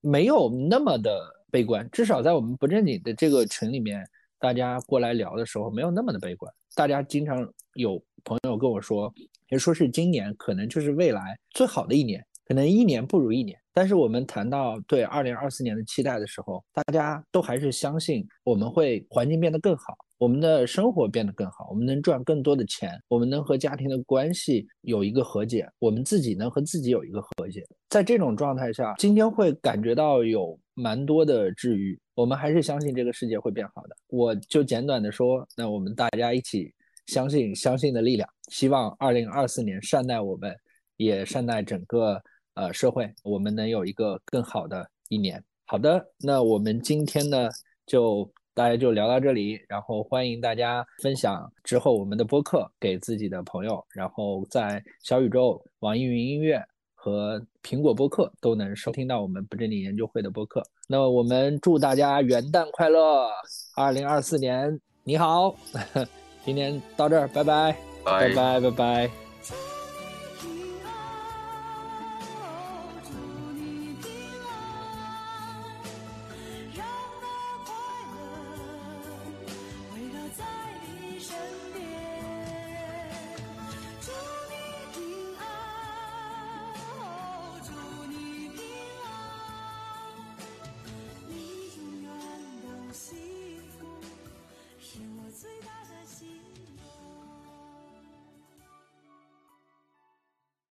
[0.00, 1.34] 没有那么的。
[1.50, 4.06] 悲观，至少在我们不正经的这个群里面，
[4.38, 6.52] 大家过来聊的时候没有那么的悲观。
[6.74, 7.38] 大家经常
[7.72, 9.10] 有朋友跟我说，
[9.50, 13.58] 也说是今年可能就是未来最好的一年，可能一年不如一年。
[13.72, 27.64] 但是我们谈到对二零二四年的期待的时候，大家都还是相信我们会环境变得更好，我们的生活变得更好，我们能赚更多的钱，我们能和家庭的关系有一个和解，我们自己能和自己有一个和解。
[27.88, 30.58] 在这种状态下，今天会感觉到有。
[30.80, 33.96] 蛮多的治愈，我们还是相信这个世界会变好的。
[34.10, 36.72] 我就简短的说，那我们大家一起
[37.08, 40.54] 相信相信的力量，希望二零二四年善待我们，
[40.96, 42.22] 也善待整个
[42.54, 45.42] 呃社会，我们能有一个更好的一年。
[45.66, 47.48] 好的，那我们今天呢
[47.84, 56.62] 就大家就聊到这里，然后欢迎大家分享之后我们的播客给自己的朋友，然后在小宇宙、网易云音乐。
[57.00, 60.60] 和苹果播客都能收听到我们不正经研究会的播客。
[60.88, 63.30] 那我们祝大家元旦快乐，
[63.76, 65.54] 二零二四年你好。
[66.48, 69.27] 今天到这儿，拜拜，拜拜，拜拜。